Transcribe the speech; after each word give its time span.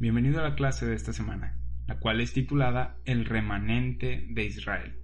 Bienvenido 0.00 0.38
a 0.38 0.44
la 0.44 0.54
clase 0.54 0.86
de 0.86 0.94
esta 0.94 1.12
semana, 1.12 1.58
la 1.88 1.98
cual 1.98 2.20
es 2.20 2.32
titulada 2.32 3.00
El 3.04 3.24
remanente 3.24 4.28
de 4.30 4.44
Israel. 4.44 4.96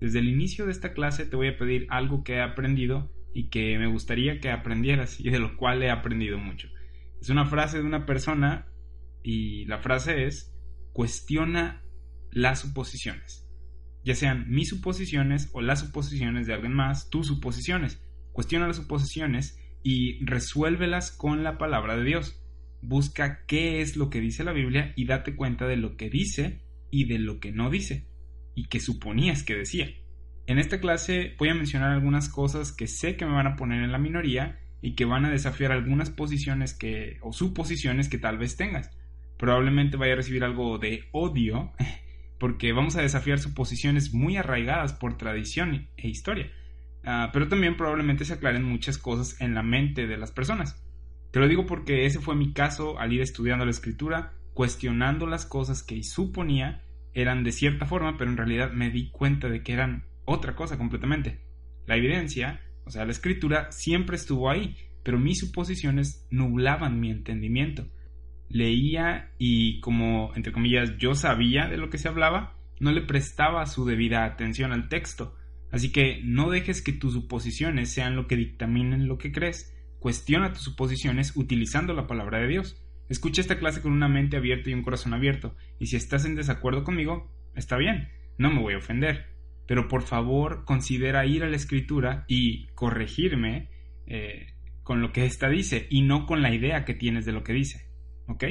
Desde 0.00 0.20
el 0.20 0.28
inicio 0.28 0.64
de 0.64 0.70
esta 0.70 0.92
clase 0.92 1.26
te 1.26 1.34
voy 1.34 1.48
a 1.48 1.58
pedir 1.58 1.88
algo 1.90 2.22
que 2.22 2.34
he 2.34 2.40
aprendido 2.40 3.10
y 3.34 3.48
que 3.48 3.76
me 3.80 3.88
gustaría 3.88 4.38
que 4.38 4.52
aprendieras 4.52 5.18
y 5.18 5.30
de 5.30 5.40
lo 5.40 5.56
cual 5.56 5.82
he 5.82 5.90
aprendido 5.90 6.38
mucho. 6.38 6.68
Es 7.20 7.30
una 7.30 7.46
frase 7.46 7.78
de 7.78 7.84
una 7.84 8.06
persona 8.06 8.68
y 9.24 9.64
la 9.64 9.78
frase 9.78 10.26
es 10.26 10.54
cuestiona 10.92 11.82
las 12.30 12.60
suposiciones. 12.60 13.44
Ya 14.04 14.14
sean 14.14 14.48
mis 14.48 14.68
suposiciones 14.68 15.50
o 15.52 15.62
las 15.62 15.80
suposiciones 15.80 16.46
de 16.46 16.54
alguien 16.54 16.74
más, 16.74 17.10
tus 17.10 17.26
suposiciones. 17.26 18.00
Cuestiona 18.30 18.68
las 18.68 18.76
suposiciones 18.76 19.58
y 19.82 20.24
resuélvelas 20.24 21.10
con 21.10 21.42
la 21.42 21.58
palabra 21.58 21.96
de 21.96 22.04
Dios 22.04 22.40
busca 22.80 23.44
qué 23.46 23.80
es 23.80 23.96
lo 23.96 24.10
que 24.10 24.20
dice 24.20 24.44
la 24.44 24.52
Biblia 24.52 24.92
y 24.96 25.06
date 25.06 25.34
cuenta 25.34 25.66
de 25.66 25.76
lo 25.76 25.96
que 25.96 26.10
dice 26.10 26.62
y 26.90 27.04
de 27.06 27.18
lo 27.18 27.40
que 27.40 27.52
no 27.52 27.70
dice 27.70 28.06
y 28.54 28.66
que 28.68 28.80
suponías 28.80 29.42
que 29.42 29.56
decía. 29.56 29.88
En 30.46 30.58
esta 30.58 30.80
clase 30.80 31.34
voy 31.38 31.50
a 31.50 31.54
mencionar 31.54 31.92
algunas 31.92 32.28
cosas 32.28 32.72
que 32.72 32.86
sé 32.86 33.16
que 33.16 33.26
me 33.26 33.34
van 33.34 33.46
a 33.46 33.56
poner 33.56 33.82
en 33.82 33.92
la 33.92 33.98
minoría 33.98 34.58
y 34.80 34.94
que 34.94 35.04
van 35.04 35.24
a 35.24 35.30
desafiar 35.30 35.72
algunas 35.72 36.10
posiciones 36.10 36.74
que 36.74 37.18
o 37.20 37.32
suposiciones 37.32 38.08
que 38.08 38.18
tal 38.18 38.38
vez 38.38 38.56
tengas. 38.56 38.90
Probablemente 39.36 39.96
vaya 39.96 40.14
a 40.14 40.16
recibir 40.16 40.44
algo 40.44 40.78
de 40.78 41.04
odio 41.12 41.72
porque 42.38 42.72
vamos 42.72 42.96
a 42.96 43.02
desafiar 43.02 43.38
suposiciones 43.38 44.14
muy 44.14 44.36
arraigadas 44.36 44.92
por 44.92 45.16
tradición 45.16 45.88
e 45.96 46.08
historia. 46.08 46.50
Ah, 47.04 47.30
pero 47.32 47.48
también 47.48 47.76
probablemente 47.76 48.24
se 48.24 48.34
aclaren 48.34 48.64
muchas 48.64 48.98
cosas 48.98 49.40
en 49.40 49.54
la 49.54 49.62
mente 49.62 50.06
de 50.06 50.16
las 50.16 50.32
personas. 50.32 50.82
Te 51.30 51.40
lo 51.40 51.48
digo 51.48 51.66
porque 51.66 52.06
ese 52.06 52.20
fue 52.20 52.34
mi 52.34 52.52
caso 52.52 52.98
al 52.98 53.12
ir 53.12 53.20
estudiando 53.20 53.64
la 53.64 53.70
escritura, 53.70 54.32
cuestionando 54.54 55.26
las 55.26 55.46
cosas 55.46 55.82
que 55.82 56.02
suponía 56.02 56.82
eran 57.12 57.44
de 57.44 57.52
cierta 57.52 57.86
forma, 57.86 58.16
pero 58.16 58.30
en 58.30 58.36
realidad 58.36 58.72
me 58.72 58.90
di 58.90 59.10
cuenta 59.10 59.48
de 59.48 59.62
que 59.62 59.72
eran 59.72 60.04
otra 60.24 60.54
cosa 60.54 60.78
completamente. 60.78 61.40
La 61.86 61.96
evidencia, 61.96 62.60
o 62.84 62.90
sea, 62.90 63.04
la 63.04 63.12
escritura, 63.12 63.70
siempre 63.72 64.16
estuvo 64.16 64.50
ahí, 64.50 64.76
pero 65.02 65.18
mis 65.18 65.40
suposiciones 65.40 66.26
nublaban 66.30 67.00
mi 67.00 67.10
entendimiento. 67.10 67.86
Leía 68.48 69.32
y 69.38 69.80
como, 69.80 70.32
entre 70.34 70.52
comillas, 70.52 70.96
yo 70.98 71.14
sabía 71.14 71.68
de 71.68 71.76
lo 71.76 71.90
que 71.90 71.98
se 71.98 72.08
hablaba, 72.08 72.56
no 72.80 72.92
le 72.92 73.02
prestaba 73.02 73.66
su 73.66 73.84
debida 73.84 74.24
atención 74.24 74.72
al 74.72 74.88
texto. 74.88 75.34
Así 75.70 75.92
que 75.92 76.20
no 76.24 76.50
dejes 76.50 76.82
que 76.82 76.92
tus 76.92 77.12
suposiciones 77.12 77.90
sean 77.90 78.16
lo 78.16 78.26
que 78.26 78.36
dictaminen 78.36 79.06
lo 79.06 79.18
que 79.18 79.32
crees, 79.32 79.74
Cuestiona 79.98 80.52
tus 80.52 80.62
suposiciones 80.62 81.36
utilizando 81.36 81.92
la 81.92 82.06
palabra 82.06 82.38
de 82.38 82.48
Dios. 82.48 82.82
Escucha 83.08 83.40
esta 83.40 83.58
clase 83.58 83.82
con 83.82 83.92
una 83.92 84.08
mente 84.08 84.36
abierta 84.36 84.70
y 84.70 84.74
un 84.74 84.82
corazón 84.82 85.14
abierto, 85.14 85.56
y 85.78 85.86
si 85.86 85.96
estás 85.96 86.24
en 86.24 86.34
desacuerdo 86.34 86.84
conmigo, 86.84 87.32
está 87.54 87.76
bien, 87.76 88.08
no 88.36 88.50
me 88.50 88.60
voy 88.60 88.74
a 88.74 88.78
ofender. 88.78 89.26
Pero 89.66 89.88
por 89.88 90.02
favor 90.02 90.64
considera 90.64 91.26
ir 91.26 91.42
a 91.42 91.48
la 91.48 91.56
escritura 91.56 92.24
y 92.28 92.68
corregirme 92.68 93.68
eh, 94.06 94.54
con 94.82 95.02
lo 95.02 95.12
que 95.12 95.26
ésta 95.26 95.48
dice 95.48 95.86
y 95.90 96.02
no 96.02 96.26
con 96.26 96.42
la 96.42 96.54
idea 96.54 96.84
que 96.84 96.94
tienes 96.94 97.26
de 97.26 97.32
lo 97.32 97.44
que 97.44 97.52
dice. 97.52 97.86
¿Ok? 98.26 98.44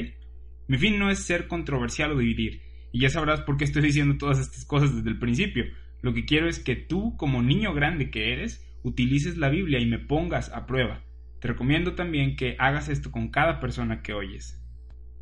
Mi 0.68 0.76
fin 0.76 0.98
no 0.98 1.10
es 1.10 1.20
ser 1.20 1.48
controversial 1.48 2.12
o 2.12 2.18
dividir, 2.18 2.60
y 2.92 3.00
ya 3.00 3.10
sabrás 3.10 3.40
por 3.42 3.56
qué 3.56 3.64
estoy 3.64 3.82
diciendo 3.82 4.16
todas 4.18 4.38
estas 4.38 4.64
cosas 4.64 4.94
desde 4.94 5.08
el 5.08 5.18
principio. 5.18 5.64
Lo 6.02 6.14
que 6.14 6.24
quiero 6.24 6.48
es 6.48 6.58
que 6.58 6.76
tú, 6.76 7.16
como 7.16 7.42
niño 7.42 7.74
grande 7.74 8.10
que 8.10 8.32
eres, 8.32 8.64
utilices 8.82 9.36
la 9.36 9.48
Biblia 9.48 9.80
y 9.80 9.86
me 9.86 9.98
pongas 9.98 10.50
a 10.50 10.66
prueba. 10.66 11.04
Te 11.40 11.48
recomiendo 11.48 11.94
también 11.94 12.36
que 12.36 12.56
hagas 12.58 12.88
esto 12.88 13.12
con 13.12 13.28
cada 13.28 13.60
persona 13.60 14.02
que 14.02 14.12
oyes. 14.12 14.60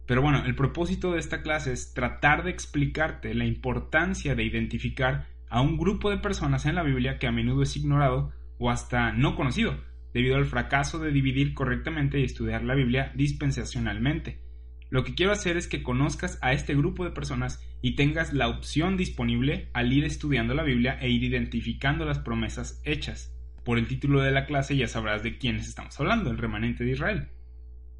Pero 0.06 0.22
bueno, 0.22 0.44
el 0.46 0.54
propósito 0.54 1.12
de 1.12 1.18
esta 1.18 1.42
clase 1.42 1.72
es 1.72 1.92
tratar 1.92 2.44
de 2.44 2.50
explicarte 2.50 3.34
la 3.34 3.44
importancia 3.44 4.34
de 4.34 4.44
identificar 4.44 5.26
a 5.50 5.60
un 5.60 5.76
grupo 5.76 6.10
de 6.10 6.18
personas 6.18 6.64
en 6.64 6.76
la 6.76 6.82
Biblia 6.82 7.18
que 7.18 7.26
a 7.26 7.32
menudo 7.32 7.62
es 7.62 7.76
ignorado 7.76 8.32
o 8.58 8.70
hasta 8.70 9.12
no 9.12 9.34
conocido, 9.34 9.76
debido 10.14 10.36
al 10.36 10.46
fracaso 10.46 10.98
de 10.98 11.10
dividir 11.10 11.54
correctamente 11.54 12.20
y 12.20 12.24
estudiar 12.24 12.62
la 12.62 12.74
Biblia 12.74 13.12
dispensacionalmente. 13.14 14.40
Lo 14.88 15.02
que 15.04 15.14
quiero 15.14 15.32
hacer 15.32 15.56
es 15.56 15.66
que 15.66 15.82
conozcas 15.82 16.38
a 16.40 16.52
este 16.52 16.74
grupo 16.74 17.04
de 17.04 17.10
personas 17.10 17.60
y 17.82 17.96
tengas 17.96 18.32
la 18.32 18.48
opción 18.48 18.96
disponible 18.96 19.68
al 19.74 19.92
ir 19.92 20.04
estudiando 20.04 20.54
la 20.54 20.62
Biblia 20.62 20.96
e 21.00 21.10
ir 21.10 21.24
identificando 21.24 22.04
las 22.04 22.20
promesas 22.20 22.80
hechas 22.84 23.35
por 23.66 23.78
el 23.78 23.88
título 23.88 24.22
de 24.22 24.30
la 24.30 24.46
clase 24.46 24.76
ya 24.76 24.86
sabrás 24.86 25.24
de 25.24 25.38
quiénes 25.38 25.66
estamos 25.66 25.98
hablando, 25.98 26.30
el 26.30 26.38
remanente 26.38 26.84
de 26.84 26.92
Israel. 26.92 27.28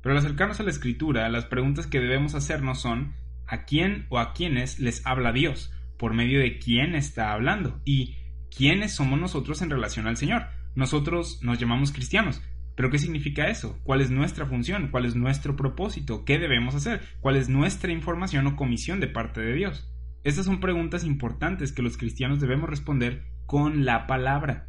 Pero 0.01 0.13
al 0.13 0.19
acercarnos 0.21 0.61
a 0.61 0.63
la 0.63 0.71
escritura, 0.71 1.29
las 1.29 1.47
preguntas 1.47 1.89
que 1.89 1.99
debemos 1.99 2.37
hacernos 2.37 2.81
son 2.81 3.17
¿a 3.49 3.65
quién 3.65 4.07
o 4.09 4.21
a 4.21 4.33
quiénes 4.33 4.79
les 4.79 5.05
habla 5.05 5.33
Dios? 5.33 5.73
¿Por 5.99 6.15
medio 6.15 6.39
de 6.39 6.61
quién 6.61 6.95
está 6.95 7.33
hablando? 7.33 7.81
¿Y 7.85 8.15
quiénes 8.57 8.95
somos 8.95 9.19
nosotros 9.19 9.61
en 9.61 9.71
relación 9.71 10.07
al 10.07 10.17
Señor? 10.17 10.47
Nosotros 10.77 11.41
nos 11.43 11.59
llamamos 11.59 11.91
cristianos, 11.91 12.41
pero 12.77 12.89
¿qué 12.89 12.99
significa 12.99 13.49
eso? 13.49 13.81
¿Cuál 13.83 14.03
es 14.03 14.11
nuestra 14.13 14.47
función? 14.47 14.93
¿Cuál 14.93 15.05
es 15.05 15.17
nuestro 15.17 15.57
propósito? 15.57 16.25
¿Qué 16.25 16.39
debemos 16.39 16.77
hacer? 16.77 17.01
¿Cuál 17.19 17.35
es 17.35 17.49
nuestra 17.49 17.91
información 17.91 18.47
o 18.47 18.55
comisión 18.55 19.01
de 19.01 19.09
parte 19.09 19.41
de 19.41 19.55
Dios? 19.55 19.93
Estas 20.23 20.45
son 20.45 20.61
preguntas 20.61 21.03
importantes 21.03 21.73
que 21.73 21.83
los 21.83 21.97
cristianos 21.97 22.39
debemos 22.39 22.71
responder 22.71 23.25
con 23.47 23.85
la 23.85 24.07
palabra. 24.07 24.69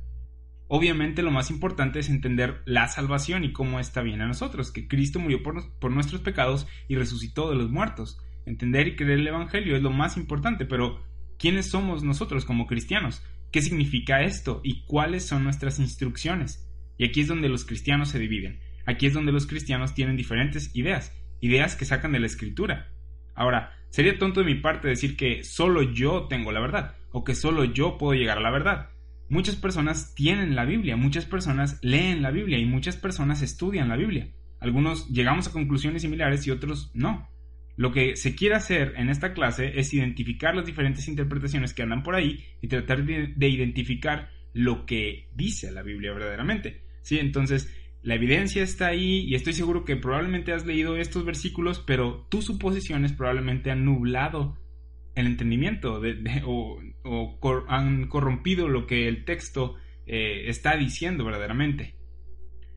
Obviamente 0.70 1.24
lo 1.24 1.32
más 1.32 1.50
importante 1.50 2.00
es 2.00 2.10
entender 2.10 2.62
la 2.66 2.88
salvación 2.88 3.46
y 3.46 3.54
cómo 3.54 3.80
está 3.80 4.02
bien 4.02 4.22
a 4.22 4.28
nosotros, 4.28 4.72
que 4.72 4.88
Cristo 4.88 5.20
murió 5.20 5.42
por, 5.42 5.92
nuestros 5.92 6.22
pecados 6.22 6.68
y 6.88 6.96
resucitó 6.96 7.50
de 7.50 7.56
los 7.56 7.70
muertos. 7.70 8.20
Entender 8.46 8.88
y 8.88 8.96
creer 8.96 9.20
el 9.20 9.28
Evangelio 9.28 9.76
es 9.76 9.82
lo 9.82 9.92
más 9.92 10.18
importante, 10.18 10.66
pero 10.66 11.02
¿quiénes 11.38 11.70
somos 11.70 12.04
nosotros 12.04 12.44
como 12.44 12.68
cristianos? 12.68 13.24
¿Qué 13.52 13.62
significa 13.62 14.24
esto? 14.24 14.60
¿Y 14.64 14.84
cuáles 14.86 15.26
son 15.26 15.44
nuestras 15.44 15.80
instrucciones? 15.80 16.68
Y 16.98 17.06
aquí 17.06 17.22
es 17.22 17.28
donde 17.28 17.50
los 17.50 17.64
cristianos 17.64 18.10
se 18.10 18.20
dividen. 18.20 18.60
Aquí 18.86 19.06
es 19.06 19.14
donde 19.14 19.32
los 19.32 19.48
cristianos 19.48 19.94
tienen 19.94 20.18
diferentes 20.18 20.76
ideas, 20.76 21.14
ideas 21.40 21.76
que 21.76 21.86
sacan 21.86 22.12
de 22.12 22.20
la 22.20 22.28
escritura. 22.28 22.90
Ahora, 23.36 23.74
sería 23.90 24.18
tonto 24.18 24.42
de 24.42 24.48
mi 24.48 24.56
parte 24.56 24.88
decir 24.90 25.16
que 25.16 25.44
solo 25.44 25.82
yo 25.82 26.28
tengo 26.28 26.52
la 26.52 26.60
verdad, 26.60 26.96
o 27.12 27.24
que 27.24 27.36
solo 27.36 27.64
yo 27.64 27.98
puedo 27.98 28.20
llegar 28.20 28.38
a 28.38 28.42
la 28.42 28.52
verdad. 28.52 28.90
Muchas 29.30 29.56
personas 29.56 30.16
tienen 30.16 30.56
la 30.56 30.66
Biblia, 30.66 30.96
muchas 30.96 31.26
personas 31.26 31.80
leen 31.82 32.22
la 32.22 32.32
Biblia 32.32 32.58
y 32.58 32.66
muchas 32.66 32.96
personas 32.96 33.42
estudian 33.42 33.90
la 33.90 33.98
Biblia. 33.98 34.30
Algunos 34.60 35.10
llegamos 35.10 35.48
a 35.48 35.52
conclusiones 35.52 36.02
similares 36.02 36.48
y 36.48 36.52
otros 36.52 36.92
no. 36.94 37.30
Lo 37.76 37.92
que 37.92 38.16
se 38.16 38.36
quiere 38.36 38.56
hacer 38.56 38.94
en 38.98 39.10
esta 39.10 39.34
clase 39.34 39.80
es 39.80 39.94
identificar 39.94 40.56
las 40.56 40.66
diferentes 40.66 41.08
interpretaciones 41.08 41.74
que 41.74 41.84
andan 41.84 42.04
por 42.04 42.16
ahí 42.16 42.44
y 42.62 42.68
tratar 42.68 43.06
de, 43.06 43.48
identificar 43.48 44.32
lo 44.54 44.86
que 44.86 45.30
dice 45.36 45.72
la 45.72 45.84
Biblia 45.84 46.14
verdaderamente. 46.14 46.82
¿Sí? 47.04 47.20
Entonces, 47.20 47.72
la 48.02 48.16
evidencia 48.16 48.64
está 48.64 48.88
ahí 48.88 49.26
y 49.28 49.36
estoy 49.36 49.54
seguro 49.54 49.86
que 49.86 49.96
probablemente 49.96 50.54
has 50.54 50.66
leído 50.66 50.98
estos 50.98 51.26
versículos, 51.26 51.84
pero 51.86 52.26
tus 52.30 52.46
suposiciones 52.46 53.14
probablemente 53.14 53.70
han 53.70 53.86
nublado 53.86 54.58
el 55.14 55.28
entendimiento 55.28 56.02
o, 56.46 56.80
han 57.68 58.08
corrompido 58.08 58.68
lo 58.68 58.88
que 58.88 59.08
el 59.08 59.26
texto 59.26 59.76
eh, 60.06 60.44
está 60.48 60.76
diciendo 60.78 61.26
verdaderamente. 61.26 61.96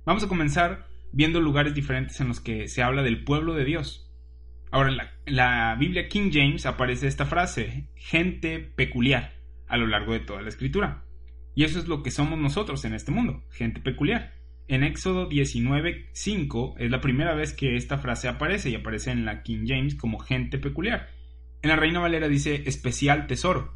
Vamos 0.04 0.24
a 0.24 0.28
comenzar 0.28 0.86
viendo 1.12 1.40
lugares 1.40 1.74
diferentes 1.74 2.20
en 2.20 2.28
los 2.28 2.40
que 2.40 2.68
se 2.68 2.82
habla 2.82 3.02
del 3.02 3.24
pueblo 3.24 3.54
de 3.54 3.64
Dios. 3.64 4.10
Ahora, 4.70 4.90
en 4.90 4.96
la, 4.96 5.12
en 5.26 5.36
la 5.36 5.76
Biblia 5.78 6.08
King 6.08 6.30
James 6.32 6.66
aparece 6.66 7.06
esta 7.06 7.26
frase, 7.26 7.88
gente 7.94 8.58
peculiar, 8.60 9.34
a 9.66 9.76
lo 9.76 9.86
largo 9.86 10.12
de 10.12 10.20
toda 10.20 10.42
la 10.42 10.48
escritura. 10.48 11.04
Y 11.54 11.64
eso 11.64 11.78
es 11.78 11.88
lo 11.88 12.02
que 12.02 12.10
somos 12.10 12.38
nosotros 12.38 12.84
en 12.84 12.94
este 12.94 13.10
mundo, 13.10 13.44
gente 13.50 13.80
peculiar. 13.80 14.34
En 14.68 14.84
Éxodo 14.84 15.28
19.5 15.28 16.74
es 16.78 16.90
la 16.90 17.00
primera 17.00 17.34
vez 17.34 17.52
que 17.52 17.74
esta 17.74 17.98
frase 17.98 18.28
aparece 18.28 18.70
y 18.70 18.76
aparece 18.76 19.10
en 19.10 19.24
la 19.24 19.42
King 19.42 19.64
James 19.66 19.96
como 19.96 20.20
gente 20.20 20.58
peculiar. 20.58 21.08
En 21.62 21.70
la 21.70 21.76
Reina 21.76 21.98
Valera 21.98 22.28
dice 22.28 22.62
especial 22.66 23.26
tesoro. 23.26 23.74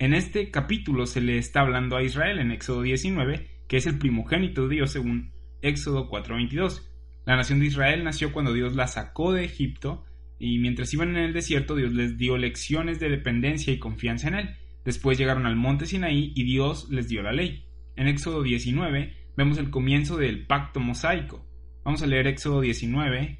En 0.00 0.12
este 0.12 0.50
capítulo 0.50 1.06
se 1.06 1.20
le 1.20 1.38
está 1.38 1.60
hablando 1.60 1.96
a 1.96 2.02
Israel 2.02 2.40
en 2.40 2.50
Éxodo 2.50 2.82
19, 2.82 3.48
que 3.68 3.76
es 3.76 3.86
el 3.86 3.98
primogénito 3.98 4.66
de 4.66 4.74
Dios 4.74 4.90
según 4.90 5.32
Éxodo 5.62 6.08
4:22. 6.10 6.90
La 7.24 7.36
nación 7.36 7.60
de 7.60 7.66
Israel 7.66 8.02
nació 8.02 8.32
cuando 8.32 8.52
Dios 8.52 8.74
la 8.74 8.88
sacó 8.88 9.32
de 9.32 9.44
Egipto 9.44 10.04
y 10.36 10.58
mientras 10.58 10.92
iban 10.92 11.10
en 11.10 11.22
el 11.22 11.32
desierto 11.32 11.76
Dios 11.76 11.92
les 11.92 12.18
dio 12.18 12.36
lecciones 12.36 12.98
de 12.98 13.08
dependencia 13.08 13.72
y 13.72 13.78
confianza 13.78 14.26
en 14.28 14.34
Él. 14.34 14.56
Después 14.84 15.16
llegaron 15.16 15.46
al 15.46 15.54
monte 15.54 15.86
Sinaí 15.86 16.32
y 16.34 16.42
Dios 16.42 16.88
les 16.90 17.08
dio 17.08 17.22
la 17.22 17.32
ley. 17.32 17.64
En 17.94 18.08
Éxodo 18.08 18.42
19 18.42 19.14
vemos 19.36 19.58
el 19.58 19.70
comienzo 19.70 20.16
del 20.16 20.44
pacto 20.46 20.80
mosaico. 20.80 21.46
Vamos 21.84 22.02
a 22.02 22.08
leer 22.08 22.26
Éxodo 22.26 22.60
19, 22.60 23.38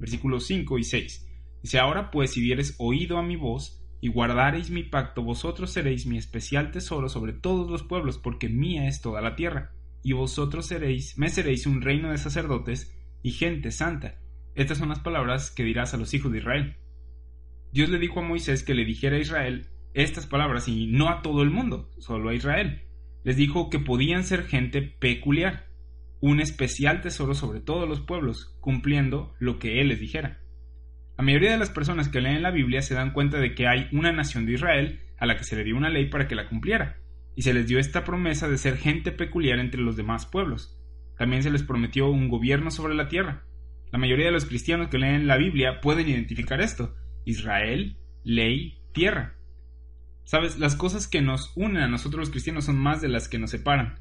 versículos 0.00 0.46
5 0.46 0.78
y 0.78 0.82
6. 0.82 1.28
Dice, 1.62 1.78
ahora 1.78 2.10
pues 2.10 2.32
si 2.32 2.40
dieres 2.40 2.74
oído 2.78 3.18
a 3.18 3.22
mi 3.22 3.36
voz 3.36 3.85
y 4.00 4.08
guardareis 4.08 4.70
mi 4.70 4.82
pacto, 4.82 5.22
vosotros 5.22 5.72
seréis 5.72 6.06
mi 6.06 6.18
especial 6.18 6.70
tesoro 6.70 7.08
sobre 7.08 7.32
todos 7.32 7.70
los 7.70 7.82
pueblos, 7.82 8.18
porque 8.18 8.48
mía 8.48 8.88
es 8.88 9.00
toda 9.00 9.20
la 9.20 9.36
tierra, 9.36 9.72
y 10.02 10.12
vosotros 10.12 10.66
seréis, 10.66 11.18
me 11.18 11.28
seréis 11.28 11.66
un 11.66 11.82
reino 11.82 12.10
de 12.10 12.18
sacerdotes 12.18 12.94
y 13.22 13.32
gente 13.32 13.70
santa. 13.70 14.18
Estas 14.54 14.78
son 14.78 14.88
las 14.90 15.00
palabras 15.00 15.50
que 15.50 15.64
dirás 15.64 15.94
a 15.94 15.96
los 15.96 16.14
hijos 16.14 16.32
de 16.32 16.38
Israel. 16.38 16.76
Dios 17.72 17.90
le 17.90 17.98
dijo 17.98 18.20
a 18.20 18.22
Moisés 18.22 18.62
que 18.62 18.74
le 18.74 18.84
dijera 18.84 19.16
a 19.16 19.20
Israel 19.20 19.68
estas 19.94 20.26
palabras 20.26 20.68
y 20.68 20.86
no 20.86 21.08
a 21.08 21.22
todo 21.22 21.42
el 21.42 21.50
mundo, 21.50 21.90
solo 21.98 22.28
a 22.28 22.34
Israel. 22.34 22.82
Les 23.24 23.36
dijo 23.36 23.70
que 23.70 23.78
podían 23.78 24.24
ser 24.24 24.44
gente 24.44 24.82
peculiar, 24.82 25.66
un 26.20 26.40
especial 26.40 27.00
tesoro 27.00 27.34
sobre 27.34 27.60
todos 27.60 27.88
los 27.88 28.00
pueblos, 28.00 28.56
cumpliendo 28.60 29.34
lo 29.38 29.58
que 29.58 29.80
Él 29.80 29.88
les 29.88 30.00
dijera. 30.00 30.40
La 31.16 31.24
mayoría 31.24 31.52
de 31.52 31.58
las 31.58 31.70
personas 31.70 32.08
que 32.08 32.20
leen 32.20 32.42
la 32.42 32.50
Biblia 32.50 32.82
se 32.82 32.94
dan 32.94 33.12
cuenta 33.12 33.38
de 33.38 33.54
que 33.54 33.66
hay 33.66 33.88
una 33.92 34.12
nación 34.12 34.44
de 34.44 34.52
Israel 34.52 35.00
a 35.18 35.26
la 35.26 35.36
que 35.36 35.44
se 35.44 35.56
le 35.56 35.64
dio 35.64 35.76
una 35.76 35.88
ley 35.88 36.10
para 36.10 36.28
que 36.28 36.34
la 36.34 36.48
cumpliera, 36.48 36.98
y 37.34 37.42
se 37.42 37.54
les 37.54 37.66
dio 37.66 37.78
esta 37.78 38.04
promesa 38.04 38.48
de 38.48 38.58
ser 38.58 38.76
gente 38.76 39.12
peculiar 39.12 39.58
entre 39.58 39.80
los 39.80 39.96
demás 39.96 40.26
pueblos. 40.26 40.78
También 41.16 41.42
se 41.42 41.50
les 41.50 41.62
prometió 41.62 42.08
un 42.08 42.28
gobierno 42.28 42.70
sobre 42.70 42.94
la 42.94 43.08
tierra. 43.08 43.44
La 43.90 43.98
mayoría 43.98 44.26
de 44.26 44.32
los 44.32 44.44
cristianos 44.44 44.88
que 44.88 44.98
leen 44.98 45.26
la 45.26 45.38
Biblia 45.38 45.80
pueden 45.80 46.08
identificar 46.08 46.60
esto. 46.60 46.94
Israel, 47.24 47.96
ley, 48.24 48.78
tierra. 48.92 49.36
Sabes, 50.24 50.58
las 50.58 50.76
cosas 50.76 51.08
que 51.08 51.22
nos 51.22 51.52
unen 51.56 51.82
a 51.82 51.88
nosotros 51.88 52.20
los 52.20 52.30
cristianos 52.30 52.64
son 52.66 52.76
más 52.76 53.00
de 53.00 53.08
las 53.08 53.28
que 53.28 53.38
nos 53.38 53.50
separan. 53.50 54.00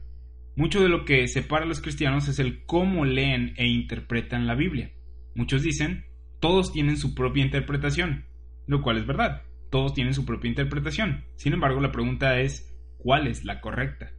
Mucho 0.55 0.81
de 0.81 0.89
lo 0.89 1.05
que 1.05 1.27
separa 1.27 1.65
a 1.65 1.67
los 1.67 1.81
cristianos 1.81 2.27
es 2.27 2.39
el 2.39 2.65
cómo 2.65 3.05
leen 3.05 3.53
e 3.57 3.67
interpretan 3.67 4.47
la 4.47 4.55
Biblia. 4.55 4.91
Muchos 5.35 5.63
dicen, 5.63 6.05
todos 6.45 6.71
tienen 6.71 6.97
su 6.97 7.15
propia 7.15 7.43
interpretación, 7.43 8.27
lo 8.67 8.83
cual 8.83 8.99
es 8.99 9.07
verdad, 9.07 9.41
todos 9.71 9.95
tienen 9.95 10.13
su 10.13 10.25
propia 10.25 10.47
interpretación. 10.47 11.25
Sin 11.37 11.53
embargo, 11.53 11.81
la 11.81 11.91
pregunta 11.91 12.39
es, 12.39 12.71
¿cuál 12.99 13.25
es 13.25 13.45
la 13.45 13.61
correcta? 13.61 14.11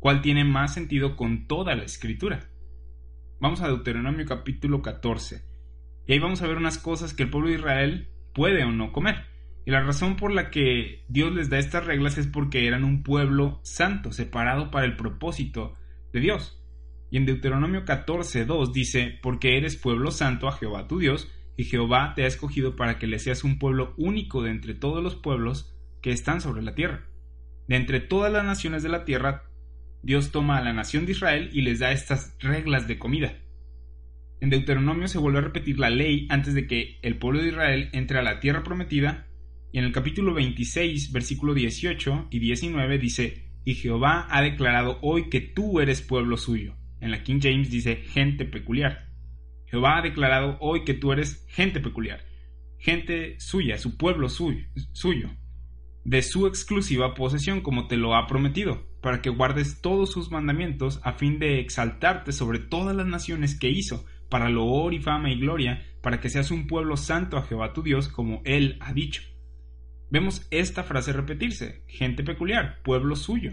¿Cuál 0.00 0.20
tiene 0.20 0.42
más 0.44 0.74
sentido 0.74 1.14
con 1.14 1.46
toda 1.46 1.76
la 1.76 1.84
escritura? 1.84 2.50
Vamos 3.38 3.60
a 3.60 3.68
Deuteronomio 3.68 4.26
capítulo 4.26 4.82
14, 4.82 5.44
y 6.08 6.12
ahí 6.12 6.18
vamos 6.18 6.42
a 6.42 6.48
ver 6.48 6.56
unas 6.56 6.76
cosas 6.76 7.14
que 7.14 7.22
el 7.22 7.30
pueblo 7.30 7.50
de 7.50 7.54
Israel 7.54 8.08
puede 8.34 8.64
o 8.64 8.72
no 8.72 8.90
comer. 8.90 9.26
Y 9.64 9.70
la 9.70 9.80
razón 9.80 10.16
por 10.16 10.32
la 10.32 10.50
que 10.50 11.04
Dios 11.06 11.32
les 11.32 11.50
da 11.50 11.58
estas 11.58 11.86
reglas 11.86 12.18
es 12.18 12.26
porque 12.26 12.66
eran 12.66 12.82
un 12.82 13.04
pueblo 13.04 13.60
santo, 13.62 14.10
separado 14.10 14.72
para 14.72 14.86
el 14.86 14.96
propósito 14.96 15.76
de 16.12 16.18
Dios. 16.18 16.60
Y 17.12 17.16
en 17.16 17.26
Deuteronomio 17.26 17.84
14.2 17.84 18.72
dice, 18.72 19.20
porque 19.22 19.56
eres 19.56 19.76
pueblo 19.76 20.10
santo 20.10 20.48
a 20.48 20.52
Jehová 20.52 20.88
tu 20.88 20.98
Dios, 20.98 21.30
y 21.60 21.64
Jehová 21.64 22.14
te 22.16 22.24
ha 22.24 22.26
escogido 22.26 22.74
para 22.74 22.98
que 22.98 23.06
le 23.06 23.18
seas 23.18 23.44
un 23.44 23.58
pueblo 23.58 23.92
único 23.98 24.42
de 24.42 24.50
entre 24.50 24.72
todos 24.72 25.04
los 25.04 25.14
pueblos 25.14 25.76
que 26.00 26.10
están 26.10 26.40
sobre 26.40 26.62
la 26.62 26.74
tierra. 26.74 27.06
De 27.68 27.76
entre 27.76 28.00
todas 28.00 28.32
las 28.32 28.46
naciones 28.46 28.82
de 28.82 28.88
la 28.88 29.04
tierra, 29.04 29.42
Dios 30.02 30.30
toma 30.30 30.56
a 30.56 30.62
la 30.62 30.72
nación 30.72 31.04
de 31.04 31.12
Israel 31.12 31.50
y 31.52 31.60
les 31.60 31.80
da 31.80 31.92
estas 31.92 32.34
reglas 32.40 32.88
de 32.88 32.98
comida. 32.98 33.36
En 34.40 34.48
Deuteronomio 34.48 35.06
se 35.06 35.18
vuelve 35.18 35.40
a 35.40 35.42
repetir 35.42 35.78
la 35.78 35.90
ley 35.90 36.26
antes 36.30 36.54
de 36.54 36.66
que 36.66 36.98
el 37.02 37.18
pueblo 37.18 37.42
de 37.42 37.48
Israel 37.50 37.90
entre 37.92 38.18
a 38.18 38.22
la 38.22 38.40
tierra 38.40 38.62
prometida 38.62 39.26
y 39.70 39.80
en 39.80 39.84
el 39.84 39.92
capítulo 39.92 40.32
26, 40.32 41.12
versículo 41.12 41.52
18 41.52 42.28
y 42.30 42.38
19 42.38 42.96
dice, 42.96 43.50
y 43.66 43.74
Jehová 43.74 44.28
ha 44.30 44.40
declarado 44.40 44.98
hoy 45.02 45.28
que 45.28 45.42
tú 45.42 45.80
eres 45.80 46.00
pueblo 46.00 46.38
suyo. 46.38 46.78
En 47.02 47.10
la 47.10 47.22
King 47.22 47.40
James 47.42 47.70
dice 47.70 47.96
gente 47.96 48.46
peculiar. 48.46 49.09
Jehová 49.70 49.98
ha 49.98 50.02
declarado 50.02 50.56
hoy 50.60 50.84
que 50.84 50.94
tú 50.94 51.12
eres 51.12 51.46
gente 51.48 51.80
peculiar, 51.80 52.24
gente 52.78 53.38
suya, 53.38 53.78
su 53.78 53.96
pueblo 53.96 54.28
suyo, 54.28 54.66
suyo, 54.92 55.30
de 56.04 56.22
su 56.22 56.46
exclusiva 56.46 57.14
posesión 57.14 57.60
como 57.60 57.86
te 57.86 57.96
lo 57.96 58.16
ha 58.16 58.26
prometido, 58.26 58.86
para 59.00 59.22
que 59.22 59.30
guardes 59.30 59.80
todos 59.80 60.10
sus 60.10 60.30
mandamientos 60.30 61.00
a 61.04 61.12
fin 61.12 61.38
de 61.38 61.60
exaltarte 61.60 62.32
sobre 62.32 62.58
todas 62.58 62.96
las 62.96 63.06
naciones 63.06 63.58
que 63.58 63.70
hizo, 63.70 64.04
para 64.28 64.48
loor 64.48 64.92
y 64.92 65.00
fama 65.00 65.30
y 65.30 65.38
gloria, 65.38 65.84
para 66.02 66.20
que 66.20 66.30
seas 66.30 66.50
un 66.50 66.66
pueblo 66.66 66.96
santo 66.96 67.36
a 67.36 67.42
Jehová 67.42 67.72
tu 67.72 67.82
Dios 67.82 68.08
como 68.08 68.42
él 68.44 68.76
ha 68.80 68.92
dicho. 68.92 69.22
Vemos 70.10 70.46
esta 70.50 70.82
frase 70.82 71.12
repetirse, 71.12 71.84
gente 71.86 72.24
peculiar, 72.24 72.82
pueblo 72.82 73.14
suyo. 73.14 73.52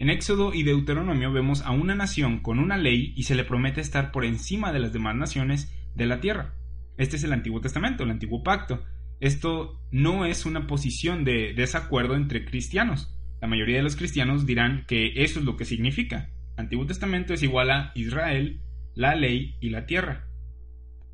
En 0.00 0.10
Éxodo 0.10 0.54
y 0.54 0.62
Deuteronomio 0.62 1.32
vemos 1.32 1.62
a 1.62 1.72
una 1.72 1.96
nación 1.96 2.38
con 2.38 2.60
una 2.60 2.76
ley 2.76 3.12
y 3.16 3.24
se 3.24 3.34
le 3.34 3.42
promete 3.42 3.80
estar 3.80 4.12
por 4.12 4.24
encima 4.24 4.72
de 4.72 4.78
las 4.78 4.92
demás 4.92 5.16
naciones 5.16 5.74
de 5.96 6.06
la 6.06 6.20
tierra. 6.20 6.54
Este 6.96 7.16
es 7.16 7.24
el 7.24 7.32
Antiguo 7.32 7.60
Testamento, 7.60 8.04
el 8.04 8.10
Antiguo 8.10 8.44
Pacto. 8.44 8.84
Esto 9.18 9.82
no 9.90 10.24
es 10.24 10.46
una 10.46 10.68
posición 10.68 11.24
de 11.24 11.52
desacuerdo 11.52 12.14
entre 12.14 12.44
cristianos. 12.44 13.12
La 13.40 13.48
mayoría 13.48 13.78
de 13.78 13.82
los 13.82 13.96
cristianos 13.96 14.46
dirán 14.46 14.84
que 14.86 15.24
eso 15.24 15.40
es 15.40 15.44
lo 15.44 15.56
que 15.56 15.64
significa. 15.64 16.30
Antiguo 16.56 16.86
Testamento 16.86 17.34
es 17.34 17.42
igual 17.42 17.72
a 17.72 17.90
Israel, 17.96 18.60
la 18.94 19.16
ley 19.16 19.56
y 19.60 19.70
la 19.70 19.86
tierra. 19.86 20.28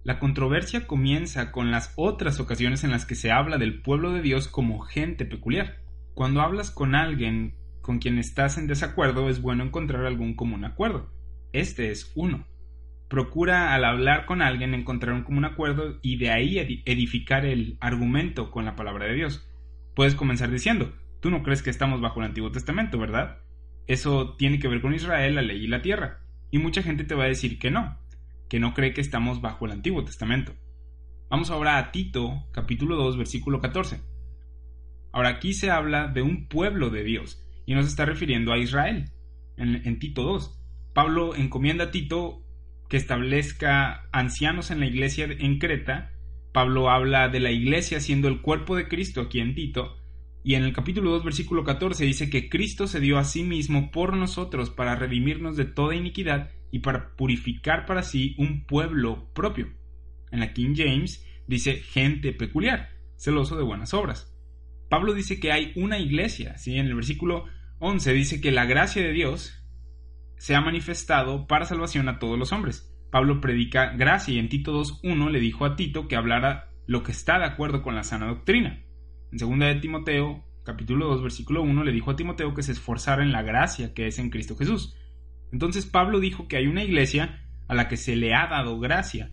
La 0.02 0.18
controversia 0.18 0.86
comienza 0.86 1.52
con 1.52 1.70
las 1.70 1.94
otras 1.96 2.38
ocasiones 2.38 2.84
en 2.84 2.90
las 2.90 3.06
que 3.06 3.14
se 3.14 3.32
habla 3.32 3.56
del 3.56 3.80
pueblo 3.80 4.12
de 4.12 4.20
Dios 4.20 4.46
como 4.46 4.80
gente 4.80 5.24
peculiar. 5.24 5.78
Cuando 6.12 6.42
hablas 6.42 6.70
con 6.70 6.94
alguien 6.94 7.54
con 7.84 7.98
quien 7.98 8.18
estás 8.18 8.56
en 8.56 8.66
desacuerdo, 8.66 9.28
es 9.28 9.42
bueno 9.42 9.62
encontrar 9.62 10.06
algún 10.06 10.34
común 10.34 10.64
acuerdo. 10.64 11.12
Este 11.52 11.90
es 11.90 12.10
uno. 12.16 12.46
Procura 13.10 13.74
al 13.74 13.84
hablar 13.84 14.24
con 14.24 14.40
alguien 14.40 14.72
encontrar 14.72 15.14
un 15.14 15.22
común 15.22 15.44
acuerdo 15.44 15.98
y 16.00 16.16
de 16.16 16.30
ahí 16.30 16.82
edificar 16.86 17.44
el 17.44 17.76
argumento 17.80 18.50
con 18.50 18.64
la 18.64 18.74
palabra 18.74 19.06
de 19.06 19.14
Dios. 19.14 19.46
Puedes 19.94 20.14
comenzar 20.14 20.50
diciendo, 20.50 20.94
tú 21.20 21.30
no 21.30 21.42
crees 21.42 21.62
que 21.62 21.68
estamos 21.68 22.00
bajo 22.00 22.20
el 22.20 22.26
Antiguo 22.26 22.50
Testamento, 22.50 22.98
¿verdad? 22.98 23.42
Eso 23.86 24.34
tiene 24.38 24.58
que 24.58 24.68
ver 24.68 24.80
con 24.80 24.94
Israel, 24.94 25.34
la 25.34 25.42
ley 25.42 25.62
y 25.62 25.68
la 25.68 25.82
tierra. 25.82 26.20
Y 26.50 26.58
mucha 26.58 26.82
gente 26.82 27.04
te 27.04 27.14
va 27.14 27.24
a 27.24 27.28
decir 27.28 27.58
que 27.58 27.70
no, 27.70 27.98
que 28.48 28.60
no 28.60 28.72
cree 28.72 28.94
que 28.94 29.02
estamos 29.02 29.42
bajo 29.42 29.66
el 29.66 29.72
Antiguo 29.72 30.02
Testamento. 30.04 30.54
Vamos 31.28 31.50
ahora 31.50 31.76
a 31.76 31.92
Tito, 31.92 32.46
capítulo 32.50 32.96
2, 32.96 33.18
versículo 33.18 33.60
14. 33.60 34.00
Ahora 35.12 35.28
aquí 35.28 35.52
se 35.52 35.70
habla 35.70 36.08
de 36.08 36.22
un 36.22 36.48
pueblo 36.48 36.88
de 36.88 37.04
Dios 37.04 37.43
y 37.66 37.74
nos 37.74 37.86
está 37.86 38.04
refiriendo 38.04 38.52
a 38.52 38.58
Israel 38.58 39.06
en, 39.56 39.98
Tito 39.98 40.22
2. 40.22 40.60
Pablo 40.92 41.34
encomienda 41.34 41.84
a 41.84 41.90
Tito 41.90 42.44
que 42.88 42.96
establezca 42.96 44.08
ancianos 44.12 44.70
en 44.70 44.80
la 44.80 44.86
iglesia 44.86 45.26
en 45.26 45.58
Creta. 45.58 46.12
Pablo 46.52 46.90
habla 46.90 47.28
de 47.28 47.40
la 47.40 47.50
iglesia 47.50 48.00
siendo 48.00 48.28
el 48.28 48.40
cuerpo 48.40 48.76
de 48.76 48.88
Cristo 48.88 49.22
aquí 49.22 49.40
en 49.40 49.54
Tito. 49.54 49.96
Y 50.44 50.54
en 50.54 50.64
el 50.64 50.74
capítulo 50.74 51.10
2, 51.12 51.24
versículo 51.24 51.64
14 51.64 52.04
dice 52.04 52.28
que 52.28 52.50
Cristo 52.50 52.86
se 52.86 53.00
dio 53.00 53.18
a 53.18 53.24
sí 53.24 53.42
mismo 53.44 53.90
por 53.90 54.14
nosotros 54.14 54.70
para 54.70 54.94
redimirnos 54.94 55.56
de 55.56 55.64
toda 55.64 55.96
iniquidad 55.96 56.50
y 56.70 56.80
para 56.80 57.16
purificar 57.16 57.86
para 57.86 58.02
sí 58.02 58.34
un 58.36 58.66
pueblo 58.66 59.32
propio. 59.32 59.72
En 60.30 60.40
la 60.40 60.52
King 60.52 60.74
James 60.76 61.26
dice 61.46 61.76
gente 61.76 62.32
peculiar, 62.32 62.90
celoso 63.16 63.56
de 63.56 63.62
buenas 63.62 63.94
obras. 63.94 64.33
Pablo 64.94 65.12
dice 65.12 65.40
que 65.40 65.50
hay 65.50 65.72
una 65.74 65.98
iglesia, 65.98 66.56
¿sí? 66.56 66.78
en 66.78 66.86
el 66.86 66.94
versículo 66.94 67.46
11 67.80 68.12
dice 68.12 68.40
que 68.40 68.52
la 68.52 68.64
gracia 68.64 69.02
de 69.02 69.10
Dios 69.10 69.60
se 70.38 70.54
ha 70.54 70.60
manifestado 70.60 71.48
para 71.48 71.64
salvación 71.64 72.08
a 72.08 72.20
todos 72.20 72.38
los 72.38 72.52
hombres. 72.52 72.94
Pablo 73.10 73.40
predica 73.40 73.86
gracia 73.96 74.34
y 74.34 74.38
en 74.38 74.48
Tito 74.48 74.72
2.1 74.72 75.30
le 75.32 75.40
dijo 75.40 75.64
a 75.64 75.74
Tito 75.74 76.06
que 76.06 76.14
hablara 76.14 76.70
lo 76.86 77.02
que 77.02 77.10
está 77.10 77.40
de 77.40 77.44
acuerdo 77.44 77.82
con 77.82 77.96
la 77.96 78.04
sana 78.04 78.28
doctrina. 78.28 78.84
En 79.32 79.38
2 79.38 79.58
de 79.58 79.74
Timoteo, 79.80 80.44
capítulo 80.64 81.08
2, 81.08 81.22
versículo 81.24 81.62
1, 81.62 81.82
le 81.82 81.90
dijo 81.90 82.12
a 82.12 82.16
Timoteo 82.16 82.54
que 82.54 82.62
se 82.62 82.70
esforzara 82.70 83.24
en 83.24 83.32
la 83.32 83.42
gracia 83.42 83.94
que 83.94 84.06
es 84.06 84.20
en 84.20 84.30
Cristo 84.30 84.54
Jesús. 84.54 84.94
Entonces 85.50 85.86
Pablo 85.86 86.20
dijo 86.20 86.46
que 86.46 86.56
hay 86.56 86.68
una 86.68 86.84
iglesia 86.84 87.44
a 87.66 87.74
la 87.74 87.88
que 87.88 87.96
se 87.96 88.14
le 88.14 88.32
ha 88.32 88.46
dado 88.46 88.78
gracia, 88.78 89.32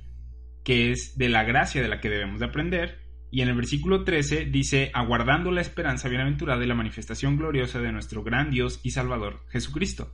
que 0.64 0.90
es 0.92 1.20
de 1.20 1.30
la 1.30 1.44
gracia 1.44 1.84
de 1.84 1.88
la 1.88 2.02
que 2.02 2.10
debemos 2.10 2.40
de 2.40 2.48
aprender, 2.48 3.01
y 3.32 3.42
en 3.42 3.48
el 3.48 3.56
versículo 3.56 4.04
13 4.04 4.46
dice, 4.46 4.92
aguardando 4.94 5.52
la 5.52 5.62
esperanza 5.62 6.10
bienaventurada 6.10 6.64
y 6.64 6.68
la 6.68 6.76
manifestación 6.76 7.38
gloriosa 7.38 7.80
de 7.80 7.94
nuestro 7.94 8.24
gran 8.24 8.52
Dios 8.52 8.82
y 8.84 8.92
Salvador, 8.92 9.46
Jesucristo. 9.50 10.14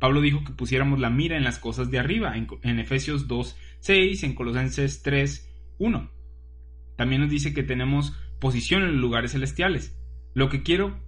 Pablo 0.00 0.20
dijo 0.20 0.42
que 0.44 0.52
pusiéramos 0.52 0.98
la 0.98 1.10
mira 1.10 1.36
en 1.36 1.44
las 1.44 1.58
cosas 1.58 1.90
de 1.90 2.00
arriba, 2.00 2.34
en, 2.36 2.78
Efesios 2.80 3.28
2, 3.28 3.56
6, 3.78 4.24
en 4.24 4.34
Colosenses 4.34 5.02
3, 5.02 5.48
1. 5.78 6.10
También 6.96 7.22
nos 7.22 7.30
dice 7.30 7.54
que 7.54 7.62
tenemos 7.62 8.16
posición 8.40 8.82
en 8.82 8.92
los 8.92 9.00
lugares 9.00 9.32
celestiales. 9.32 9.96
Lo 10.34 10.48
que 10.48 10.62
quiero 10.62 10.98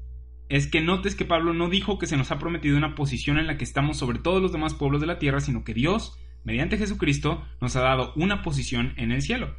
es 0.49 0.68
que 0.68 0.80
notes 0.80 1.16
que 1.16 1.25
Pablo 1.25 1.54
no 1.54 1.68
dijo 1.68 1.99
que 1.99 2.06
se 2.06 2.16
nos 2.16 2.30
ha 2.30 2.38
prometido 2.38 2.76
una 2.76 2.94
posición 2.94 3.38
en 3.38 3.46
la 3.46 3.56
que 3.56 3.64
estamos 3.64 3.96
sobre 3.96 4.18
todos 4.18 4.40
los 4.40 4.52
demás 4.52 4.75
pueblos 4.75 5.00
de 5.00 5.06
la 5.06 5.18
tierra, 5.18 5.40
sino 5.40 5.64
que 5.64 5.75
Dios 5.75 6.18
mediante 6.44 6.78
Jesucristo, 6.78 7.44
nos 7.61 7.76
ha 7.76 7.82
dado 7.82 8.12
una 8.16 8.42
posición 8.42 8.94
en 8.96 9.12
el 9.12 9.22
cielo. 9.22 9.54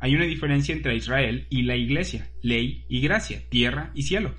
Hay 0.00 0.14
una 0.14 0.24
diferencia 0.24 0.74
entre 0.74 0.96
Israel 0.96 1.46
y 1.50 1.62
la 1.62 1.76
iglesia, 1.76 2.30
ley 2.42 2.86
y 2.88 3.02
gracia, 3.02 3.42
tierra 3.50 3.92
y 3.94 4.02
cielo. 4.02 4.34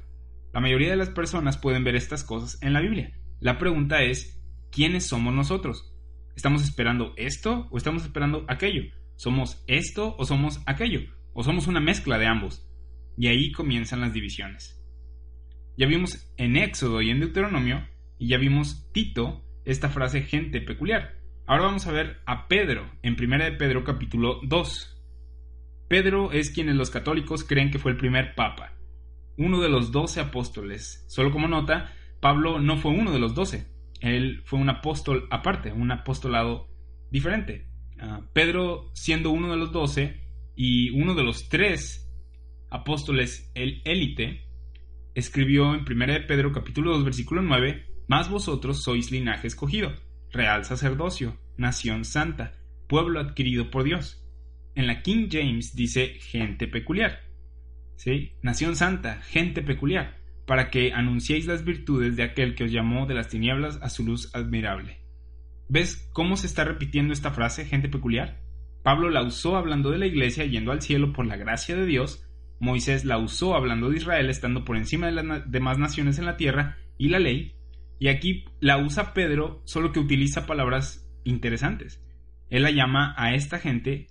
La 0.54 0.60
mayoría 0.60 0.90
de 0.90 0.98
las 0.98 1.10
personas 1.10 1.58
pueden 1.58 1.84
ver 1.84 1.96
estas 1.96 2.24
cosas 2.24 2.62
en 2.64 2.74
la 2.74 2.82
Biblia. 2.82 3.14
La 3.40 3.60
pregunta 3.60 4.02
es, 4.02 4.42
¿quiénes 4.72 5.06
somos 5.06 5.34
nosotros? 5.34 5.94
¿Estamos 6.36 6.64
esperando 6.64 7.14
esto 7.16 7.68
o 7.70 7.78
estamos 7.78 8.04
esperando 8.04 8.44
aquello? 8.48 8.84
¿Somos 9.16 9.64
esto 9.68 10.16
o 10.18 10.26
somos 10.26 10.62
aquello? 10.66 11.02
¿O 11.34 11.44
somos 11.44 11.68
una 11.68 11.80
mezcla 11.80 12.18
de 12.18 12.26
ambos? 12.26 12.68
Y 13.16 13.28
ahí 13.28 13.52
comienzan 13.52 14.02
las 14.02 14.14
divisiones. 14.14 14.84
Ya 15.78 15.86
vimos 15.86 16.34
en 16.38 16.58
Éxodo 16.58 17.02
y 17.02 17.12
en 17.12 17.20
Deuteronomio, 17.20 17.88
y 18.18 18.30
ya 18.30 18.38
vimos 18.38 18.92
Tito, 18.94 19.46
esta 19.64 19.90
frase 19.90 20.24
gente 20.24 20.60
peculiar. 20.62 21.16
Ahora 21.46 21.66
vamos 21.66 21.86
a 21.86 21.92
ver 21.92 22.22
a 22.26 22.48
Pedro 22.48 22.90
en 23.04 23.16
1 23.20 23.44
de 23.44 23.52
Pedro 23.54 23.84
capítulo 23.84 24.40
2. 24.44 24.91
Pedro 25.92 26.32
es 26.32 26.52
quienes 26.52 26.78
los 26.78 26.90
católicos 26.90 27.44
creen 27.44 27.70
que 27.70 27.78
fue 27.78 27.92
el 27.92 27.98
primer 27.98 28.34
papa 28.34 28.78
uno 29.36 29.60
de 29.60 29.68
los 29.68 29.92
doce 29.92 30.22
apóstoles. 30.22 31.04
Solo 31.10 31.32
como 31.32 31.50
nota, 31.50 31.94
Pablo 32.22 32.60
no 32.60 32.78
fue 32.78 32.92
uno 32.92 33.12
de 33.12 33.20
los 33.20 33.36
doce, 33.36 33.68
él 34.00 34.42
fue 34.46 34.58
un 34.58 34.70
apóstol 34.70 35.28
aparte, 35.32 35.74
un 35.74 35.92
apostolado 35.92 36.70
diferente. 37.10 37.68
Ah, 38.00 38.22
Pedro 38.32 38.90
siendo 38.94 39.32
uno 39.32 39.52
de 39.52 39.58
los 39.58 39.74
doce 39.74 40.22
y 40.56 40.92
uno 40.92 41.14
de 41.14 41.24
los 41.24 41.50
tres 41.50 42.10
apóstoles 42.70 43.52
el 43.54 43.82
élite, 43.84 44.48
escribió 45.14 45.74
en 45.74 45.82
1 45.82 46.14
de 46.14 46.22
Pedro 46.22 46.54
capítulo 46.54 46.94
2 46.94 47.04
versículo 47.04 47.42
9, 47.42 47.86
Más 48.08 48.30
vosotros 48.30 48.82
sois 48.82 49.12
linaje 49.12 49.48
escogido, 49.48 49.92
real 50.32 50.64
sacerdocio, 50.64 51.38
nación 51.58 52.06
santa, 52.06 52.54
pueblo 52.88 53.20
adquirido 53.20 53.70
por 53.70 53.84
Dios. 53.84 54.21
En 54.76 54.88
la 54.88 55.02
King 55.02 55.28
James 55.32 55.76
dice 55.76 56.16
gente 56.20 56.68
peculiar. 56.68 57.20
Nación 58.42 58.76
santa, 58.76 59.22
gente 59.22 59.62
peculiar, 59.62 60.18
para 60.48 60.70
que 60.70 60.92
anunciéis 60.94 61.46
las 61.46 61.64
virtudes 61.64 62.16
de 62.16 62.24
aquel 62.24 62.56
que 62.56 62.64
os 62.64 62.72
llamó 62.72 63.06
de 63.06 63.14
las 63.14 63.28
tinieblas 63.28 63.80
a 63.82 63.90
su 63.90 64.04
luz 64.04 64.34
admirable. 64.34 65.02
¿Ves 65.70 66.10
cómo 66.12 66.36
se 66.36 66.48
está 66.48 66.64
repitiendo 66.64 67.14
esta 67.14 67.32
frase, 67.32 67.66
gente 67.66 67.90
peculiar? 67.90 68.42
Pablo 68.84 69.10
la 69.10 69.24
usó 69.24 69.56
hablando 69.56 69.92
de 69.92 70.00
la 70.00 70.08
iglesia 70.08 70.46
yendo 70.46 70.72
al 70.72 70.82
cielo 70.82 71.14
por 71.14 71.26
la 71.28 71.38
gracia 71.38 71.76
de 71.76 71.86
Dios, 71.86 72.28
Moisés 72.60 73.06
la 73.06 73.18
usó 73.18 73.56
hablando 73.56 73.90
de 73.90 73.98
Israel 73.98 74.30
estando 74.30 74.66
por 74.66 74.78
encima 74.78 75.08
de 75.08 75.14
las 75.14 75.52
demás 75.52 75.78
naciones 75.78 76.20
en 76.20 76.26
la 76.26 76.38
tierra 76.38 76.78
y 76.98 77.10
la 77.10 77.20
ley, 77.20 77.56
y 78.00 78.08
aquí 78.08 78.46
la 78.60 78.78
usa 78.78 79.14
Pedro 79.14 79.62
solo 79.66 79.92
que 79.92 80.00
utiliza 80.00 80.46
palabras 80.46 81.08
interesantes. 81.24 82.04
Él 82.50 82.64
la 82.64 82.72
llama 82.72 83.14
a 83.18 83.34
esta 83.34 83.60
gente 83.60 84.08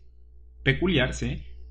peculiar, 0.63 1.11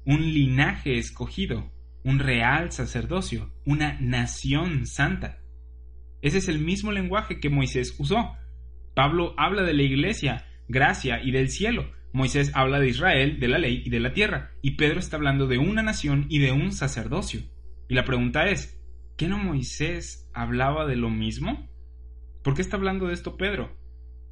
un 0.05 0.34
linaje 0.34 0.98
escogido, 0.98 1.72
un 2.03 2.19
real 2.19 2.72
sacerdocio, 2.72 3.51
una 3.65 3.98
nación 4.00 4.86
santa. 4.86 5.39
Ese 6.22 6.39
es 6.39 6.50
el 6.50 6.60
mismo 6.60 6.91
lenguaje 6.91 7.39
que 7.39 7.50
Moisés 7.50 7.96
usó. 8.00 8.36
Pablo 8.96 9.34
habla 9.38 9.63
de 9.63 9.74
la 9.74 9.84
iglesia, 9.84 10.46
gracia 10.67 11.22
y 11.24 11.31
del 11.31 11.50
cielo. 11.50 11.91
Moisés 12.12 12.51
habla 12.55 12.79
de 12.79 12.89
Israel, 12.89 13.39
de 13.39 13.48
la 13.48 13.60
ley 13.60 13.84
y 13.86 13.89
de 13.89 14.00
la 14.00 14.13
tierra. 14.13 14.51
Y 14.62 14.72
Pedro 14.72 15.00
está 15.00 15.17
hablando 15.17 15.48
de 15.48 15.60
una 15.60 15.84
nación 15.84 16.25
y 16.29 16.39
de 16.39 16.51
un 16.51 16.72
sacerdocio. 16.72 17.41
Y 17.88 17.93
la 17.93 18.03
pregunta 18.03 18.50
es, 18.50 18.81
¿qué 19.15 19.27
no 19.27 19.38
Moisés 19.38 20.29
hablaba 20.34 20.86
de 20.86 20.96
lo 20.96 21.10
mismo? 21.10 21.69
¿Por 22.43 22.55
qué 22.55 22.62
está 22.62 22.77
hablando 22.77 23.08
de 23.08 23.13
esto 23.13 23.38
Pedro? 23.38 23.77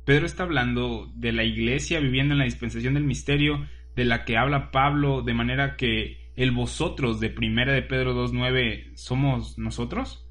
Pedro 0.06 0.26
está 0.26 0.44
hablando 0.44 1.12
de 1.16 1.34
la 1.34 1.44
iglesia 1.44 2.00
viviendo 2.00 2.34
en 2.34 2.40
la 2.40 2.46
dispensación 2.46 2.94
del 2.94 3.04
misterio, 3.04 3.68
de 3.98 4.06
la 4.06 4.25
que 4.25 4.38
habla 4.38 4.70
Pablo, 4.70 5.24
de 5.24 5.34
manera 5.34 5.75
que 5.75 6.32
el 6.36 6.51
vosotros 6.51 7.20
de 7.20 7.32
Primera 7.32 7.74
de 7.74 7.82
Pedro 7.82 8.13
2.9 8.13 8.96
somos 8.96 9.58
nosotros? 9.58 10.30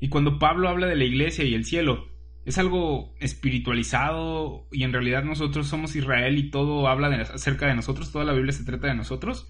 Y 0.00 0.08
cuando 0.08 0.40
Pablo 0.40 0.68
habla 0.68 0.88
de 0.88 0.96
la 0.96 1.04
iglesia 1.04 1.44
y 1.44 1.54
el 1.54 1.64
cielo, 1.64 2.08
es 2.44 2.58
algo 2.58 3.14
espiritualizado 3.20 4.66
y 4.72 4.82
en 4.82 4.92
realidad 4.92 5.22
nosotros 5.22 5.68
somos 5.68 5.94
Israel 5.94 6.38
y 6.38 6.50
todo 6.50 6.88
habla 6.88 7.08
acerca 7.22 7.68
de 7.68 7.76
nosotros, 7.76 8.10
toda 8.10 8.24
la 8.24 8.32
Biblia 8.32 8.52
se 8.52 8.64
trata 8.64 8.88
de 8.88 8.96
nosotros. 8.96 9.48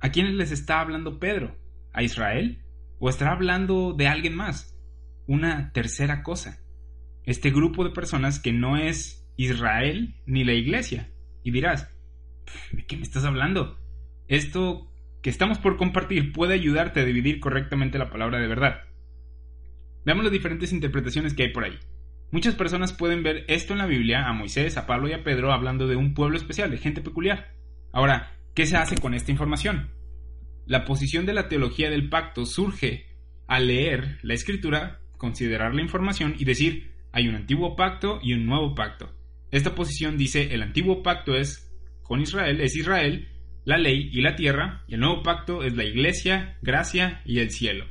¿A 0.00 0.10
quiénes 0.10 0.34
les 0.34 0.50
está 0.50 0.80
hablando 0.80 1.20
Pedro? 1.20 1.56
¿A 1.92 2.02
Israel? 2.02 2.64
¿O 2.98 3.08
estará 3.08 3.32
hablando 3.32 3.92
de 3.92 4.08
alguien 4.08 4.34
más? 4.34 4.76
Una 5.28 5.70
tercera 5.70 6.24
cosa. 6.24 6.58
Este 7.22 7.52
grupo 7.52 7.84
de 7.84 7.90
personas 7.90 8.40
que 8.40 8.52
no 8.52 8.76
es 8.76 9.30
Israel 9.36 10.16
ni 10.26 10.42
la 10.42 10.54
iglesia. 10.54 11.12
Y 11.44 11.52
dirás, 11.52 11.93
¿de 12.72 12.84
qué 12.86 12.96
me 12.96 13.02
estás 13.02 13.24
hablando? 13.24 13.78
Esto 14.28 14.90
que 15.22 15.30
estamos 15.30 15.58
por 15.58 15.76
compartir 15.76 16.32
puede 16.32 16.54
ayudarte 16.54 17.00
a 17.00 17.04
dividir 17.04 17.40
correctamente 17.40 17.98
la 17.98 18.10
palabra 18.10 18.38
de 18.38 18.48
verdad. 18.48 18.82
Veamos 20.04 20.24
las 20.24 20.32
diferentes 20.32 20.72
interpretaciones 20.72 21.34
que 21.34 21.44
hay 21.44 21.52
por 21.52 21.64
ahí. 21.64 21.78
Muchas 22.30 22.54
personas 22.54 22.92
pueden 22.92 23.22
ver 23.22 23.44
esto 23.48 23.72
en 23.72 23.78
la 23.78 23.86
Biblia, 23.86 24.26
a 24.26 24.32
Moisés, 24.32 24.76
a 24.76 24.86
Pablo 24.86 25.08
y 25.08 25.12
a 25.12 25.22
Pedro 25.22 25.52
hablando 25.52 25.86
de 25.86 25.96
un 25.96 26.14
pueblo 26.14 26.36
especial, 26.36 26.70
de 26.70 26.78
gente 26.78 27.00
peculiar. 27.00 27.54
Ahora, 27.92 28.32
¿qué 28.54 28.66
se 28.66 28.76
hace 28.76 28.96
con 28.96 29.14
esta 29.14 29.30
información? 29.30 29.90
La 30.66 30.84
posición 30.84 31.26
de 31.26 31.34
la 31.34 31.48
teología 31.48 31.90
del 31.90 32.08
pacto 32.08 32.44
surge 32.44 33.06
al 33.46 33.68
leer 33.68 34.18
la 34.22 34.34
escritura, 34.34 35.00
considerar 35.16 35.74
la 35.74 35.82
información 35.82 36.34
y 36.38 36.44
decir, 36.44 36.92
hay 37.12 37.28
un 37.28 37.36
antiguo 37.36 37.76
pacto 37.76 38.18
y 38.22 38.32
un 38.32 38.46
nuevo 38.46 38.74
pacto. 38.74 39.14
Esta 39.50 39.74
posición 39.74 40.18
dice, 40.18 40.54
el 40.54 40.62
antiguo 40.62 41.02
pacto 41.02 41.36
es 41.36 41.72
con 42.04 42.20
Israel, 42.20 42.60
es 42.60 42.76
Israel, 42.76 43.28
la 43.64 43.78
ley 43.78 44.10
y 44.12 44.20
la 44.20 44.36
tierra, 44.36 44.84
y 44.86 44.94
el 44.94 45.00
nuevo 45.00 45.22
pacto 45.22 45.64
es 45.64 45.74
la 45.74 45.84
iglesia, 45.84 46.58
gracia 46.62 47.22
y 47.24 47.40
el 47.40 47.50
cielo. 47.50 47.86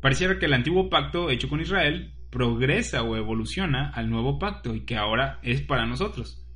Pareciera 0.00 0.38
que 0.38 0.46
el 0.46 0.52
antiguo 0.52 0.88
pacto 0.88 1.30
hecho 1.30 1.48
con 1.48 1.60
Israel 1.60 2.14
progresa 2.30 3.02
o 3.02 3.16
evoluciona 3.16 3.90
al 3.90 4.10
nuevo 4.10 4.38
pacto 4.38 4.74
y 4.74 4.84
que 4.84 4.96
ahora 4.96 5.40
es 5.42 5.62
para 5.62 5.86
nosotros. 5.86 6.46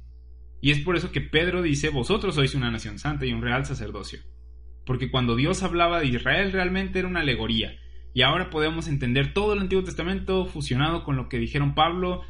Y 0.61 0.70
es 0.70 0.78
por 0.80 0.96
eso 0.96 1.11
que 1.11 1.22
Pedro 1.22 1.62
dice, 1.62 1.88
vosotros 1.88 2.37
sois 2.37 2.54
una 2.54 2.70
nación 2.70 2.99
santa 2.99 3.26
y 3.26 3.32
un 3.32 3.42
real 3.42 3.64
sacerdocio. 3.64 4.20
Porque 4.87 5.11
cuando 5.11 5.34
Dios 5.34 5.62
hablaba 5.62 5.99
de 5.99 6.06
Israel 6.06 6.52
realmente 6.52 7.00
era 7.00 7.08
una 7.08 7.20
alegoría, 7.20 7.72
y 8.14 8.22
ahora 8.22 8.50
podemos 8.50 8.88
entender 8.88 9.32
todo 9.32 9.54
el 9.54 9.61
Antiguo 9.61 9.84
Testamento 9.84 10.44
fusionado 10.44 11.02
con 11.02 11.16
lo 11.16 11.28
que 11.28 11.38
dijeron 11.38 11.75
Pablo 11.75 12.22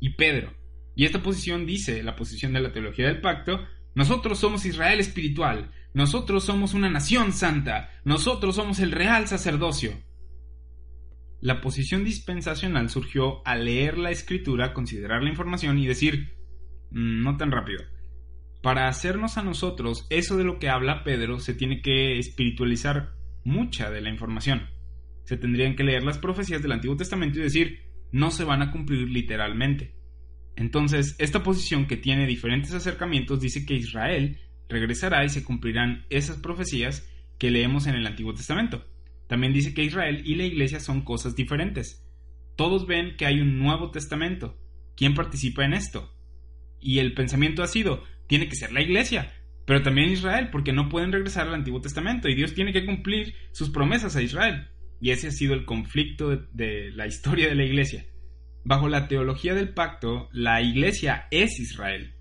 y 0.00 0.10
Pedro. 0.10 0.52
Y 0.94 1.04
esta 1.04 1.22
posición 1.22 1.66
dice, 1.66 2.02
la 2.02 2.16
posición 2.16 2.52
de 2.52 2.60
la 2.60 2.72
teología 2.72 3.06
del 3.06 3.20
pacto, 3.20 3.66
nosotros 3.94 4.38
somos 4.38 4.64
Israel 4.64 5.00
espiritual, 5.00 5.70
nosotros 5.92 6.44
somos 6.44 6.74
una 6.74 6.90
nación 6.90 7.32
santa, 7.32 7.90
nosotros 8.04 8.56
somos 8.56 8.80
el 8.80 8.92
real 8.92 9.28
sacerdocio. 9.28 9.92
La 11.40 11.60
posición 11.60 12.04
dispensacional 12.04 12.90
surgió 12.90 13.46
al 13.46 13.66
leer 13.66 13.98
la 13.98 14.10
escritura, 14.10 14.72
considerar 14.72 15.22
la 15.22 15.30
información 15.30 15.78
y 15.78 15.86
decir, 15.86 16.34
mm, 16.90 17.22
no 17.22 17.36
tan 17.36 17.52
rápido. 17.52 17.82
Para 18.62 18.88
hacernos 18.88 19.36
a 19.36 19.42
nosotros 19.42 20.06
eso 20.10 20.36
de 20.36 20.44
lo 20.44 20.58
que 20.58 20.70
habla 20.70 21.04
Pedro, 21.04 21.38
se 21.38 21.54
tiene 21.54 21.82
que 21.82 22.18
espiritualizar 22.18 23.12
mucha 23.44 23.90
de 23.90 24.00
la 24.00 24.08
información. 24.08 24.70
Se 25.24 25.36
tendrían 25.36 25.76
que 25.76 25.84
leer 25.84 26.02
las 26.02 26.18
profecías 26.18 26.62
del 26.62 26.72
Antiguo 26.72 26.96
Testamento 26.96 27.38
y 27.38 27.42
decir, 27.42 27.82
no 28.10 28.30
se 28.30 28.44
van 28.44 28.62
a 28.62 28.70
cumplir 28.70 29.08
literalmente. 29.08 29.94
Entonces, 30.56 31.16
esta 31.18 31.42
posición 31.42 31.86
que 31.86 31.96
tiene 31.96 32.26
diferentes 32.26 32.72
acercamientos 32.74 33.40
dice 33.40 33.66
que 33.66 33.74
Israel 33.74 34.38
regresará 34.68 35.24
y 35.24 35.28
se 35.28 35.44
cumplirán 35.44 36.06
esas 36.10 36.38
profecías 36.38 37.08
que 37.38 37.50
leemos 37.50 37.86
en 37.86 37.94
el 37.94 38.06
Antiguo 38.06 38.34
Testamento. 38.34 38.86
También 39.26 39.52
dice 39.52 39.74
que 39.74 39.82
Israel 39.82 40.22
y 40.24 40.36
la 40.36 40.44
iglesia 40.44 40.80
son 40.80 41.02
cosas 41.02 41.34
diferentes. 41.34 42.06
Todos 42.56 42.86
ven 42.86 43.16
que 43.16 43.26
hay 43.26 43.40
un 43.40 43.58
Nuevo 43.58 43.90
Testamento. 43.90 44.56
¿Quién 44.96 45.14
participa 45.14 45.64
en 45.64 45.74
esto? 45.74 46.14
Y 46.80 46.98
el 46.98 47.14
pensamiento 47.14 47.62
ha 47.62 47.66
sido, 47.66 48.04
tiene 48.28 48.48
que 48.48 48.54
ser 48.54 48.72
la 48.72 48.82
iglesia, 48.82 49.32
pero 49.66 49.82
también 49.82 50.10
Israel, 50.10 50.50
porque 50.52 50.72
no 50.72 50.88
pueden 50.88 51.10
regresar 51.10 51.48
al 51.48 51.54
Antiguo 51.54 51.80
Testamento 51.80 52.28
y 52.28 52.34
Dios 52.34 52.54
tiene 52.54 52.72
que 52.72 52.84
cumplir 52.84 53.34
sus 53.52 53.70
promesas 53.70 54.14
a 54.14 54.22
Israel. 54.22 54.68
Y 55.00 55.10
ese 55.10 55.28
ha 55.28 55.32
sido 55.32 55.54
el 55.54 55.64
conflicto 55.64 56.30
de, 56.30 56.46
de 56.52 56.90
la 56.92 57.06
historia 57.06 57.48
de 57.48 57.54
la 57.56 57.64
iglesia. 57.64 58.06
Bajo 58.66 58.88
la 58.88 59.08
teología 59.08 59.54
del 59.54 59.74
pacto, 59.74 60.30
la 60.32 60.62
iglesia 60.62 61.26
es 61.30 61.60
Israel. 61.60 62.14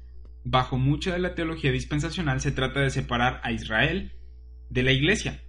Bajo 0.44 0.78
mucha 0.78 1.14
de 1.14 1.20
la 1.20 1.36
teología 1.36 1.72
dispensacional 1.72 2.42
se 2.42 2.52
trata 2.52 2.82
de 2.82 2.90
separar 2.90 3.40
a 3.44 3.54
Israel 3.54 4.12
de 4.70 4.84
la 4.84 4.92
iglesia, 4.92 5.42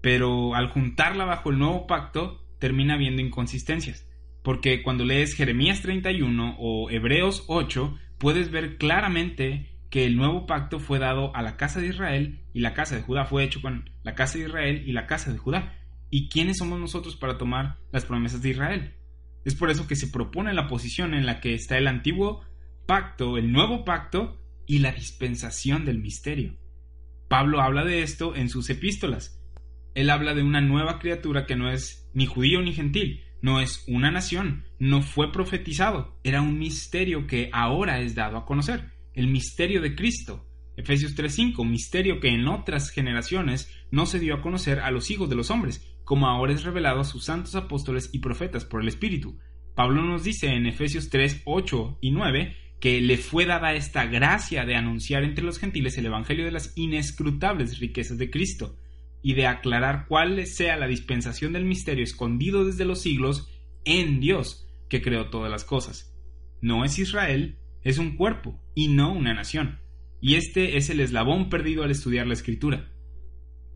pero 0.00 0.54
al 0.54 0.70
juntarla 0.70 1.24
bajo 1.24 1.50
el 1.50 1.58
nuevo 1.58 1.88
pacto 1.88 2.46
termina 2.60 2.94
habiendo 2.94 3.22
inconsistencias, 3.22 4.08
porque 4.44 4.84
cuando 4.84 5.04
lees 5.04 5.34
Jeremías 5.34 5.82
31 5.82 6.56
o 6.60 6.90
Hebreos 6.90 7.44
8 7.48 7.98
puedes 8.18 8.52
ver 8.52 8.76
claramente 8.76 9.80
que 9.90 10.06
el 10.06 10.16
nuevo 10.16 10.46
pacto 10.46 10.78
fue 10.78 11.00
dado 11.00 11.34
a 11.34 11.42
la 11.42 11.56
casa 11.56 11.80
de 11.80 11.88
Israel 11.88 12.44
y 12.52 12.60
la 12.60 12.72
casa 12.72 12.94
de 12.94 13.02
Judá 13.02 13.24
fue 13.24 13.42
hecho 13.42 13.60
con 13.60 13.90
la 14.04 14.14
casa 14.14 14.38
de 14.38 14.44
Israel 14.44 14.84
y 14.86 14.92
la 14.92 15.08
casa 15.08 15.32
de 15.32 15.38
Judá. 15.38 15.74
¿Y 16.08 16.28
quiénes 16.28 16.58
somos 16.58 16.78
nosotros 16.78 17.16
para 17.16 17.36
tomar 17.36 17.78
las 17.90 18.04
promesas 18.04 18.42
de 18.42 18.50
Israel? 18.50 18.95
Es 19.46 19.54
por 19.54 19.70
eso 19.70 19.86
que 19.86 19.94
se 19.94 20.08
propone 20.08 20.52
la 20.52 20.66
posición 20.66 21.14
en 21.14 21.24
la 21.24 21.38
que 21.40 21.54
está 21.54 21.78
el 21.78 21.86
antiguo 21.86 22.44
pacto, 22.84 23.38
el 23.38 23.52
nuevo 23.52 23.84
pacto 23.84 24.42
y 24.66 24.80
la 24.80 24.90
dispensación 24.90 25.84
del 25.84 26.00
misterio. 26.00 26.56
Pablo 27.28 27.60
habla 27.60 27.84
de 27.84 28.02
esto 28.02 28.34
en 28.34 28.48
sus 28.48 28.68
epístolas. 28.70 29.40
Él 29.94 30.10
habla 30.10 30.34
de 30.34 30.42
una 30.42 30.60
nueva 30.60 30.98
criatura 30.98 31.46
que 31.46 31.54
no 31.54 31.70
es 31.70 32.10
ni 32.12 32.26
judío 32.26 32.60
ni 32.60 32.72
gentil, 32.72 33.22
no 33.40 33.60
es 33.60 33.84
una 33.86 34.10
nación, 34.10 34.64
no 34.80 35.00
fue 35.00 35.30
profetizado, 35.30 36.18
era 36.24 36.42
un 36.42 36.58
misterio 36.58 37.28
que 37.28 37.48
ahora 37.52 38.00
es 38.00 38.16
dado 38.16 38.38
a 38.38 38.46
conocer, 38.46 38.90
el 39.14 39.28
misterio 39.28 39.80
de 39.80 39.94
Cristo. 39.94 40.44
Efesios 40.76 41.14
3:5, 41.14 41.64
misterio 41.64 42.18
que 42.18 42.30
en 42.30 42.48
otras 42.48 42.90
generaciones 42.90 43.70
no 43.92 44.06
se 44.06 44.18
dio 44.18 44.34
a 44.34 44.42
conocer 44.42 44.80
a 44.80 44.90
los 44.90 45.08
hijos 45.12 45.30
de 45.30 45.36
los 45.36 45.52
hombres, 45.52 45.95
como 46.06 46.28
ahora 46.28 46.54
es 46.54 46.62
revelado 46.62 47.00
a 47.00 47.04
sus 47.04 47.24
santos 47.24 47.56
apóstoles 47.56 48.10
y 48.12 48.20
profetas 48.20 48.64
por 48.64 48.80
el 48.80 48.88
Espíritu. 48.88 49.38
Pablo 49.74 50.02
nos 50.02 50.24
dice 50.24 50.46
en 50.54 50.64
Efesios 50.64 51.10
3, 51.10 51.42
8 51.44 51.98
y 52.00 52.12
9 52.12 52.56
que 52.80 53.00
le 53.00 53.16
fue 53.16 53.44
dada 53.44 53.74
esta 53.74 54.06
gracia 54.06 54.64
de 54.64 54.76
anunciar 54.76 55.24
entre 55.24 55.44
los 55.44 55.58
gentiles 55.58 55.98
el 55.98 56.06
Evangelio 56.06 56.44
de 56.44 56.52
las 56.52 56.72
inescrutables 56.76 57.80
riquezas 57.80 58.18
de 58.18 58.30
Cristo, 58.30 58.78
y 59.20 59.34
de 59.34 59.48
aclarar 59.48 60.06
cuál 60.06 60.46
sea 60.46 60.76
la 60.76 60.86
dispensación 60.86 61.52
del 61.52 61.64
misterio 61.64 62.04
escondido 62.04 62.64
desde 62.64 62.84
los 62.84 63.00
siglos 63.00 63.50
en 63.84 64.20
Dios, 64.20 64.68
que 64.88 65.02
creó 65.02 65.30
todas 65.30 65.50
las 65.50 65.64
cosas. 65.64 66.16
No 66.60 66.84
es 66.84 66.96
Israel, 67.00 67.58
es 67.82 67.98
un 67.98 68.16
cuerpo, 68.16 68.62
y 68.76 68.86
no 68.86 69.12
una 69.12 69.34
nación. 69.34 69.80
Y 70.20 70.36
este 70.36 70.76
es 70.76 70.90
el 70.90 71.00
eslabón 71.00 71.48
perdido 71.48 71.82
al 71.82 71.90
estudiar 71.90 72.28
la 72.28 72.34
escritura. 72.34 72.92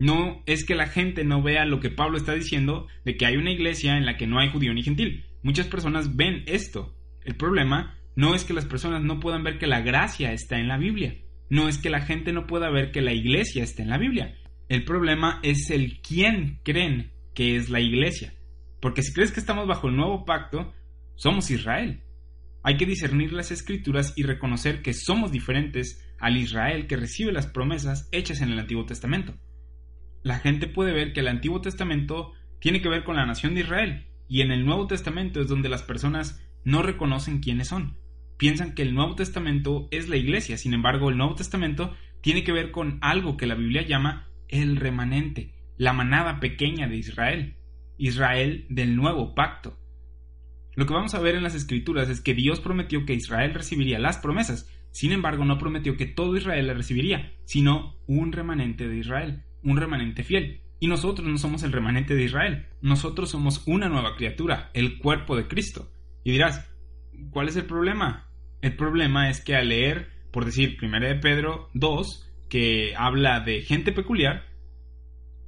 No 0.01 0.41
es 0.47 0.65
que 0.65 0.73
la 0.73 0.87
gente 0.87 1.23
no 1.23 1.43
vea 1.43 1.63
lo 1.63 1.79
que 1.79 1.91
Pablo 1.91 2.17
está 2.17 2.33
diciendo 2.33 2.87
de 3.05 3.17
que 3.17 3.27
hay 3.27 3.37
una 3.37 3.51
iglesia 3.51 3.97
en 3.97 4.07
la 4.07 4.17
que 4.17 4.25
no 4.25 4.39
hay 4.39 4.49
judío 4.49 4.73
ni 4.73 4.81
gentil. 4.81 5.27
Muchas 5.43 5.67
personas 5.67 6.15
ven 6.15 6.41
esto. 6.47 6.95
El 7.23 7.35
problema 7.35 7.99
no 8.15 8.33
es 8.33 8.43
que 8.43 8.55
las 8.55 8.65
personas 8.65 9.03
no 9.03 9.19
puedan 9.19 9.43
ver 9.43 9.59
que 9.59 9.67
la 9.67 9.81
gracia 9.81 10.33
está 10.33 10.57
en 10.57 10.67
la 10.67 10.79
Biblia. 10.79 11.17
No 11.51 11.69
es 11.69 11.77
que 11.77 11.91
la 11.91 12.01
gente 12.01 12.33
no 12.33 12.47
pueda 12.47 12.71
ver 12.71 12.91
que 12.91 13.01
la 13.01 13.13
iglesia 13.13 13.63
está 13.63 13.83
en 13.83 13.89
la 13.89 13.99
Biblia. 13.99 14.33
El 14.69 14.85
problema 14.85 15.39
es 15.43 15.69
el 15.69 16.01
quién 16.01 16.61
creen 16.63 17.11
que 17.35 17.55
es 17.55 17.69
la 17.69 17.79
iglesia. 17.79 18.33
Porque 18.79 19.03
si 19.03 19.13
crees 19.13 19.31
que 19.31 19.39
estamos 19.39 19.67
bajo 19.67 19.87
el 19.87 19.97
nuevo 19.97 20.25
pacto, 20.25 20.73
somos 21.13 21.51
Israel. 21.51 22.01
Hay 22.63 22.75
que 22.77 22.87
discernir 22.87 23.33
las 23.33 23.51
escrituras 23.51 24.13
y 24.15 24.23
reconocer 24.23 24.81
que 24.81 24.95
somos 24.95 25.31
diferentes 25.31 26.03
al 26.17 26.37
Israel 26.37 26.87
que 26.87 26.97
recibe 26.97 27.31
las 27.31 27.45
promesas 27.45 28.09
hechas 28.11 28.41
en 28.41 28.49
el 28.49 28.57
Antiguo 28.57 28.87
Testamento. 28.87 29.35
La 30.23 30.39
gente 30.39 30.67
puede 30.67 30.93
ver 30.93 31.13
que 31.13 31.21
el 31.21 31.27
Antiguo 31.27 31.61
Testamento 31.61 32.33
tiene 32.59 32.81
que 32.81 32.89
ver 32.89 33.03
con 33.03 33.15
la 33.15 33.25
nación 33.25 33.55
de 33.55 33.61
Israel 33.61 34.07
y 34.27 34.41
en 34.41 34.51
el 34.51 34.65
Nuevo 34.65 34.87
Testamento 34.87 35.41
es 35.41 35.47
donde 35.47 35.69
las 35.69 35.83
personas 35.83 36.45
no 36.63 36.81
reconocen 36.81 37.39
quiénes 37.39 37.67
son 37.67 37.97
piensan 38.41 38.73
que 38.73 38.81
el 38.81 38.95
Nuevo 38.95 39.13
Testamento 39.13 39.87
es 39.91 40.09
la 40.09 40.15
iglesia, 40.15 40.57
sin 40.57 40.73
embargo 40.73 41.11
el 41.11 41.17
Nuevo 41.17 41.35
Testamento 41.35 41.95
tiene 42.21 42.43
que 42.43 42.51
ver 42.51 42.71
con 42.71 42.97
algo 43.01 43.37
que 43.37 43.45
la 43.45 43.53
Biblia 43.53 43.83
llama 43.83 44.29
el 44.47 44.77
remanente, 44.77 45.53
la 45.77 45.93
manada 45.93 46.39
pequeña 46.39 46.87
de 46.87 46.95
Israel, 46.95 47.57
Israel 47.99 48.65
del 48.67 48.95
nuevo 48.95 49.35
pacto. 49.35 49.77
Lo 50.73 50.87
que 50.87 50.93
vamos 50.95 51.13
a 51.13 51.19
ver 51.19 51.35
en 51.35 51.43
las 51.43 51.53
escrituras 51.53 52.09
es 52.09 52.19
que 52.19 52.33
Dios 52.33 52.61
prometió 52.61 53.05
que 53.05 53.13
Israel 53.13 53.53
recibiría 53.53 53.99
las 53.99 54.17
promesas, 54.17 54.67
sin 54.89 55.11
embargo 55.11 55.45
no 55.45 55.59
prometió 55.59 55.95
que 55.95 56.07
todo 56.07 56.35
Israel 56.35 56.65
las 56.65 56.77
recibiría, 56.77 57.31
sino 57.45 57.95
un 58.07 58.31
remanente 58.31 58.87
de 58.87 58.97
Israel, 58.97 59.43
un 59.63 59.77
remanente 59.77 60.23
fiel. 60.23 60.61
Y 60.79 60.87
nosotros 60.87 61.27
no 61.27 61.37
somos 61.37 61.61
el 61.63 61.71
remanente 61.71 62.15
de 62.15 62.23
Israel, 62.23 62.65
nosotros 62.81 63.29
somos 63.29 63.63
una 63.67 63.87
nueva 63.87 64.15
criatura, 64.15 64.71
el 64.73 64.97
cuerpo 64.97 65.35
de 65.35 65.47
Cristo. 65.47 65.91
Y 66.23 66.31
dirás, 66.31 66.67
¿cuál 67.29 67.49
es 67.49 67.55
el 67.55 67.65
problema? 67.65 68.31
El 68.61 68.75
problema 68.75 69.29
es 69.29 69.41
que 69.41 69.55
al 69.55 69.69
leer, 69.69 70.09
por 70.31 70.45
decir, 70.45 70.77
1 70.81 70.99
de 70.99 71.15
Pedro 71.15 71.69
2, 71.75 72.31
que 72.49 72.95
habla 72.97 73.39
de 73.41 73.61
gente 73.61 73.91
peculiar, 73.91 74.45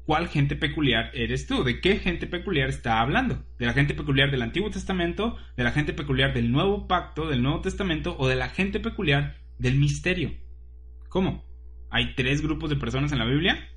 ¿cuál 0.05 0.27
gente 0.27 0.55
peculiar 0.55 1.10
eres 1.13 1.48
tú? 1.48 1.63
¿De 1.63 1.82
qué 1.82 1.98
gente 1.98 2.28
peculiar 2.28 2.69
está 2.69 3.02
hablando? 3.02 3.43
¿De 3.58 3.65
la 3.65 3.73
gente 3.73 3.93
peculiar 3.93 4.30
del 4.30 4.41
Antiguo 4.41 4.69
Testamento? 4.69 5.36
¿De 5.58 5.63
la 5.63 5.71
gente 5.71 5.93
peculiar 5.93 6.34
del 6.34 6.52
Nuevo 6.52 6.88
Pacto, 6.88 7.28
del 7.28 7.41
Nuevo 7.41 7.62
Testamento? 7.62 8.15
¿O 8.19 8.28
de 8.28 8.36
la 8.36 8.49
gente 8.49 8.80
peculiar 8.80 9.38
del 9.58 9.78
misterio? 9.78 10.32
¿Cómo? 11.10 11.43
¿Hay 11.89 12.15
tres 12.15 12.41
grupos 12.41 12.69
de 12.69 12.76
personas 12.76 13.12
en 13.12 13.19
la 13.19 13.26
Biblia? 13.26 13.67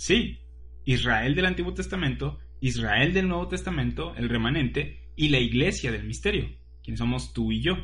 Sí. 0.00 0.38
Israel 0.86 1.34
del 1.34 1.44
Antiguo 1.44 1.74
Testamento, 1.74 2.38
Israel 2.62 3.12
del 3.12 3.28
Nuevo 3.28 3.48
Testamento, 3.48 4.14
el 4.16 4.30
remanente, 4.30 5.12
y 5.14 5.28
la 5.28 5.40
iglesia 5.40 5.92
del 5.92 6.04
misterio, 6.04 6.48
quien 6.82 6.96
somos 6.96 7.34
tú 7.34 7.52
y 7.52 7.60
yo. 7.60 7.74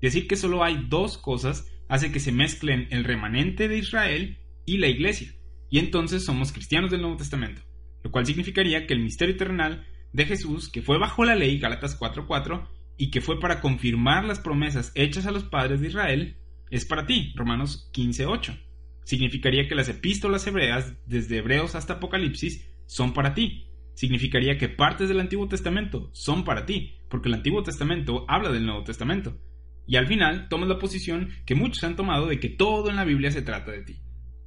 Decir 0.00 0.26
que 0.26 0.36
solo 0.36 0.64
hay 0.64 0.86
dos 0.88 1.18
cosas 1.18 1.70
hace 1.86 2.10
que 2.10 2.18
se 2.18 2.32
mezclen 2.32 2.88
el 2.90 3.04
remanente 3.04 3.68
de 3.68 3.76
Israel 3.76 4.38
y 4.64 4.78
la 4.78 4.86
iglesia, 4.86 5.34
y 5.68 5.80
entonces 5.80 6.24
somos 6.24 6.50
cristianos 6.50 6.90
del 6.90 7.02
Nuevo 7.02 7.18
Testamento, 7.18 7.60
lo 8.02 8.10
cual 8.10 8.24
significaría 8.24 8.86
que 8.86 8.94
el 8.94 9.00
misterio 9.00 9.36
terrenal 9.36 9.86
de 10.14 10.24
Jesús, 10.24 10.70
que 10.70 10.80
fue 10.80 10.98
bajo 10.98 11.26
la 11.26 11.34
ley, 11.34 11.58
Galatas 11.58 11.94
4:4, 12.00 12.66
y 12.96 13.10
que 13.10 13.20
fue 13.20 13.38
para 13.38 13.60
confirmar 13.60 14.24
las 14.24 14.40
promesas 14.40 14.92
hechas 14.94 15.26
a 15.26 15.30
los 15.30 15.44
padres 15.44 15.82
de 15.82 15.88
Israel, 15.88 16.38
es 16.70 16.86
para 16.86 17.04
ti, 17.04 17.34
Romanos 17.36 17.90
15:8. 17.92 18.58
Significaría 19.04 19.68
que 19.68 19.74
las 19.74 19.88
epístolas 19.88 20.46
hebreas, 20.46 20.94
desde 21.06 21.38
Hebreos 21.38 21.74
hasta 21.74 21.94
Apocalipsis, 21.94 22.68
son 22.86 23.12
para 23.12 23.34
ti. 23.34 23.68
Significaría 23.94 24.58
que 24.58 24.68
partes 24.68 25.08
del 25.08 25.20
Antiguo 25.20 25.46
Testamento 25.46 26.10
son 26.12 26.44
para 26.44 26.66
ti, 26.66 26.96
porque 27.08 27.28
el 27.28 27.34
Antiguo 27.34 27.62
Testamento 27.62 28.24
habla 28.28 28.50
del 28.50 28.66
Nuevo 28.66 28.82
Testamento. 28.82 29.38
Y 29.86 29.96
al 29.96 30.06
final 30.06 30.48
tomas 30.48 30.68
la 30.68 30.78
posición 30.78 31.28
que 31.44 31.54
muchos 31.54 31.84
han 31.84 31.96
tomado 31.96 32.26
de 32.26 32.40
que 32.40 32.48
todo 32.48 32.88
en 32.88 32.96
la 32.96 33.04
Biblia 33.04 33.30
se 33.30 33.42
trata 33.42 33.70
de 33.70 33.82
ti. 33.82 34.00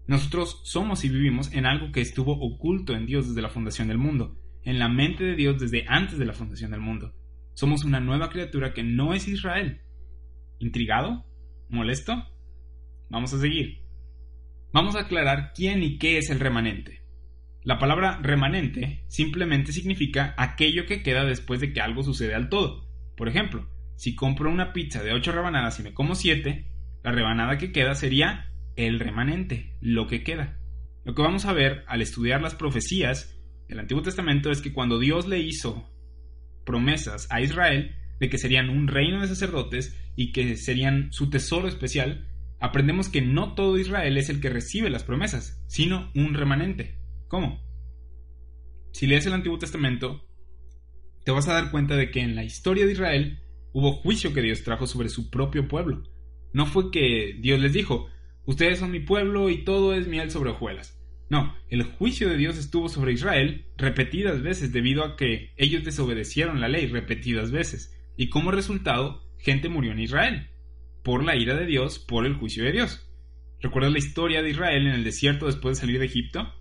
Nosotros 0.08 0.62
somos 0.64 1.04
y 1.06 1.10
vivimos 1.10 1.54
en 1.54 1.66
algo 1.66 1.92
que 1.92 2.02
estuvo 2.02 2.34
oculto 2.34 2.94
en 2.94 3.06
Dios 3.06 3.28
desde 3.28 3.42
la 3.42 3.50
fundación 3.50 3.90
del 3.90 3.98
mundo, 3.98 4.38
en 4.64 4.80
la 4.80 4.90
mente 4.90 5.24
de 5.24 5.36
Dios 5.36 5.60
desde 5.60 5.86
antes 5.88 6.18
de 6.18 6.26
la 6.26 6.34
fundación 6.34 6.72
del 6.72 6.80
mundo. 6.82 7.14
Somos 7.54 7.84
una 7.84 8.00
nueva 8.00 8.30
criatura 8.30 8.74
que 8.74 8.84
no 8.84 9.14
es 9.14 9.28
Israel. 9.28 9.82
¿Intrigado? 10.60 11.26
¿Molesto? 11.70 12.26
Vamos 13.10 13.34
a 13.34 13.40
seguir. 13.40 13.87
Vamos 14.78 14.96
a 14.96 15.00
aclarar 15.00 15.54
quién 15.56 15.82
y 15.82 15.98
qué 15.98 16.20
es 16.20 16.30
el 16.30 16.40
remanente. 16.40 17.02
La 17.64 17.80
palabra 17.80 18.20
remanente 18.22 19.04
simplemente 19.08 19.72
significa 19.72 20.36
aquello 20.38 20.86
que 20.86 21.02
queda 21.02 21.26
después 21.26 21.60
de 21.60 21.74
que 21.74 21.82
algo 21.82 22.04
sucede 22.04 22.36
al 22.36 22.48
todo. 22.48 22.88
Por 23.16 23.28
ejemplo, 23.28 23.68
si 23.96 24.14
compro 24.14 24.52
una 24.52 24.74
pizza 24.74 25.02
de 25.02 25.14
8 25.14 25.32
rebanadas 25.32 25.80
y 25.80 25.82
me 25.82 25.96
como 25.96 26.14
7, 26.14 26.68
la 27.04 27.12
rebanada 27.12 27.58
que 27.58 27.72
queda 27.72 27.96
sería 27.96 28.54
el 28.76 29.00
remanente, 29.00 29.76
lo 29.82 30.06
que 30.06 30.22
queda. 30.22 30.60
Lo 31.06 31.16
que 31.16 31.24
vamos 31.24 31.46
a 31.46 31.54
ver 31.54 31.84
al 31.88 32.04
estudiar 32.04 32.44
las 32.44 32.54
profecías 32.54 33.36
del 33.68 33.80
Antiguo 33.80 34.04
Testamento 34.04 34.52
es 34.52 34.62
que 34.62 34.74
cuando 34.74 35.00
Dios 35.00 35.28
le 35.28 35.40
hizo 35.40 35.90
promesas 36.68 37.26
a 37.32 37.42
Israel 37.42 37.96
de 38.20 38.30
que 38.30 38.38
serían 38.38 38.70
un 38.70 38.88
reino 38.88 39.22
de 39.22 39.28
sacerdotes 39.28 40.00
y 40.16 40.32
que 40.34 40.56
serían 40.56 41.12
su 41.12 41.32
tesoro 41.32 41.68
especial, 41.68 42.27
aprendemos 42.60 43.10
que 43.10 43.22
no 43.22 43.54
todo 43.54 43.78
Israel 43.78 44.18
es 44.18 44.30
el 44.30 44.42
que 44.42 44.50
recibe 44.50 44.90
las 44.90 45.04
promesas, 45.04 45.64
sino 45.68 46.12
un 46.16 46.34
remanente. 46.34 47.00
¿Cómo? 47.28 47.62
Si 48.94 49.08
lees 49.08 49.26
el 49.26 49.34
Antiguo 49.34 49.60
Testamento, 49.60 50.26
te 51.24 51.32
vas 51.32 51.48
a 51.48 51.54
dar 51.54 51.72
cuenta 51.72 51.96
de 51.96 52.10
que 52.10 52.22
en 52.22 52.36
la 52.36 52.44
historia 52.44 52.86
de 52.86 52.94
Israel 52.94 53.44
hubo 53.74 53.94
juicio 53.94 54.34
que 54.34 54.42
Dios 54.42 54.64
trajo 54.64 54.88
sobre 54.88 55.10
su 55.10 55.30
propio 55.30 55.68
pueblo. 55.68 56.04
No 56.54 56.66
fue 56.66 56.90
que 56.90 57.38
Dios 57.40 57.60
les 57.60 57.74
dijo, 57.74 58.08
ustedes 58.46 58.80
son 58.80 58.92
mi 58.92 59.02
pueblo 59.02 59.50
y 59.50 59.64
todo 59.64 59.94
es 59.94 60.08
miel 60.08 60.32
sobre 60.32 60.52
hojuelas. 60.52 60.98
No, 61.30 61.54
el 61.70 61.84
juicio 61.84 62.30
de 62.30 62.38
Dios 62.38 62.58
estuvo 62.58 62.88
sobre 62.88 63.12
Israel 63.12 63.66
repetidas 63.76 64.42
veces 64.42 64.72
debido 64.72 65.04
a 65.04 65.18
que 65.18 65.52
ellos 65.58 65.84
desobedecieron 65.84 66.62
la 66.62 66.70
ley 66.70 66.88
repetidas 66.88 67.52
veces, 67.52 67.94
y 68.16 68.30
como 68.30 68.52
resultado, 68.52 69.30
gente 69.38 69.68
murió 69.68 69.92
en 69.92 70.00
Israel, 70.00 70.50
por 71.08 71.24
la 71.24 71.38
ira 71.38 71.56
de 71.56 71.66
Dios, 71.66 72.00
por 72.00 72.26
el 72.26 72.34
juicio 72.34 72.66
de 72.66 72.74
Dios. 72.74 73.10
¿Recuerdas 73.62 73.94
la 73.94 73.98
historia 73.98 74.42
de 74.42 74.50
Israel 74.50 74.88
en 74.88 74.94
el 74.94 75.06
desierto 75.06 75.46
después 75.46 75.78
de 75.78 75.80
salir 75.80 76.00
de 76.00 76.06
Egipto? 76.06 76.54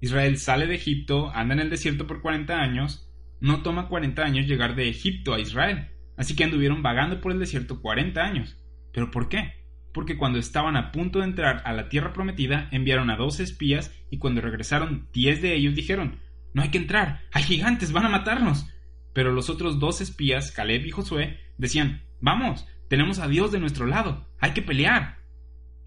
Israel 0.00 0.38
sale 0.38 0.68
de 0.68 0.76
Egipto, 0.76 1.32
anda 1.34 1.54
en 1.54 1.60
el 1.62 1.68
desierto 1.68 2.06
por 2.06 2.22
40 2.22 2.60
años, 2.60 3.10
no 3.40 3.62
toma 3.62 3.88
40 3.88 4.22
años 4.22 4.46
llegar 4.46 4.76
de 4.76 4.88
Egipto 4.88 5.34
a 5.34 5.40
Israel. 5.40 5.88
Así 6.16 6.36
que 6.36 6.44
anduvieron 6.44 6.80
vagando 6.80 7.20
por 7.20 7.32
el 7.32 7.40
desierto 7.40 7.82
40 7.82 8.20
años. 8.22 8.56
¿Pero 8.92 9.10
por 9.10 9.28
qué? 9.28 9.54
Porque 9.92 10.16
cuando 10.16 10.38
estaban 10.38 10.76
a 10.76 10.92
punto 10.92 11.18
de 11.18 11.24
entrar 11.24 11.62
a 11.64 11.72
la 11.72 11.88
tierra 11.88 12.12
prometida, 12.12 12.68
enviaron 12.70 13.10
a 13.10 13.16
dos 13.16 13.40
espías 13.40 13.92
y 14.12 14.18
cuando 14.18 14.40
regresaron, 14.40 15.08
diez 15.12 15.42
de 15.42 15.56
ellos 15.56 15.74
dijeron, 15.74 16.20
No 16.54 16.62
hay 16.62 16.68
que 16.68 16.78
entrar, 16.78 17.22
hay 17.32 17.42
gigantes, 17.42 17.90
van 17.90 18.06
a 18.06 18.10
matarnos. 18.10 18.64
Pero 19.12 19.32
los 19.32 19.50
otros 19.50 19.80
dos 19.80 20.00
espías, 20.00 20.52
Caleb 20.52 20.86
y 20.86 20.92
Josué, 20.92 21.40
decían, 21.56 22.04
Vamos, 22.20 22.64
tenemos 22.88 23.18
a 23.18 23.28
Dios 23.28 23.52
de 23.52 23.60
nuestro 23.60 23.86
lado, 23.86 24.28
hay 24.38 24.52
que 24.52 24.62
pelear. 24.62 25.18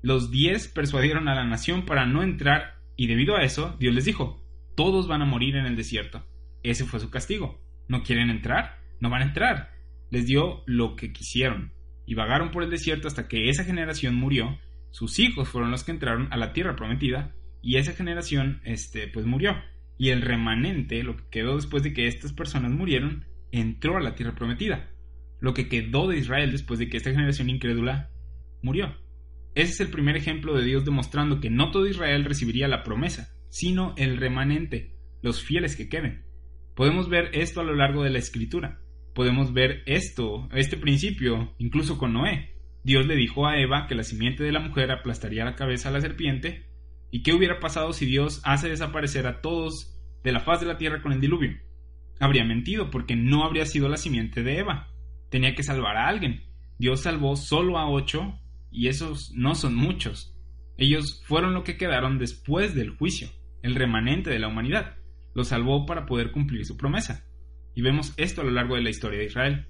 Los 0.01 0.31
diez 0.31 0.67
persuadieron 0.67 1.27
a 1.27 1.35
la 1.35 1.45
nación 1.45 1.85
para 1.85 2.05
no 2.05 2.23
entrar 2.23 2.81
y 2.95 3.07
debido 3.07 3.35
a 3.35 3.43
eso, 3.43 3.75
Dios 3.79 3.93
les 3.93 4.05
dijo, 4.05 4.43
Todos 4.75 5.07
van 5.07 5.21
a 5.21 5.25
morir 5.25 5.55
en 5.55 5.65
el 5.65 5.75
desierto. 5.75 6.25
Ese 6.63 6.85
fue 6.85 6.99
su 6.99 7.09
castigo. 7.09 7.61
¿No 7.87 8.03
quieren 8.03 8.29
entrar? 8.29 8.79
No 8.99 9.09
van 9.09 9.21
a 9.21 9.25
entrar 9.25 9.71
les 10.11 10.27
dio 10.27 10.61
lo 10.67 10.95
que 10.95 11.11
quisieron. 11.11 11.73
y 12.03 12.15
vagaron 12.15 12.51
por 12.51 12.63
el 12.63 12.69
desierto 12.69 13.07
hasta 13.07 13.29
que 13.29 13.47
esa 13.47 13.63
generación 13.63 14.15
murió, 14.15 14.59
sus 14.89 15.19
hijos 15.19 15.47
fueron 15.47 15.71
los 15.71 15.85
que 15.85 15.91
entraron 15.91 16.27
a 16.31 16.35
la 16.35 16.51
tierra 16.51 16.75
prometida 16.75 17.33
y 17.61 17.77
esa 17.77 17.93
generación 17.93 18.59
este 18.65 19.07
pues 19.07 19.25
murió 19.25 19.55
y 19.97 20.09
el 20.09 20.21
remanente, 20.21 21.03
lo 21.03 21.15
que 21.15 21.29
quedó 21.29 21.55
después 21.55 21.83
de 21.83 21.93
que 21.93 22.07
estas 22.07 22.33
personas 22.33 22.71
murieron, 22.71 23.27
entró 23.51 23.95
a 23.95 24.01
la 24.01 24.15
tierra 24.15 24.35
prometida. 24.35 24.89
Lo 25.41 25.53
que 25.53 25.67
quedó 25.67 26.07
de 26.07 26.17
Israel 26.17 26.51
después 26.51 26.79
de 26.79 26.87
que 26.87 26.95
esta 26.95 27.11
generación 27.11 27.49
incrédula 27.49 28.09
murió. 28.61 28.95
Ese 29.53 29.73
es 29.73 29.79
el 29.81 29.89
primer 29.89 30.15
ejemplo 30.15 30.55
de 30.55 30.63
Dios 30.63 30.85
demostrando 30.85 31.41
que 31.41 31.49
no 31.49 31.71
todo 31.71 31.87
Israel 31.87 32.23
recibiría 32.23 32.69
la 32.69 32.83
promesa, 32.83 33.33
sino 33.49 33.93
el 33.97 34.15
remanente, 34.15 34.95
los 35.21 35.43
fieles 35.43 35.75
que 35.75 35.89
queden. 35.89 36.23
Podemos 36.75 37.09
ver 37.09 37.31
esto 37.33 37.59
a 37.59 37.65
lo 37.65 37.75
largo 37.75 38.03
de 38.03 38.11
la 38.11 38.19
escritura. 38.19 38.79
Podemos 39.13 39.51
ver 39.51 39.83
esto, 39.87 40.47
este 40.53 40.77
principio, 40.77 41.53
incluso 41.57 41.97
con 41.97 42.13
Noé. 42.13 42.55
Dios 42.83 43.05
le 43.05 43.15
dijo 43.15 43.45
a 43.45 43.59
Eva 43.59 43.87
que 43.87 43.95
la 43.95 44.03
simiente 44.03 44.43
de 44.43 44.53
la 44.53 44.61
mujer 44.61 44.89
aplastaría 44.91 45.43
la 45.43 45.55
cabeza 45.55 45.89
a 45.89 45.91
la 45.91 46.01
serpiente. 46.01 46.67
¿Y 47.11 47.23
qué 47.23 47.33
hubiera 47.33 47.59
pasado 47.59 47.91
si 47.91 48.05
Dios 48.05 48.41
hace 48.45 48.69
desaparecer 48.69 49.27
a 49.27 49.41
todos 49.41 49.99
de 50.23 50.31
la 50.31 50.39
faz 50.39 50.61
de 50.61 50.67
la 50.67 50.77
tierra 50.77 51.01
con 51.01 51.11
el 51.11 51.19
diluvio? 51.19 51.57
Habría 52.19 52.45
mentido 52.45 52.89
porque 52.89 53.15
no 53.15 53.43
habría 53.43 53.65
sido 53.65 53.89
la 53.89 53.97
simiente 53.97 54.43
de 54.43 54.59
Eva. 54.59 54.90
Tenía 55.31 55.55
que 55.55 55.63
salvar 55.63 55.97
a 55.97 56.07
alguien. 56.07 56.43
Dios 56.77 57.01
salvó 57.01 57.35
solo 57.35 57.79
a 57.79 57.89
ocho 57.89 58.37
y 58.69 58.89
esos 58.89 59.31
no 59.33 59.55
son 59.55 59.75
muchos. 59.75 60.37
Ellos 60.77 61.23
fueron 61.25 61.53
lo 61.53 61.63
que 61.63 61.77
quedaron 61.77 62.19
después 62.19 62.75
del 62.75 62.91
juicio, 62.91 63.29
el 63.63 63.75
remanente 63.75 64.29
de 64.29 64.39
la 64.39 64.49
humanidad. 64.49 64.97
Lo 65.33 65.43
salvó 65.43 65.85
para 65.85 66.05
poder 66.05 66.31
cumplir 66.31 66.65
su 66.65 66.75
promesa. 66.75 67.25
Y 67.75 67.81
vemos 67.81 68.13
esto 68.17 68.41
a 68.41 68.43
lo 68.43 68.51
largo 68.51 68.75
de 68.75 68.81
la 68.81 68.89
historia 68.89 69.19
de 69.19 69.25
Israel. 69.25 69.67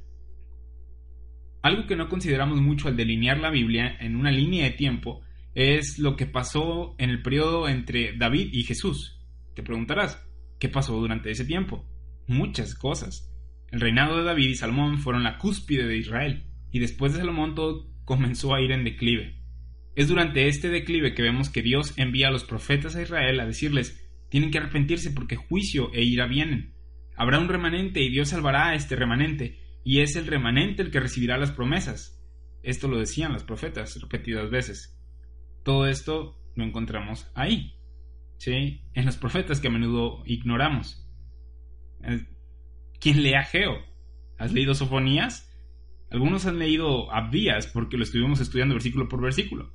Algo 1.62 1.86
que 1.86 1.96
no 1.96 2.10
consideramos 2.10 2.60
mucho 2.60 2.88
al 2.88 2.98
delinear 2.98 3.40
la 3.40 3.52
Biblia 3.52 3.96
en 4.00 4.16
una 4.16 4.32
línea 4.32 4.64
de 4.66 4.72
tiempo 4.72 5.22
es 5.54 6.00
lo 6.00 6.16
que 6.16 6.26
pasó 6.26 6.96
en 6.98 7.12
el 7.12 7.22
periodo 7.22 7.68
entre 7.68 8.18
David 8.18 8.50
y 8.52 8.64
Jesús. 8.64 9.20
Te 9.54 9.62
preguntarás, 9.62 10.26
¿qué 10.60 10.70
pasó 10.70 10.96
durante 10.96 11.30
ese 11.30 11.46
tiempo? 11.46 11.86
Muchas 12.28 12.74
cosas. 12.74 13.31
El 13.72 13.80
reinado 13.80 14.18
de 14.18 14.24
David 14.24 14.50
y 14.50 14.56
Salomón 14.56 14.98
fueron 14.98 15.24
la 15.24 15.38
cúspide 15.38 15.88
de 15.88 15.98
Israel, 15.98 16.44
y 16.72 16.80
después 16.80 17.14
de 17.14 17.20
Salomón 17.20 17.56
todo 17.56 17.90
comenzó 18.06 18.54
a 18.54 18.62
ir 18.62 18.72
en 18.72 18.84
declive. 18.84 19.42
Es 19.96 20.08
durante 20.08 20.48
este 20.48 20.70
declive 20.70 21.14
que 21.14 21.22
vemos 21.22 21.50
que 21.50 21.62
Dios 21.62 21.94
envía 21.98 22.28
a 22.28 22.32
los 22.32 22.44
profetas 22.44 22.96
a 22.96 23.02
Israel 23.02 23.40
a 23.40 23.46
decirles 23.46 23.98
tienen 24.30 24.50
que 24.50 24.58
arrepentirse 24.58 25.12
porque 25.12 25.36
juicio 25.36 25.92
e 25.94 26.04
ira 26.04 26.26
vienen. 26.26 26.74
Habrá 27.18 27.40
un 27.40 27.50
remanente 27.50 28.02
y 28.02 28.10
Dios 28.10 28.30
salvará 28.30 28.70
a 28.70 28.76
este 28.76 28.96
remanente, 28.96 29.60
y 29.84 30.00
es 30.00 30.16
el 30.16 30.28
remanente 30.28 30.82
el 30.82 30.92
que 30.92 31.02
recibirá 31.02 31.38
las 31.38 31.52
promesas. 31.52 32.18
Esto 32.64 32.88
lo 32.88 32.98
decían 32.98 33.34
los 33.34 33.44
profetas 33.44 34.00
repetidas 34.02 34.50
veces. 34.50 34.98
Todo 35.64 35.88
esto 35.88 36.38
lo 36.56 36.64
encontramos 36.64 37.30
ahí, 37.36 37.76
¿sí? 38.38 38.84
En 38.94 39.06
los 39.06 39.18
profetas 39.18 39.60
que 39.60 39.68
a 39.68 39.72
menudo 39.72 40.24
ignoramos. 40.26 41.08
¿Quién 43.02 43.24
lee 43.24 43.34
a 43.34 43.44
Geo? 43.44 43.84
¿Has 44.38 44.54
leído 44.54 44.76
Sofonías? 44.76 45.52
Algunos 46.12 46.46
han 46.46 46.60
leído 46.60 47.12
Abdías 47.12 47.66
porque 47.66 47.98
lo 47.98 48.04
estuvimos 48.04 48.40
estudiando 48.40 48.76
versículo 48.76 49.10
por 49.10 49.24
versículo. 49.24 49.74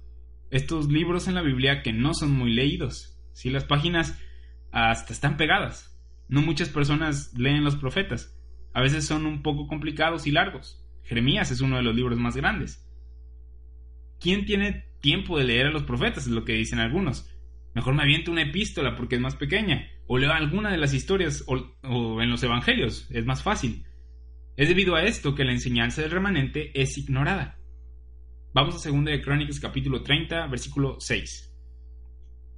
Estos 0.53 0.87
libros 0.87 1.27
en 1.27 1.35
la 1.35 1.43
Biblia 1.43 1.83
que 1.83 1.93
no 1.93 2.15
son 2.15 2.31
muy 2.31 2.55
leídos. 2.55 3.19
Si 3.33 3.51
las 3.51 3.65
páginas 3.65 4.17
hasta 4.71 5.13
están 5.13 5.37
pegadas. 5.37 5.99
No 6.29 6.41
muchas 6.41 6.69
personas 6.69 7.35
leen 7.37 7.65
los 7.65 7.75
profetas. 7.75 8.39
A 8.73 8.81
veces 8.81 9.05
son 9.05 9.27
un 9.27 9.43
poco 9.43 9.67
complicados 9.67 10.29
y 10.29 10.31
largos. 10.31 10.87
Jeremías 11.03 11.51
es 11.51 11.61
uno 11.61 11.79
de 11.79 11.83
los 11.83 11.97
libros 11.97 12.21
más 12.21 12.37
grandes. 12.37 12.89
¿Quién 14.21 14.47
tiene 14.47 14.85
tiempo 15.01 15.37
de 15.37 15.45
leer 15.45 15.67
a 15.67 15.73
los 15.73 15.83
profetas? 15.83 16.27
Es 16.27 16.33
lo 16.33 16.45
que 16.45 16.53
dicen 16.53 16.79
algunos. 16.79 17.29
Mejor 17.75 17.95
me 17.95 18.05
aviento 18.05 18.31
una 18.31 18.43
epístola 18.43 18.95
porque 18.95 19.17
es 19.17 19.21
más 19.21 19.35
pequeña. 19.35 19.91
O 20.09 20.19
leo 20.19 20.33
alguna 20.33 20.71
de 20.71 20.79
las 20.79 20.95
historias 20.95 21.45
o, 21.47 22.23
en 22.23 22.31
los 22.31 22.43
evangelios. 22.43 23.09
Es 23.11 23.25
más 23.25 23.43
fácil. 23.43 23.85
Es 24.57 24.69
debido 24.69 24.95
a 24.95 25.03
esto 25.03 25.35
que 25.35 25.45
la 25.45 25.53
enseñanza 25.53 26.03
del 26.03 26.11
remanente 26.11 26.71
es 26.81 26.97
ignorada. 26.97 27.59
Vamos 28.55 28.87
a 28.87 28.91
2 28.91 29.05
de 29.05 29.21
Crónicas 29.21 29.61
capítulo 29.61 30.03
30, 30.03 30.47
versículo 30.47 30.97
6. 30.99 31.53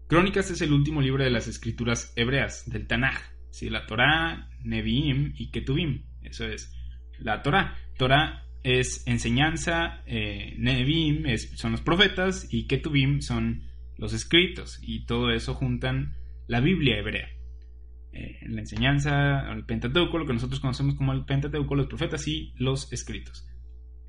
Crónicas 0.08 0.50
es 0.50 0.60
el 0.62 0.72
último 0.72 1.02
libro 1.02 1.24
de 1.24 1.30
las 1.30 1.48
escrituras 1.48 2.12
hebreas, 2.16 2.70
del 2.70 2.86
Tanaj, 2.86 3.20
¿sí? 3.50 3.68
la 3.68 3.84
Torah, 3.86 4.48
Nevi'im 4.62 5.32
y 5.36 5.50
Ketuvim. 5.50 6.04
Eso 6.22 6.46
es 6.46 6.72
la 7.18 7.42
Torah. 7.42 7.76
Torah 7.98 8.44
es 8.62 9.06
enseñanza, 9.06 10.02
eh, 10.06 10.54
Nevi'im 10.56 11.24
son 11.56 11.72
los 11.72 11.80
profetas 11.80 12.46
y 12.50 12.66
Ketuvim 12.66 13.20
son 13.20 13.64
los 13.96 14.12
escritos. 14.12 14.78
Y 14.82 15.04
todo 15.04 15.30
eso 15.32 15.54
juntan 15.54 16.14
la 16.46 16.60
Biblia 16.60 16.98
hebrea. 16.98 17.28
Eh, 18.18 18.36
la 18.48 18.60
enseñanza, 18.60 19.48
el 19.52 19.64
Pentateuco, 19.64 20.18
lo 20.18 20.26
que 20.26 20.32
nosotros 20.32 20.58
conocemos 20.58 20.96
como 20.96 21.12
el 21.12 21.24
Pentateuco, 21.24 21.76
los 21.76 21.86
profetas 21.86 22.26
y 22.26 22.52
los 22.56 22.92
escritos. 22.92 23.46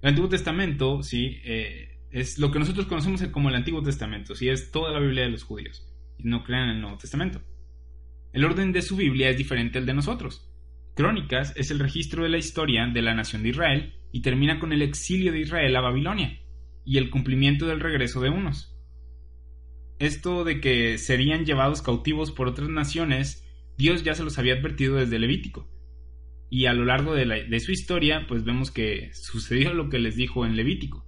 El 0.02 0.10
Antiguo 0.10 0.30
Testamento, 0.30 1.04
sí, 1.04 1.40
eh, 1.44 2.00
es 2.10 2.40
lo 2.40 2.50
que 2.50 2.58
nosotros 2.58 2.88
conocemos 2.88 3.22
como 3.28 3.50
el 3.50 3.56
Antiguo 3.56 3.84
Testamento, 3.84 4.34
sí, 4.34 4.50
es 4.50 4.72
toda 4.72 4.92
la 4.92 5.00
Biblia 5.00 5.24
de 5.24 5.30
los 5.30 5.44
judíos, 5.44 5.88
y 6.18 6.24
no 6.24 6.44
crean 6.44 6.70
en 6.70 6.76
el 6.78 6.82
Nuevo 6.82 6.98
Testamento. 6.98 7.42
El 8.34 8.46
orden 8.46 8.72
de 8.72 8.82
su 8.82 8.96
Biblia 8.96 9.30
es 9.30 9.38
diferente 9.38 9.78
al 9.78 9.86
de 9.86 9.94
nosotros. 9.94 10.50
Crónicas 10.96 11.54
es 11.56 11.70
el 11.70 11.78
registro 11.78 12.24
de 12.24 12.30
la 12.30 12.38
historia 12.38 12.88
de 12.88 13.02
la 13.04 13.14
nación 13.14 13.44
de 13.44 13.50
Israel 13.50 13.94
y 14.12 14.22
termina 14.22 14.60
con 14.60 14.74
el 14.74 14.82
exilio 14.82 15.32
de 15.32 15.42
Israel 15.42 15.76
a 15.76 15.82
Babilonia 15.82 16.40
y 16.84 16.98
el 16.98 17.12
cumplimiento 17.12 17.68
del 17.68 17.80
regreso 17.80 18.22
de 18.22 18.30
unos. 18.30 18.76
Esto 20.00 20.44
de 20.46 20.62
que 20.62 20.98
serían 20.98 21.46
llevados 21.46 21.84
cautivos 21.84 22.32
por 22.32 22.48
otras 22.48 22.70
naciones 22.70 23.46
Dios 23.80 24.04
ya 24.04 24.14
se 24.14 24.26
los 24.26 24.38
había 24.38 24.56
advertido 24.56 24.98
desde 24.98 25.20
Levítico. 25.20 25.66
Y 26.50 26.66
a 26.66 26.74
lo 26.74 26.84
largo 26.84 27.16
de, 27.16 27.60
su 27.62 27.72
historia, 27.72 28.26
pues 28.28 28.44
vemos 28.44 28.72
que 28.72 29.10
sucedió 29.14 29.74
lo 29.74 29.88
que 29.88 30.00
les 30.00 30.18
dijo 30.18 30.46
en 30.46 30.58
Levítico. 30.58 31.06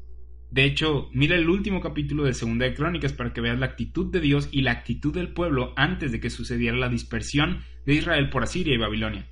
De 0.52 0.64
hecho, 0.64 1.10
mira 1.12 1.36
el 1.36 1.50
último 1.50 1.82
capítulo 1.82 2.24
de 2.24 2.34
Segunda 2.34 2.66
de 2.66 2.74
Crónicas 2.74 3.12
para 3.12 3.34
que 3.34 3.42
veas 3.42 3.60
la 3.60 3.66
actitud 3.66 4.10
de 4.10 4.22
Dios 4.22 4.48
y 4.54 4.62
la 4.62 4.72
actitud 4.72 5.14
del 5.14 5.34
pueblo 5.34 5.74
antes 5.76 6.14
de 6.14 6.22
que 6.22 6.30
sucediera 6.30 6.78
la 6.78 6.88
dispersión 6.88 7.60
de 7.86 7.96
Israel 7.96 8.30
por 8.30 8.44
Asiria 8.44 8.74
y 8.74 8.78
Babilonia. 8.78 9.30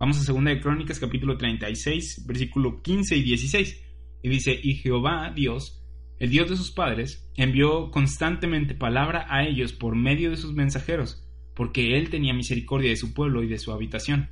Vamos 0.00 0.18
a 0.18 0.24
Segunda 0.24 0.50
de 0.50 0.60
Crónicas 0.60 0.98
capítulo 0.98 1.36
36, 1.36 2.24
versículo 2.26 2.80
15 2.80 3.16
y 3.16 3.22
16. 3.22 3.84
Y 4.22 4.28
dice, 4.30 4.58
y 4.62 4.76
Jehová 4.76 5.30
Dios, 5.36 5.84
el 6.18 6.30
Dios 6.30 6.48
de 6.48 6.56
sus 6.56 6.70
padres, 6.70 7.30
envió 7.36 7.90
constantemente 7.90 8.74
palabra 8.74 9.26
a 9.28 9.46
ellos 9.46 9.74
por 9.74 9.94
medio 9.94 10.30
de 10.30 10.38
sus 10.38 10.54
mensajeros, 10.54 11.27
porque 11.58 11.98
él 11.98 12.08
tenía 12.08 12.32
misericordia 12.32 12.88
de 12.88 12.96
su 12.96 13.12
pueblo 13.12 13.42
y 13.42 13.48
de 13.48 13.58
su 13.58 13.72
habitación. 13.72 14.30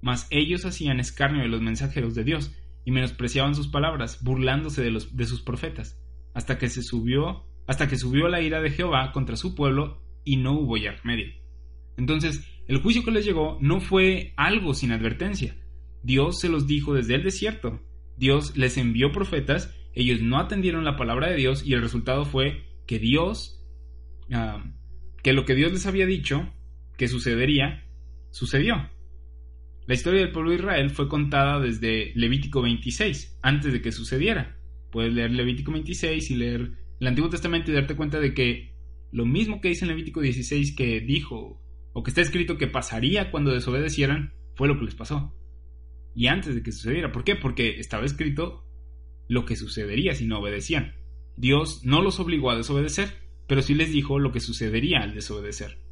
Mas 0.00 0.28
ellos 0.30 0.64
hacían 0.64 1.00
escarnio 1.00 1.42
de 1.42 1.48
los 1.48 1.60
mensajeros 1.60 2.14
de 2.14 2.22
Dios, 2.22 2.54
y 2.84 2.92
menospreciaban 2.92 3.56
sus 3.56 3.66
palabras, 3.66 4.22
burlándose 4.22 4.80
de, 4.80 4.92
los, 4.92 5.16
de 5.16 5.26
sus 5.26 5.42
profetas, 5.42 6.00
hasta 6.34 6.56
que 6.56 6.68
se 6.68 6.84
subió, 6.84 7.44
hasta 7.66 7.88
que 7.88 7.98
subió 7.98 8.28
la 8.28 8.42
ira 8.42 8.60
de 8.60 8.70
Jehová 8.70 9.10
contra 9.10 9.34
su 9.34 9.56
pueblo, 9.56 10.00
y 10.22 10.36
no 10.36 10.52
hubo 10.52 10.76
ya 10.76 10.92
remedio. 10.92 11.34
Entonces, 11.96 12.48
el 12.68 12.80
juicio 12.80 13.02
que 13.02 13.10
les 13.10 13.24
llegó 13.24 13.58
no 13.60 13.80
fue 13.80 14.34
algo 14.36 14.72
sin 14.72 14.92
advertencia. 14.92 15.56
Dios 16.04 16.38
se 16.38 16.48
los 16.48 16.68
dijo 16.68 16.94
desde 16.94 17.16
el 17.16 17.24
desierto. 17.24 17.82
Dios 18.16 18.56
les 18.56 18.76
envió 18.76 19.10
profetas, 19.10 19.74
ellos 19.94 20.20
no 20.20 20.38
atendieron 20.38 20.84
la 20.84 20.96
palabra 20.96 21.28
de 21.28 21.36
Dios 21.36 21.66
y 21.66 21.72
el 21.72 21.82
resultado 21.82 22.24
fue 22.24 22.62
que 22.86 23.00
Dios, 23.00 23.64
ah, 24.32 24.64
que 25.24 25.32
lo 25.32 25.44
que 25.44 25.56
Dios 25.56 25.72
les 25.72 25.86
había 25.86 26.06
dicho, 26.06 26.52
que 26.98 27.08
sucedería, 27.08 27.86
sucedió. 28.30 28.90
La 29.86 29.94
historia 29.94 30.20
del 30.20 30.32
pueblo 30.32 30.50
de 30.50 30.56
Israel 30.56 30.90
fue 30.90 31.08
contada 31.08 31.60
desde 31.60 32.12
Levítico 32.14 32.60
26, 32.60 33.38
antes 33.40 33.72
de 33.72 33.80
que 33.80 33.92
sucediera. 33.92 34.58
Puedes 34.90 35.14
leer 35.14 35.30
Levítico 35.30 35.72
26 35.72 36.30
y 36.30 36.34
leer 36.34 36.72
el 37.00 37.06
Antiguo 37.06 37.30
Testamento 37.30 37.70
y 37.70 37.74
darte 37.74 37.96
cuenta 37.96 38.20
de 38.20 38.34
que 38.34 38.74
lo 39.12 39.24
mismo 39.24 39.62
que 39.62 39.68
dice 39.68 39.86
en 39.86 39.90
Levítico 39.90 40.20
16 40.20 40.76
que 40.76 41.00
dijo, 41.00 41.62
o 41.94 42.02
que 42.02 42.10
está 42.10 42.20
escrito 42.20 42.58
que 42.58 42.66
pasaría 42.66 43.30
cuando 43.30 43.54
desobedecieran, 43.54 44.34
fue 44.56 44.68
lo 44.68 44.78
que 44.78 44.84
les 44.84 44.94
pasó. 44.94 45.34
Y 46.14 46.26
antes 46.26 46.54
de 46.54 46.62
que 46.62 46.72
sucediera. 46.72 47.12
¿Por 47.12 47.22
qué? 47.22 47.36
Porque 47.36 47.78
estaba 47.78 48.04
escrito 48.04 48.64
lo 49.28 49.44
que 49.44 49.56
sucedería 49.56 50.14
si 50.14 50.26
no 50.26 50.40
obedecían. 50.40 50.96
Dios 51.36 51.82
no 51.84 52.02
los 52.02 52.18
obligó 52.18 52.50
a 52.50 52.56
desobedecer, 52.56 53.08
pero 53.46 53.62
sí 53.62 53.74
les 53.74 53.92
dijo 53.92 54.18
lo 54.18 54.32
que 54.32 54.40
sucedería 54.40 54.98
al 54.98 55.14
desobedecer. 55.14 55.87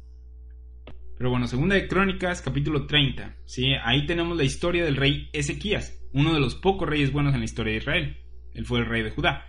Pero 1.17 1.31
bueno, 1.31 1.47
segunda 1.47 1.73
de 1.73 1.87
Crónicas, 1.87 2.43
capítulo 2.43 2.85
30. 2.85 3.37
¿sí? 3.45 3.73
Ahí 3.83 4.05
tenemos 4.05 4.37
la 4.37 4.43
historia 4.43 4.85
del 4.85 4.95
rey 4.95 5.29
Ezequías, 5.33 5.99
uno 6.13 6.33
de 6.33 6.39
los 6.39 6.53
pocos 6.53 6.87
reyes 6.87 7.11
buenos 7.11 7.33
en 7.33 7.39
la 7.39 7.45
historia 7.45 7.73
de 7.73 7.79
Israel. 7.79 8.17
Él 8.53 8.65
fue 8.65 8.79
el 8.79 8.85
rey 8.85 9.01
de 9.01 9.09
Judá. 9.09 9.47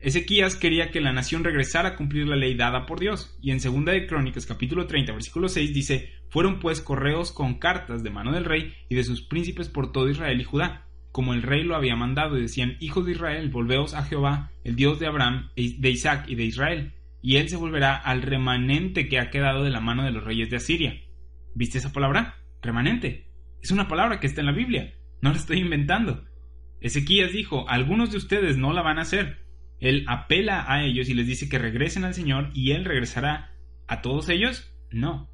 Ezequías 0.00 0.56
quería 0.56 0.90
que 0.90 1.02
la 1.02 1.12
nación 1.12 1.44
regresara 1.44 1.90
a 1.90 1.96
cumplir 1.96 2.26
la 2.26 2.36
ley 2.36 2.54
dada 2.54 2.86
por 2.86 3.00
Dios, 3.00 3.36
y 3.42 3.50
en 3.50 3.60
segunda 3.60 3.92
de 3.92 4.06
Crónicas, 4.06 4.46
capítulo 4.46 4.86
30, 4.86 5.12
versículo 5.12 5.50
6 5.50 5.74
dice, 5.74 6.10
fueron 6.30 6.58
pues 6.58 6.80
correos 6.80 7.32
con 7.32 7.58
cartas 7.58 8.02
de 8.02 8.08
mano 8.08 8.32
del 8.32 8.46
rey 8.46 8.72
y 8.88 8.94
de 8.94 9.04
sus 9.04 9.20
príncipes 9.20 9.68
por 9.68 9.92
todo 9.92 10.08
Israel 10.08 10.40
y 10.40 10.44
Judá, 10.44 10.86
como 11.12 11.34
el 11.34 11.42
rey 11.42 11.64
lo 11.64 11.76
había 11.76 11.96
mandado, 11.96 12.38
y 12.38 12.42
decían, 12.42 12.78
Hijos 12.80 13.04
de 13.04 13.12
Israel, 13.12 13.50
volveos 13.50 13.92
a 13.92 14.04
Jehová, 14.04 14.52
el 14.64 14.74
Dios 14.74 14.98
de 14.98 15.06
Abraham, 15.06 15.50
de 15.54 15.90
Isaac 15.90 16.24
y 16.28 16.34
de 16.34 16.44
Israel, 16.44 16.94
y 17.20 17.36
él 17.36 17.50
se 17.50 17.58
volverá 17.58 17.94
al 17.94 18.22
remanente 18.22 19.06
que 19.06 19.18
ha 19.18 19.28
quedado 19.28 19.64
de 19.64 19.70
la 19.70 19.82
mano 19.82 20.04
de 20.04 20.12
los 20.12 20.24
reyes 20.24 20.48
de 20.48 20.56
Asiria. 20.56 20.98
¿Viste 21.54 21.78
esa 21.78 21.92
palabra? 21.92 22.36
Remanente. 22.62 23.30
Es 23.62 23.70
una 23.70 23.88
palabra 23.88 24.20
que 24.20 24.26
está 24.26 24.40
en 24.40 24.46
la 24.46 24.52
Biblia. 24.52 24.94
No 25.22 25.30
la 25.30 25.36
estoy 25.36 25.58
inventando. 25.58 26.24
Ezequías 26.80 27.32
dijo, 27.32 27.68
algunos 27.68 28.10
de 28.10 28.16
ustedes 28.16 28.56
no 28.56 28.72
la 28.72 28.82
van 28.82 28.98
a 28.98 29.02
hacer. 29.02 29.44
Él 29.80 30.04
apela 30.08 30.64
a 30.70 30.84
ellos 30.84 31.08
y 31.08 31.14
les 31.14 31.26
dice 31.26 31.48
que 31.48 31.58
regresen 31.58 32.04
al 32.04 32.14
Señor 32.14 32.50
y 32.54 32.72
Él 32.72 32.84
regresará. 32.84 33.52
¿A 33.86 34.02
todos 34.02 34.28
ellos? 34.28 34.72
No. 34.90 35.30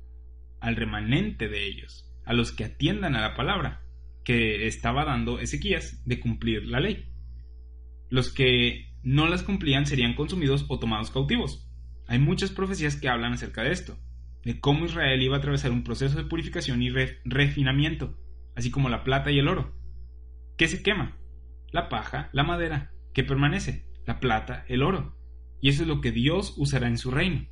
Al 0.61 0.76
remanente 0.76 1.48
de 1.48 1.66
ellos, 1.66 2.11
a 2.24 2.33
los 2.33 2.52
que 2.52 2.64
atiendan 2.64 3.14
a 3.14 3.20
la 3.20 3.35
palabra 3.35 3.83
que 4.24 4.66
estaba 4.66 5.05
dando 5.05 5.38
Ezequías 5.38 6.02
de 6.05 6.18
cumplir 6.18 6.66
la 6.66 6.81
ley. 6.81 7.12
Los 8.09 8.33
que 8.33 8.92
no 9.02 9.29
las 9.29 9.42
cumplían 9.42 9.87
serían 9.87 10.14
consumidos 10.14 10.64
o 10.68 10.79
tomados 10.79 11.11
cautivos. 11.11 11.68
Hay 12.09 12.18
muchas 12.18 12.50
profecías 12.50 12.96
que 12.96 13.09
hablan 13.09 13.35
acerca 13.35 13.62
de 13.62 13.72
esto, 13.72 13.98
de 14.46 14.61
cómo 14.61 14.85
Israel 14.85 15.20
iba 15.20 15.35
a 15.35 15.38
atravesar 15.40 15.72
un 15.72 15.82
proceso 15.82 16.16
de 16.16 16.28
purificación 16.28 16.80
y 16.80 16.88
refinamiento, 17.24 18.16
así 18.54 18.70
como 18.70 18.88
la 18.88 19.02
plata 19.02 19.32
y 19.32 19.40
el 19.40 19.48
oro. 19.48 19.74
¿Qué 20.56 20.68
se 20.68 20.85
quema? 20.85 21.18
La 21.72 21.88
paja, 21.88 22.30
la 22.32 22.44
madera. 22.44 22.92
¿Qué 23.12 23.24
permanece? 23.24 23.88
La 24.06 24.20
plata, 24.20 24.64
el 24.68 24.85
oro. 24.85 25.16
Y 25.61 25.70
eso 25.70 25.82
es 25.82 25.88
lo 25.88 26.00
que 26.00 26.12
Dios 26.12 26.54
usará 26.59 26.87
en 26.87 26.96
su 26.96 27.11
reino. 27.11 27.44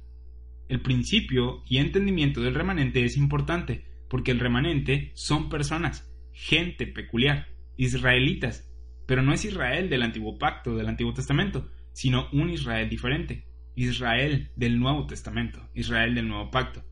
El 0.68 0.83
principio 0.83 1.64
y 1.68 1.78
entendimiento 1.78 2.42
del 2.42 2.54
remanente 2.54 3.04
es 3.04 3.16
importante, 3.16 3.87
porque 4.09 4.30
el 4.30 4.38
remanente 4.38 5.11
son 5.16 5.48
personas, 5.48 6.09
gente 6.33 6.87
peculiar, 6.87 7.48
israelitas, 7.76 8.72
pero 9.09 9.20
no 9.20 9.33
es 9.33 9.44
Israel 9.44 9.90
del 9.90 10.04
antiguo 10.04 10.38
pacto, 10.38 10.76
del 10.76 10.87
antiguo 10.87 11.12
testamento, 11.12 11.72
sino 11.92 12.28
un 12.33 12.50
Israel 12.50 12.88
diferente, 12.88 13.48
Israel 13.75 14.51
del 14.57 14.79
Nuevo 14.79 15.07
Testamento, 15.07 15.69
Israel 15.75 16.15
del 16.15 16.29
Nuevo 16.29 16.51
Pacto. 16.51 16.85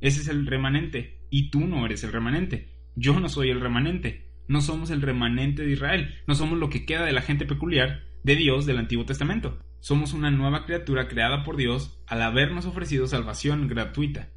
Ese 0.00 0.20
es 0.20 0.28
el 0.28 0.46
remanente, 0.46 1.20
y 1.30 1.50
tú 1.50 1.60
no 1.60 1.84
eres 1.86 2.04
el 2.04 2.12
remanente, 2.12 2.68
yo 2.96 3.18
no 3.20 3.28
soy 3.28 3.50
el 3.50 3.60
remanente, 3.60 4.30
no 4.46 4.60
somos 4.60 4.90
el 4.90 5.02
remanente 5.02 5.64
de 5.64 5.72
Israel, 5.72 6.14
no 6.26 6.34
somos 6.34 6.58
lo 6.58 6.68
que 6.70 6.84
queda 6.84 7.04
de 7.04 7.12
la 7.12 7.22
gente 7.22 7.46
peculiar 7.46 8.02
de 8.22 8.36
Dios 8.36 8.66
del 8.66 8.78
Antiguo 8.78 9.04
Testamento. 9.04 9.58
Somos 9.80 10.12
una 10.12 10.30
nueva 10.30 10.64
criatura 10.64 11.08
creada 11.08 11.44
por 11.44 11.56
Dios 11.56 12.02
al 12.06 12.22
habernos 12.22 12.66
ofrecido 12.66 13.06
salvación 13.06 13.68
gratuita. 13.68 14.30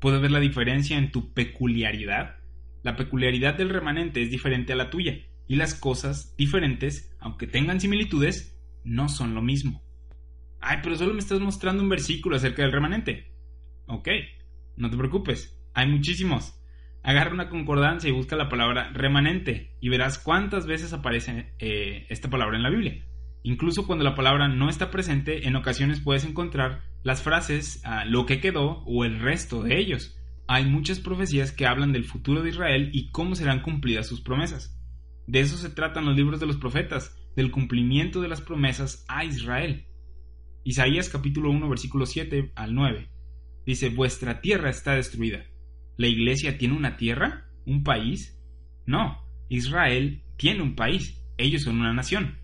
¿Puedes 0.00 0.20
ver 0.20 0.30
la 0.30 0.40
diferencia 0.40 0.98
en 0.98 1.12
tu 1.12 1.32
peculiaridad? 1.32 2.36
La 2.82 2.96
peculiaridad 2.96 3.54
del 3.54 3.70
remanente 3.70 4.22
es 4.22 4.30
diferente 4.30 4.72
a 4.72 4.76
la 4.76 4.90
tuya, 4.90 5.18
y 5.46 5.56
las 5.56 5.74
cosas 5.74 6.34
diferentes, 6.36 7.14
aunque 7.18 7.46
tengan 7.46 7.80
similitudes, 7.80 8.58
no 8.82 9.08
son 9.08 9.34
lo 9.34 9.42
mismo. 9.42 9.83
Ay, 10.66 10.78
pero 10.82 10.96
solo 10.96 11.12
me 11.12 11.20
estás 11.20 11.40
mostrando 11.40 11.82
un 11.82 11.88
versículo 11.88 12.36
acerca 12.36 12.62
del 12.62 12.72
remanente. 12.72 13.32
Ok, 13.86 14.08
no 14.76 14.90
te 14.90 14.96
preocupes, 14.96 15.60
hay 15.74 15.88
muchísimos. 15.88 16.60
Agarra 17.02 17.34
una 17.34 17.50
concordancia 17.50 18.08
y 18.08 18.14
busca 18.14 18.34
la 18.34 18.48
palabra 18.48 18.90
remanente 18.92 19.76
y 19.80 19.90
verás 19.90 20.18
cuántas 20.18 20.66
veces 20.66 20.94
aparece 20.94 21.52
eh, 21.58 22.06
esta 22.08 22.30
palabra 22.30 22.56
en 22.56 22.62
la 22.62 22.70
Biblia. 22.70 23.04
Incluso 23.42 23.86
cuando 23.86 24.04
la 24.04 24.14
palabra 24.14 24.48
no 24.48 24.70
está 24.70 24.90
presente, 24.90 25.46
en 25.46 25.54
ocasiones 25.54 26.00
puedes 26.00 26.24
encontrar 26.24 26.80
las 27.02 27.22
frases 27.22 27.82
ah, 27.84 28.06
lo 28.06 28.24
que 28.24 28.40
quedó 28.40 28.82
o 28.86 29.04
el 29.04 29.20
resto 29.20 29.62
de 29.62 29.78
ellos 29.78 30.18
hay 30.46 30.66
muchas 30.66 31.00
profecías 31.00 31.52
que 31.52 31.66
hablan 31.66 31.92
del 31.92 32.04
futuro 32.04 32.42
de 32.42 32.50
Israel 32.50 32.90
y 32.92 33.10
cómo 33.10 33.34
serán 33.34 33.62
cumplidas 33.62 34.06
sus 34.06 34.20
promesas. 34.20 34.78
De 35.26 35.40
eso 35.40 35.56
se 35.56 35.70
tratan 35.70 36.04
los 36.04 36.16
libros 36.16 36.38
de 36.38 36.46
los 36.46 36.56
profetas, 36.56 37.16
del 37.34 37.50
cumplimiento 37.50 38.20
de 38.20 38.28
las 38.28 38.42
promesas 38.42 39.04
a 39.08 39.24
Israel. 39.24 39.86
Isaías 40.66 41.10
capítulo 41.10 41.50
1 41.50 41.68
versículo 41.68 42.06
7 42.06 42.52
al 42.54 42.74
9 42.74 43.10
dice, 43.66 43.90
vuestra 43.90 44.40
tierra 44.40 44.70
está 44.70 44.94
destruida. 44.94 45.44
¿La 45.96 46.06
iglesia 46.06 46.56
tiene 46.58 46.74
una 46.74 46.96
tierra? 46.96 47.50
¿Un 47.66 47.82
país? 47.82 48.40
No, 48.86 49.18
Israel 49.48 50.22
tiene 50.36 50.62
un 50.62 50.74
país, 50.74 51.22
ellos 51.36 51.62
son 51.64 51.80
una 51.80 51.92
nación. 51.92 52.38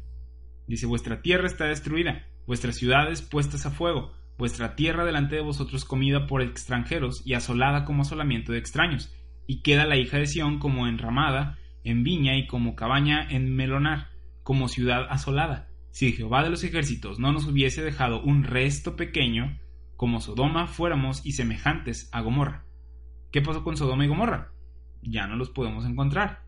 Dice, 0.66 0.86
vuestra 0.86 1.22
tierra 1.22 1.46
está 1.46 1.64
destruida, 1.64 2.26
vuestras 2.46 2.76
ciudades 2.76 3.22
puestas 3.22 3.64
a 3.64 3.70
fuego, 3.70 4.12
vuestra 4.36 4.76
tierra 4.76 5.04
delante 5.04 5.36
de 5.36 5.42
vosotros 5.42 5.86
comida 5.86 6.26
por 6.26 6.42
extranjeros 6.42 7.22
y 7.24 7.34
asolada 7.34 7.84
como 7.84 8.02
asolamiento 8.02 8.52
de 8.52 8.58
extraños, 8.58 9.14
y 9.46 9.62
queda 9.62 9.86
la 9.86 9.96
hija 9.96 10.18
de 10.18 10.26
Sión 10.26 10.58
como 10.58 10.86
enramada 10.86 11.58
en 11.84 12.02
viña 12.02 12.36
y 12.36 12.46
como 12.46 12.76
cabaña 12.76 13.26
en 13.30 13.54
melonar, 13.54 14.10
como 14.42 14.68
ciudad 14.68 15.06
asolada. 15.08 15.69
Si 15.90 16.12
Jehová 16.12 16.42
de 16.44 16.50
los 16.50 16.64
ejércitos 16.64 17.18
no 17.18 17.32
nos 17.32 17.46
hubiese 17.46 17.82
dejado 17.82 18.22
un 18.22 18.44
resto 18.44 18.96
pequeño, 18.96 19.58
como 19.96 20.20
Sodoma 20.20 20.66
fuéramos 20.66 21.24
y 21.26 21.32
semejantes 21.32 22.08
a 22.12 22.20
Gomorra. 22.20 22.64
¿Qué 23.30 23.42
pasó 23.42 23.62
con 23.62 23.76
Sodoma 23.76 24.04
y 24.04 24.08
Gomorra? 24.08 24.52
Ya 25.02 25.26
no 25.26 25.36
los 25.36 25.50
podemos 25.50 25.84
encontrar. 25.84 26.42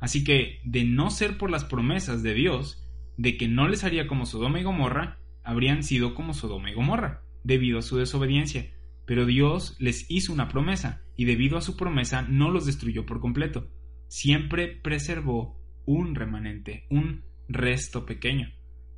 Así 0.00 0.24
que, 0.24 0.60
de 0.64 0.84
no 0.84 1.10
ser 1.10 1.38
por 1.38 1.50
las 1.50 1.64
promesas 1.64 2.22
de 2.22 2.34
Dios, 2.34 2.84
de 3.16 3.36
que 3.36 3.48
no 3.48 3.68
les 3.68 3.84
haría 3.84 4.06
como 4.06 4.26
Sodoma 4.26 4.60
y 4.60 4.64
Gomorra, 4.64 5.18
habrían 5.42 5.82
sido 5.82 6.14
como 6.14 6.34
Sodoma 6.34 6.70
y 6.70 6.74
Gomorra 6.74 7.22
debido 7.44 7.78
a 7.78 7.82
su 7.82 7.96
desobediencia, 7.96 8.72
pero 9.06 9.24
Dios 9.24 9.76
les 9.78 10.10
hizo 10.10 10.32
una 10.32 10.48
promesa, 10.48 11.02
y 11.16 11.24
debido 11.26 11.56
a 11.56 11.62
su 11.62 11.76
promesa 11.76 12.22
no 12.22 12.50
los 12.50 12.66
destruyó 12.66 13.06
por 13.06 13.20
completo. 13.20 13.68
Siempre 14.08 14.66
preservó 14.66 15.56
un 15.86 16.16
remanente, 16.16 16.86
un 16.90 17.22
resto 17.48 18.04
pequeño. 18.04 18.50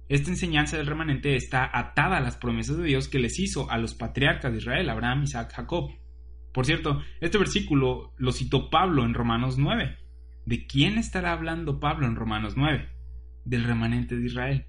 Esta 0.09 0.31
enseñanza 0.31 0.77
del 0.77 0.87
remanente 0.87 1.37
está 1.37 1.71
atada 1.73 2.17
a 2.17 2.21
las 2.21 2.37
promesas 2.37 2.79
de 2.79 2.85
Dios 2.85 3.09
que 3.09 3.19
les 3.19 3.39
hizo 3.39 3.71
a 3.71 3.77
los 3.77 3.95
patriarcas 3.95 4.53
de 4.53 4.59
Israel, 4.59 4.89
Abraham, 4.89 5.25
Isaac, 5.25 5.53
Jacob. 5.55 5.91
Por 6.53 6.65
cierto, 6.65 7.03
este 7.21 7.37
versículo 7.37 8.15
lo 8.17 8.33
citó 8.33 8.71
Pablo 8.71 9.05
en 9.05 9.13
Romanos 9.13 9.59
9. 9.59 9.97
¿De 10.47 10.67
quién 10.67 10.97
estará 10.97 11.33
hablando 11.33 11.79
Pablo 11.79 12.07
en 12.07 12.17
Romanos 12.17 12.55
9? 12.57 12.89
Del 13.45 13.65
remanente 13.65 14.17
de 14.17 14.25
Israel. 14.25 14.67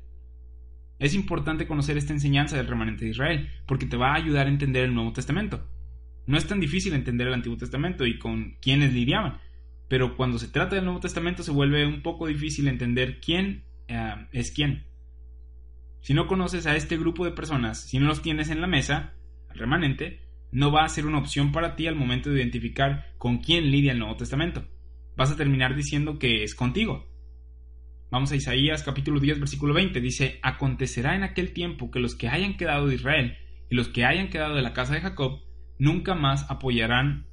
Es 0.99 1.13
importante 1.15 1.65
conocer 1.65 1.97
esta 1.97 2.11
enseñanza 2.11 2.57
del 2.57 2.67
remanente 2.67 3.05
de 3.05 3.11
Israel, 3.11 3.49
porque 3.65 3.85
te 3.85 3.95
va 3.95 4.11
a 4.11 4.17
ayudar 4.17 4.47
a 4.47 4.49
entender 4.49 4.83
el 4.83 4.93
Nuevo 4.93 5.13
Testamento. 5.13 5.69
No 6.27 6.37
es 6.37 6.45
tan 6.45 6.59
difícil 6.59 6.93
entender 6.93 7.27
el 7.27 7.33
Antiguo 7.33 7.57
Testamento 7.57 8.05
y 8.05 8.19
con 8.19 8.57
quiénes 8.61 8.93
lidiaban, 8.93 9.39
pero 9.87 10.17
cuando 10.17 10.37
se 10.37 10.49
trata 10.49 10.75
del 10.75 10.83
Nuevo 10.83 10.99
Testamento 10.99 11.43
se 11.43 11.51
vuelve 11.51 11.87
un 11.87 12.01
poco 12.01 12.27
difícil 12.27 12.67
entender 12.67 13.21
quién 13.21 13.63
eh, 13.87 14.27
es 14.33 14.51
quién. 14.51 14.88
Si 16.01 16.13
no 16.13 16.27
conoces 16.27 16.65
a 16.65 16.75
este 16.75 16.97
grupo 16.97 17.25
de 17.25 17.31
personas, 17.31 17.81
si 17.81 17.99
no 17.99 18.07
los 18.07 18.21
tienes 18.21 18.49
en 18.49 18.61
la 18.61 18.67
mesa, 18.67 19.13
el 19.51 19.59
remanente, 19.59 20.21
no 20.51 20.71
va 20.71 20.83
a 20.83 20.89
ser 20.89 21.05
una 21.05 21.19
opción 21.19 21.51
para 21.51 21.75
ti 21.75 21.87
al 21.87 21.95
momento 21.95 22.29
de 22.29 22.39
identificar 22.39 23.13
con 23.17 23.39
quién 23.39 23.69
lidia 23.71 23.91
el 23.91 23.99
Nuevo 23.99 24.17
Testamento. 24.17 24.65
Vas 25.15 25.31
a 25.31 25.35
terminar 25.35 25.75
diciendo 25.75 26.17
que 26.17 26.43
es 26.43 26.55
contigo, 26.55 27.09
Vamos 28.11 28.31
a 28.31 28.35
Isaías 28.35 28.81
capítulo 28.81 29.19
10 29.19 29.39
versículo 29.39 29.75
20. 29.75 30.01
Dice, 30.01 30.39
acontecerá 30.41 31.15
en 31.15 31.21
aquel 31.21 31.53
tiempo 31.53 31.91
que 31.91 31.99
los 31.99 32.15
que 32.15 32.27
hayan 32.27 32.57
quedado 32.57 32.87
de 32.87 32.95
Israel 32.95 33.37
y 33.69 33.75
los 33.75 33.87
que 33.87 34.03
hayan 34.03 34.29
quedado 34.29 34.55
de 34.55 34.63
la 34.63 34.73
casa 34.73 34.95
de 34.95 35.01
Jacob 35.01 35.41
nunca 35.77 36.15
más 36.15 36.49
apoyarán 36.49 37.27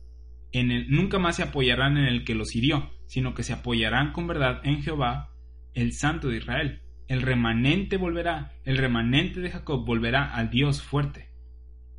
en 0.52 0.70
el, 0.70 0.90
nunca 0.90 1.18
más 1.18 1.36
se 1.36 1.42
apoyarán 1.42 1.96
en 1.96 2.04
el 2.04 2.24
que 2.24 2.34
los 2.34 2.54
hirió, 2.54 2.90
sino 3.06 3.32
que 3.32 3.42
se 3.42 3.54
apoyarán 3.54 4.12
con 4.12 4.26
verdad 4.26 4.60
en 4.64 4.82
Jehová, 4.82 5.32
el 5.72 5.92
Santo 5.94 6.28
de 6.28 6.36
Israel. 6.36 6.82
El 7.08 7.22
remanente 7.22 7.96
volverá, 7.98 8.52
el 8.64 8.78
remanente 8.78 9.40
de 9.40 9.50
Jacob 9.50 9.84
volverá 9.86 10.34
al 10.34 10.50
Dios 10.50 10.82
fuerte. 10.82 11.28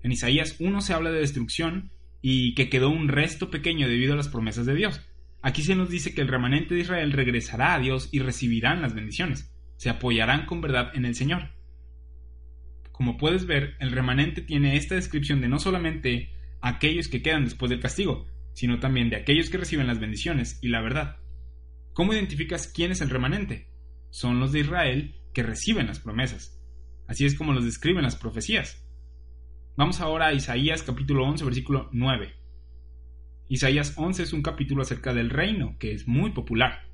En 0.04 0.12
Isaías 0.12 0.58
1 0.60 0.82
se 0.82 0.93
habla 0.93 1.12
de 1.12 1.20
destrucción 1.20 1.91
y 2.22 2.56
que 2.56 2.70
quedó 2.70 2.89
un 2.89 3.08
resto 3.08 3.50
pequeño 3.50 3.88
debido 3.88 4.13
a 4.13 4.17
las 4.17 4.28
promesas 4.28 4.65
de 4.65 4.76
Dios. 4.76 5.02
Aquí 5.41 5.62
se 5.62 5.76
nos 5.76 5.89
dice 5.89 6.13
que 6.13 6.22
el 6.22 6.28
remanente 6.28 6.76
de 6.76 6.82
Israel 6.82 7.13
regresará 7.13 7.74
a 7.74 7.80
Dios 7.80 8.10
y 8.12 8.20
recibirán 8.20 8.82
las 8.82 8.93
bendiciones. 8.93 9.54
Se 9.78 9.89
apoyarán 9.89 10.46
con 10.46 10.60
verdad 10.60 10.91
en 10.93 11.06
el 11.06 11.15
Señor. 11.15 11.52
Como 12.91 13.17
puedes 13.17 13.46
ver, 13.46 13.76
el 13.80 13.91
remanente 13.91 14.41
tiene 14.41 14.76
esta 14.76 14.96
descripción 14.96 15.39
de 15.39 15.48
no 15.48 15.60
solamente 15.60 16.34
aquellos 16.62 17.08
que 17.08 17.22
quedan 17.22 17.46
después 17.46 17.70
del 17.70 17.80
castigo, 17.80 18.28
sino 18.54 18.80
también 18.80 19.10
de 19.10 19.17
aquellos 19.17 19.50
que 19.50 19.58
reciben 19.60 19.88
las 19.88 20.00
bendiciones 20.00 20.60
y 20.62 20.67
la 20.67 20.82
verdad. 20.82 21.17
¿Cómo 21.93 22.13
identificas 22.13 22.67
quién 22.67 22.91
es 22.91 23.02
el 23.02 23.10
remanente? 23.10 23.67
Son 24.10 24.39
los 24.39 24.52
de 24.52 24.60
Israel 24.60 25.15
que 25.34 25.43
reciben 25.43 25.88
las 25.88 26.00
promesas. 26.00 26.60
Así 27.08 27.26
es 27.26 27.36
como 27.36 27.54
los 27.54 27.65
describen 27.65 28.04
las 28.04 28.15
profecías. 28.15 28.84
Vamos 29.76 30.02
ahora 30.02 30.28
a 30.28 30.34
Isaías 30.34 30.84
capítulo 30.84 31.24
11 31.26 31.46
versículo 31.46 31.89
9. 31.91 32.34
Isaías 33.50 33.93
11 33.96 34.24
es 34.24 34.34
un 34.34 34.41
capítulo 34.41 34.82
acerca 34.82 35.13
del 35.13 35.30
reino, 35.30 35.78
que 35.80 35.93
es 35.93 36.08
muy 36.08 36.32
popular. 36.32 36.88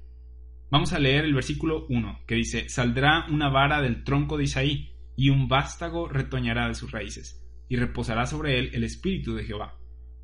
Vamos 0.69 0.93
a 0.93 0.99
leer 0.99 1.25
el 1.25 1.33
versículo 1.33 1.87
1, 1.89 2.21
que 2.27 2.35
dice, 2.35 2.69
Saldrá 2.69 3.25
una 3.29 3.49
vara 3.49 3.81
del 3.81 4.03
tronco 4.03 4.37
de 4.37 4.43
Isaí, 4.43 4.91
y 5.15 5.29
un 5.29 5.47
vástago 5.47 6.07
retoñará 6.07 6.67
de 6.67 6.75
sus 6.75 6.91
raíces, 6.91 7.43
y 7.69 7.75
reposará 7.75 8.27
sobre 8.27 8.59
él 8.59 8.69
el 8.73 8.83
espíritu 8.83 9.33
de 9.33 9.45
Jehová. 9.45 9.79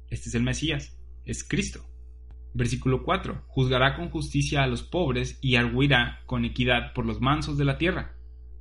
Este 0.09 0.29
es 0.29 0.35
el 0.35 0.43
Mesías, 0.43 0.99
es 1.25 1.43
Cristo. 1.43 1.88
Versículo 2.53 3.03
4. 3.03 3.43
Juzgará 3.47 3.95
con 3.95 4.09
justicia 4.09 4.63
a 4.63 4.67
los 4.67 4.83
pobres 4.83 5.37
y 5.41 5.55
arguirá 5.55 6.21
con 6.25 6.45
equidad 6.45 6.93
por 6.93 7.05
los 7.05 7.21
mansos 7.21 7.57
de 7.57 7.65
la 7.65 7.77
tierra. 7.77 8.15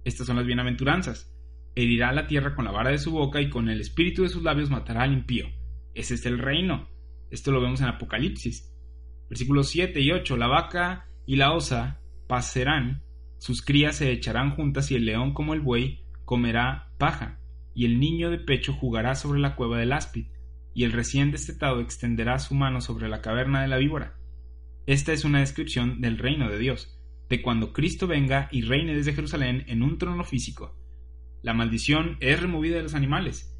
Estas 0.04 0.26
son 0.26 0.36
las 0.36 0.46
bienaventuranzas. 0.46 1.34
Herirá 1.74 2.12
la 2.12 2.26
tierra 2.26 2.54
con 2.54 2.64
la 2.64 2.70
vara 2.70 2.90
de 2.90 2.98
su 2.98 3.12
boca 3.12 3.40
y 3.40 3.48
con 3.48 3.68
el 3.68 3.80
espíritu 3.80 4.22
de 4.22 4.28
sus 4.28 4.42
labios 4.42 4.70
matará 4.70 5.02
al 5.02 5.12
impío. 5.12 5.46
Ese 5.94 6.14
es 6.14 6.26
el 6.26 6.38
reino. 6.38 6.88
Esto 7.30 7.50
lo 7.50 7.60
vemos 7.60 7.80
en 7.80 7.88
Apocalipsis. 7.88 8.74
Versículos 9.28 9.68
7 9.68 10.00
y 10.00 10.12
8. 10.12 10.36
La 10.36 10.46
vaca 10.46 11.08
y 11.26 11.36
la 11.36 11.52
osa 11.52 12.00
pasarán, 12.26 13.02
sus 13.38 13.62
crías 13.62 13.96
se 13.96 14.10
echarán 14.10 14.54
juntas 14.54 14.90
y 14.90 14.96
el 14.96 15.04
león 15.04 15.32
como 15.34 15.54
el 15.54 15.60
buey 15.60 16.04
comerá 16.24 16.92
paja, 16.98 17.40
y 17.74 17.84
el 17.84 18.00
niño 18.00 18.30
de 18.30 18.38
pecho 18.38 18.72
jugará 18.72 19.14
sobre 19.14 19.40
la 19.40 19.54
cueva 19.54 19.78
del 19.78 19.92
áspid 19.92 20.26
y 20.78 20.84
el 20.84 20.92
recién 20.92 21.32
destetado 21.32 21.80
extenderá 21.80 22.38
su 22.38 22.54
mano 22.54 22.80
sobre 22.80 23.08
la 23.08 23.20
caverna 23.20 23.62
de 23.62 23.66
la 23.66 23.78
víbora. 23.78 24.16
Esta 24.86 25.12
es 25.12 25.24
una 25.24 25.40
descripción 25.40 26.00
del 26.00 26.18
reino 26.18 26.48
de 26.48 26.56
Dios, 26.56 26.96
de 27.28 27.42
cuando 27.42 27.72
Cristo 27.72 28.06
venga 28.06 28.48
y 28.52 28.62
reine 28.62 28.94
desde 28.94 29.12
Jerusalén 29.12 29.64
en 29.66 29.82
un 29.82 29.98
trono 29.98 30.22
físico. 30.22 30.78
La 31.42 31.52
maldición 31.52 32.16
es 32.20 32.40
removida 32.40 32.76
de 32.76 32.84
los 32.84 32.94
animales. 32.94 33.58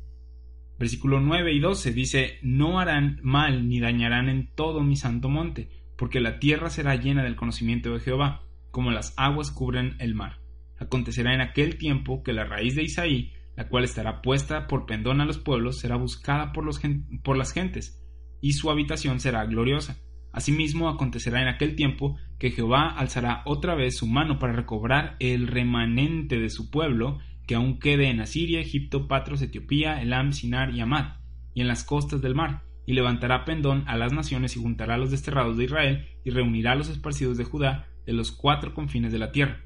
Versículo 0.79 1.19
9 1.19 1.55
y 1.55 1.59
12 1.59 1.91
dice, 1.91 2.39
No 2.43 2.79
harán 2.79 3.19
mal 3.25 3.69
ni 3.69 3.81
dañarán 3.81 4.29
en 4.29 4.55
todo 4.55 4.85
mi 4.85 4.95
santo 4.95 5.29
monte, 5.29 5.71
porque 5.97 6.21
la 6.21 6.39
tierra 6.39 6.71
será 6.71 6.95
llena 6.95 7.25
del 7.25 7.35
conocimiento 7.35 7.93
de 7.93 7.99
Jehová, 7.99 8.45
como 8.71 8.93
las 8.93 9.13
aguas 9.17 9.51
cubren 9.51 9.97
el 9.99 10.15
mar. 10.15 10.39
Acontecerá 10.79 11.35
en 11.35 11.41
aquel 11.41 11.79
tiempo 11.79 12.23
que 12.23 12.33
la 12.33 12.45
raíz 12.45 12.77
de 12.77 12.85
Isaí 12.85 13.33
la 13.59 13.69
cual 13.69 13.83
estará 13.83 14.23
puesta 14.23 14.69
por 14.69 14.87
pendón 14.87 15.21
a 15.21 15.25
los 15.25 15.39
pueblos, 15.39 15.81
será 15.81 15.97
buscada 15.97 16.53
por, 16.53 16.65
los 16.65 16.81
por 17.25 17.37
las 17.37 17.53
gentes, 17.53 18.01
y 18.41 18.53
su 18.53 18.71
habitación 18.71 19.19
será 19.19 19.45
gloriosa. 19.47 19.99
Asimismo 20.33 20.89
acontecerá 20.89 21.43
en 21.43 21.49
aquel 21.49 21.75
tiempo 21.75 22.17
que 22.39 22.53
Jehová 22.53 22.89
alzará 22.89 23.43
otra 23.47 23.75
vez 23.75 23.97
su 23.97 24.07
mano 24.07 24.39
para 24.39 24.53
recobrar 24.53 25.17
el 25.19 25.49
remanente 25.49 26.39
de 26.39 26.51
su 26.51 26.71
pueblo, 26.71 27.19
que 27.49 27.57
aún 27.57 27.81
quede 27.81 28.11
en 28.11 28.21
Asiria, 28.21 28.61
Egipto, 28.61 29.09
Patros, 29.09 29.43
Etiopía, 29.43 30.01
Elam, 30.01 30.33
Sinar 30.33 30.73
y 30.73 30.79
Amad, 30.79 31.17
y 31.53 31.61
en 31.61 31.67
las 31.67 31.83
costas 31.83 32.23
del 32.23 32.37
mar, 32.37 32.63
y 32.87 32.93
levantará 32.93 33.45
pendón 33.45 33.83
a 33.89 33.97
las 33.97 34.13
naciones 34.13 34.57
y 34.57 34.63
juntará 34.63 34.95
a 34.95 34.99
los 34.99 35.11
desterrados 35.11 35.57
de 35.57 35.65
Israel, 35.65 36.07
y 36.25 36.31
reunirá 36.31 36.73
a 36.73 36.77
los 36.77 36.91
esparcidos 36.91 37.37
de 37.37 37.43
Judá 37.43 37.89
de 38.07 38.13
los 38.13 38.31
cuatro 38.31 38.73
confines 38.73 39.11
de 39.11 39.19
la 39.19 39.33
tierra 39.33 39.65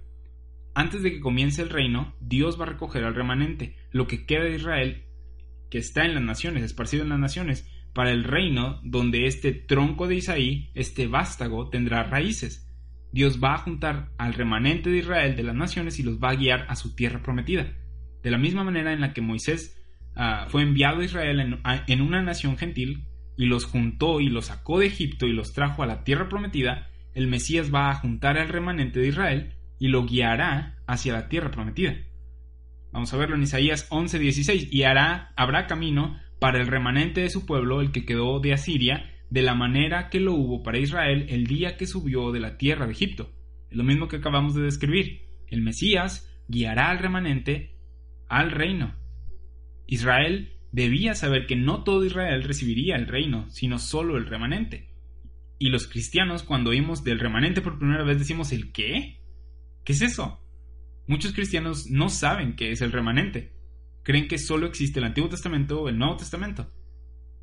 antes 0.74 1.02
de 1.02 1.12
que 1.12 1.20
comience 1.20 1.62
el 1.62 1.68
reino, 1.68 2.14
Dios 2.20 2.58
va 2.58 2.64
a 2.64 2.70
recoger 2.70 3.04
al 3.04 3.14
remanente, 3.14 3.76
lo 3.90 4.06
que 4.06 4.24
queda 4.24 4.44
de 4.44 4.56
Israel, 4.56 5.04
que 5.70 5.78
está 5.78 6.04
en 6.04 6.14
las 6.14 6.22
naciones, 6.22 6.62
esparcido 6.62 7.02
en 7.02 7.10
las 7.10 7.18
naciones, 7.18 7.68
para 7.92 8.10
el 8.10 8.24
reino 8.24 8.80
donde 8.82 9.26
este 9.26 9.52
tronco 9.52 10.06
de 10.06 10.16
Isaí, 10.16 10.70
este 10.74 11.06
vástago, 11.06 11.68
tendrá 11.68 12.04
raíces. 12.04 12.68
Dios 13.12 13.42
va 13.42 13.54
a 13.54 13.58
juntar 13.58 14.10
al 14.16 14.32
remanente 14.32 14.88
de 14.88 14.98
Israel 14.98 15.36
de 15.36 15.42
las 15.42 15.54
naciones 15.54 15.98
y 15.98 16.02
los 16.02 16.18
va 16.18 16.30
a 16.30 16.36
guiar 16.36 16.64
a 16.68 16.76
su 16.76 16.94
tierra 16.94 17.22
prometida. 17.22 17.70
De 18.22 18.30
la 18.30 18.38
misma 18.38 18.64
manera 18.64 18.94
en 18.94 19.02
la 19.02 19.12
que 19.12 19.20
Moisés 19.20 19.78
ah, 20.16 20.46
fue 20.48 20.62
enviado 20.62 21.00
a 21.00 21.04
Israel 21.04 21.40
en, 21.40 21.60
en 21.86 22.00
una 22.00 22.22
nación 22.22 22.56
gentil 22.56 23.04
y 23.36 23.44
los 23.44 23.66
juntó 23.66 24.20
y 24.20 24.28
los 24.28 24.46
sacó 24.46 24.78
de 24.78 24.86
Egipto 24.86 25.26
y 25.26 25.32
los 25.32 25.52
trajo 25.52 25.82
a 25.82 25.86
la 25.86 26.04
tierra 26.04 26.28
prometida, 26.28 26.88
el 27.14 27.26
Mesías 27.26 27.72
va 27.72 27.90
a 27.90 27.94
juntar 27.94 28.38
al 28.38 28.48
remanente 28.48 29.00
de 29.00 29.08
Israel 29.08 29.54
y 29.82 29.88
lo 29.88 30.06
guiará 30.06 30.76
hacia 30.86 31.12
la 31.12 31.28
tierra 31.28 31.50
prometida. 31.50 31.96
Vamos 32.92 33.12
a 33.12 33.16
verlo 33.16 33.34
en 33.34 33.42
Isaías 33.42 33.88
11:16. 33.90 34.68
Y 34.70 34.84
hará, 34.84 35.32
habrá 35.34 35.66
camino 35.66 36.20
para 36.38 36.60
el 36.60 36.68
remanente 36.68 37.22
de 37.22 37.30
su 37.30 37.46
pueblo, 37.46 37.80
el 37.80 37.90
que 37.90 38.04
quedó 38.04 38.38
de 38.38 38.52
Asiria, 38.52 39.10
de 39.28 39.42
la 39.42 39.56
manera 39.56 40.08
que 40.08 40.20
lo 40.20 40.34
hubo 40.34 40.62
para 40.62 40.78
Israel 40.78 41.26
el 41.30 41.48
día 41.48 41.76
que 41.76 41.88
subió 41.88 42.30
de 42.30 42.38
la 42.38 42.58
tierra 42.58 42.86
de 42.86 42.92
Egipto. 42.92 43.32
Es 43.70 43.76
lo 43.76 43.82
mismo 43.82 44.06
que 44.06 44.18
acabamos 44.18 44.54
de 44.54 44.62
describir. 44.62 45.22
El 45.48 45.62
Mesías 45.62 46.32
guiará 46.46 46.90
al 46.90 47.00
remanente 47.00 47.74
al 48.28 48.52
reino. 48.52 48.94
Israel 49.88 50.52
debía 50.70 51.16
saber 51.16 51.48
que 51.48 51.56
no 51.56 51.82
todo 51.82 52.04
Israel 52.04 52.44
recibiría 52.44 52.94
el 52.94 53.08
reino, 53.08 53.50
sino 53.50 53.80
solo 53.80 54.16
el 54.16 54.26
remanente. 54.26 54.90
Y 55.58 55.70
los 55.70 55.88
cristianos 55.88 56.44
cuando 56.44 56.70
oímos 56.70 57.02
del 57.02 57.18
remanente 57.18 57.62
por 57.62 57.80
primera 57.80 58.04
vez 58.04 58.20
decimos 58.20 58.52
¿el 58.52 58.70
qué? 58.70 59.21
¿Qué 59.84 59.92
es 59.92 60.02
eso? 60.02 60.40
Muchos 61.08 61.32
cristianos 61.32 61.90
no 61.90 62.08
saben 62.08 62.54
qué 62.54 62.70
es 62.70 62.80
el 62.82 62.92
remanente. 62.92 63.52
Creen 64.04 64.28
que 64.28 64.38
solo 64.38 64.66
existe 64.66 65.00
el 65.00 65.06
Antiguo 65.06 65.28
Testamento 65.28 65.82
o 65.82 65.88
el 65.88 65.98
Nuevo 65.98 66.16
Testamento. 66.16 66.72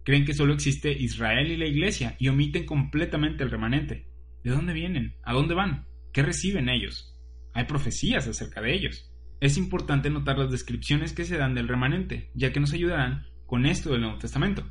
Creen 0.05 0.25
que 0.25 0.33
solo 0.33 0.53
existe 0.53 0.91
Israel 0.91 1.51
y 1.51 1.57
la 1.57 1.67
Iglesia 1.67 2.15
y 2.17 2.29
omiten 2.29 2.65
completamente 2.65 3.43
el 3.43 3.51
remanente. 3.51 4.07
¿De 4.43 4.51
dónde 4.51 4.73
vienen? 4.73 5.15
¿A 5.23 5.33
dónde 5.33 5.53
van? 5.53 5.85
¿Qué 6.13 6.23
reciben 6.23 6.69
ellos? 6.69 7.13
Hay 7.53 7.65
profecías 7.65 8.27
acerca 8.27 8.61
de 8.61 8.73
ellos. 8.73 9.11
Es 9.41 9.57
importante 9.57 10.09
notar 10.09 10.37
las 10.37 10.51
descripciones 10.51 11.13
que 11.13 11.25
se 11.25 11.37
dan 11.37 11.55
del 11.55 11.67
remanente, 11.67 12.31
ya 12.33 12.53
que 12.53 12.59
nos 12.59 12.73
ayudarán 12.73 13.27
con 13.45 13.65
esto 13.65 13.91
del 13.91 14.01
Nuevo 14.01 14.17
Testamento. 14.17 14.65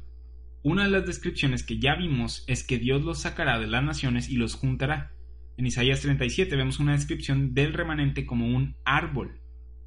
Una 0.63 0.85
de 0.85 0.91
las 0.91 1.07
descripciones 1.07 1.63
que 1.63 1.79
ya 1.79 1.95
vimos 1.97 2.45
es 2.47 2.65
que 2.65 2.79
Dios 2.79 3.03
los 3.03 3.21
sacará 3.21 3.59
de 3.59 3.67
las 3.67 3.83
naciones 3.83 4.29
y 4.29 4.37
los 4.37 4.55
juntará, 4.55 5.13
en 5.59 5.67
Isaías 5.67 6.01
37 6.01 6.55
vemos 6.55 6.79
una 6.79 6.93
descripción 6.93 7.53
del 7.53 7.73
remanente 7.73 8.25
como 8.25 8.47
un 8.47 8.77
árbol. 8.85 9.41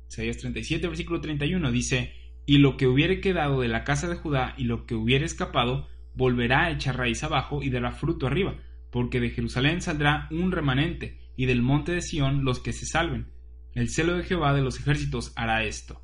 Isaías 0.10 0.38
37, 0.38 0.86
versículo 0.86 1.22
31 1.22 1.72
dice, 1.72 2.14
Y 2.46 2.58
lo 2.58 2.76
que 2.76 2.88
hubiere 2.88 3.22
quedado 3.22 3.62
de 3.62 3.70
la 3.70 3.86
casa 3.86 4.10
de 4.10 4.18
Judá 4.18 4.54
y 4.58 4.66
lo 4.66 4.86
que 4.86 4.96
hubiere 4.96 5.26
escapado, 5.26 5.88
volverá 6.14 6.66
a 6.66 6.72
echar 6.72 6.98
raíz 6.98 7.24
abajo 7.24 7.64
y 7.64 7.70
dará 7.70 7.94
fruto 7.94 8.28
arriba, 8.28 8.58
porque 8.92 9.22
de 9.22 9.30
Jerusalén 9.30 9.82
saldrá 9.82 10.28
un 10.30 10.52
remanente, 10.52 11.22
y 11.38 11.46
del 11.46 11.62
monte 11.62 11.94
de 11.94 12.02
Sión 12.02 12.44
los 12.44 12.60
que 12.60 12.74
se 12.74 12.86
salven. 12.86 13.32
El 13.74 13.88
celo 13.88 14.18
de 14.18 14.24
Jehová 14.24 14.54
de 14.54 14.62
los 14.62 14.78
ejércitos 14.78 15.32
hará 15.38 15.64
esto. 15.64 16.04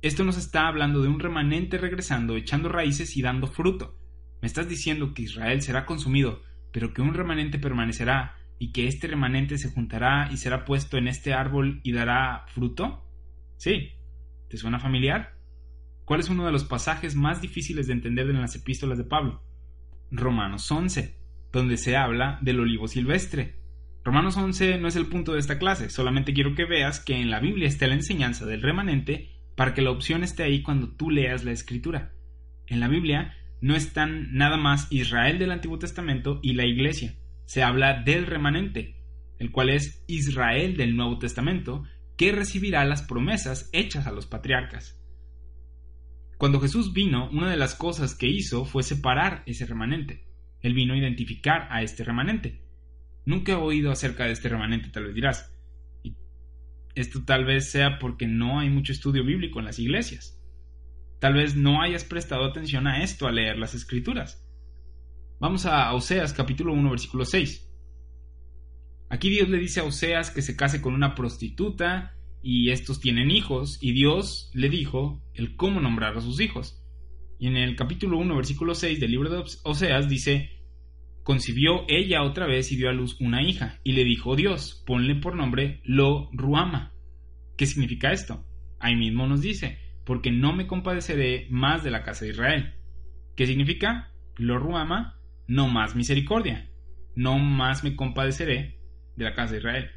Esto 0.00 0.24
nos 0.24 0.38
está 0.38 0.68
hablando 0.68 1.02
de 1.02 1.08
un 1.08 1.20
remanente 1.20 1.76
regresando, 1.76 2.34
echando 2.34 2.70
raíces 2.70 3.14
y 3.18 3.20
dando 3.20 3.46
fruto. 3.46 3.98
¿Me 4.40 4.46
estás 4.46 4.70
diciendo 4.70 5.12
que 5.12 5.22
Israel 5.22 5.60
será 5.60 5.84
consumido, 5.84 6.40
pero 6.72 6.94
que 6.94 7.02
un 7.02 7.12
remanente 7.12 7.58
permanecerá 7.58 8.36
y 8.58 8.72
que 8.72 8.88
este 8.88 9.06
remanente 9.06 9.58
se 9.58 9.70
juntará 9.70 10.28
y 10.32 10.36
será 10.36 10.64
puesto 10.64 10.96
en 10.96 11.08
este 11.08 11.34
árbol 11.34 11.80
y 11.82 11.92
dará 11.92 12.44
fruto? 12.48 13.04
Sí. 13.56 13.92
¿Te 14.48 14.56
suena 14.56 14.78
familiar? 14.78 15.34
¿Cuál 16.04 16.20
es 16.20 16.30
uno 16.30 16.46
de 16.46 16.52
los 16.52 16.64
pasajes 16.64 17.16
más 17.16 17.40
difíciles 17.40 17.86
de 17.86 17.92
entender 17.92 18.28
en 18.30 18.40
las 18.40 18.54
epístolas 18.54 18.96
de 18.96 19.04
Pablo? 19.04 19.42
Romanos 20.10 20.70
11, 20.70 21.18
donde 21.52 21.76
se 21.76 21.96
habla 21.96 22.38
del 22.42 22.60
olivo 22.60 22.86
silvestre. 22.86 23.56
Romanos 24.04 24.36
11 24.36 24.78
no 24.78 24.86
es 24.86 24.94
el 24.94 25.06
punto 25.06 25.32
de 25.32 25.40
esta 25.40 25.58
clase, 25.58 25.90
solamente 25.90 26.32
quiero 26.32 26.54
que 26.54 26.64
veas 26.64 27.00
que 27.00 27.16
en 27.16 27.28
la 27.28 27.40
Biblia 27.40 27.66
está 27.66 27.88
la 27.88 27.94
enseñanza 27.94 28.46
del 28.46 28.62
remanente 28.62 29.30
para 29.56 29.74
que 29.74 29.82
la 29.82 29.90
opción 29.90 30.22
esté 30.22 30.44
ahí 30.44 30.62
cuando 30.62 30.90
tú 30.90 31.10
leas 31.10 31.44
la 31.44 31.50
escritura. 31.50 32.12
En 32.68 32.78
la 32.78 32.86
Biblia 32.86 33.34
no 33.60 33.74
están 33.74 34.32
nada 34.32 34.56
más 34.56 34.86
Israel 34.90 35.40
del 35.40 35.50
Antiguo 35.50 35.80
Testamento 35.80 36.38
y 36.40 36.52
la 36.52 36.66
Iglesia 36.66 37.16
se 37.46 37.62
habla 37.62 38.02
del 38.02 38.26
remanente, 38.26 38.96
el 39.38 39.50
cual 39.50 39.70
es 39.70 40.04
Israel 40.06 40.76
del 40.76 40.96
Nuevo 40.96 41.18
Testamento, 41.18 41.84
que 42.16 42.32
recibirá 42.32 42.84
las 42.84 43.02
promesas 43.02 43.70
hechas 43.72 44.06
a 44.06 44.12
los 44.12 44.26
patriarcas. 44.26 45.00
Cuando 46.38 46.60
Jesús 46.60 46.92
vino, 46.92 47.30
una 47.30 47.50
de 47.50 47.56
las 47.56 47.74
cosas 47.74 48.14
que 48.14 48.28
hizo 48.28 48.64
fue 48.64 48.82
separar 48.82 49.42
ese 49.46 49.64
remanente. 49.64 50.26
Él 50.60 50.74
vino 50.74 50.94
a 50.94 50.98
identificar 50.98 51.68
a 51.70 51.82
este 51.82 52.04
remanente. 52.04 52.62
Nunca 53.24 53.52
he 53.52 53.56
oído 53.56 53.90
acerca 53.90 54.24
de 54.24 54.32
este 54.32 54.48
remanente, 54.48 54.90
tal 54.90 55.04
vez 55.04 55.14
dirás. 55.14 55.52
esto 56.94 57.24
tal 57.24 57.44
vez 57.44 57.70
sea 57.70 57.98
porque 57.98 58.26
no 58.26 58.60
hay 58.60 58.70
mucho 58.70 58.92
estudio 58.92 59.24
bíblico 59.24 59.58
en 59.58 59.66
las 59.66 59.78
iglesias. 59.78 60.42
Tal 61.20 61.34
vez 61.34 61.56
no 61.56 61.82
hayas 61.82 62.04
prestado 62.04 62.44
atención 62.44 62.86
a 62.86 63.02
esto 63.02 63.26
al 63.26 63.36
leer 63.36 63.58
las 63.58 63.74
escrituras. 63.74 64.45
Vamos 65.38 65.66
a 65.66 65.92
Oseas 65.92 66.32
capítulo 66.32 66.72
1 66.72 66.88
versículo 66.88 67.26
6. 67.26 67.70
Aquí 69.10 69.28
Dios 69.28 69.50
le 69.50 69.58
dice 69.58 69.80
a 69.80 69.84
Oseas 69.84 70.30
que 70.30 70.40
se 70.40 70.56
case 70.56 70.80
con 70.80 70.94
una 70.94 71.14
prostituta 71.14 72.16
y 72.42 72.70
estos 72.70 73.00
tienen 73.00 73.30
hijos 73.30 73.76
y 73.82 73.92
Dios 73.92 74.50
le 74.54 74.70
dijo 74.70 75.22
el 75.34 75.54
cómo 75.54 75.78
nombrar 75.78 76.16
a 76.16 76.22
sus 76.22 76.40
hijos. 76.40 76.82
Y 77.38 77.48
en 77.48 77.56
el 77.56 77.76
capítulo 77.76 78.16
1 78.16 78.34
versículo 78.34 78.74
6 78.74 78.98
del 78.98 79.10
libro 79.10 79.28
de 79.28 79.44
Oseas 79.64 80.08
dice, 80.08 80.52
concibió 81.22 81.84
ella 81.86 82.22
otra 82.22 82.46
vez 82.46 82.72
y 82.72 82.76
dio 82.76 82.88
a 82.88 82.94
luz 82.94 83.20
una 83.20 83.42
hija 83.42 83.78
y 83.84 83.92
le 83.92 84.04
dijo 84.04 84.36
Dios, 84.36 84.82
ponle 84.86 85.16
por 85.16 85.36
nombre 85.36 85.82
Lo 85.84 86.30
Ruama. 86.32 86.94
¿Qué 87.58 87.66
significa 87.66 88.10
esto? 88.10 88.42
Ahí 88.80 88.96
mismo 88.96 89.26
nos 89.26 89.42
dice, 89.42 89.80
porque 90.06 90.30
no 90.30 90.54
me 90.54 90.66
compadeceré 90.66 91.46
más 91.50 91.84
de 91.84 91.90
la 91.90 92.04
casa 92.04 92.24
de 92.24 92.30
Israel. 92.30 92.72
¿Qué 93.36 93.46
significa? 93.46 94.14
Lo 94.38 94.58
Ruama 94.58 95.15
no 95.46 95.68
más 95.68 95.94
misericordia, 95.94 96.70
no 97.14 97.38
más 97.38 97.84
me 97.84 97.96
compadeceré 97.96 98.78
de 99.16 99.24
la 99.24 99.34
casa 99.34 99.52
de 99.52 99.58
Israel. 99.58 99.90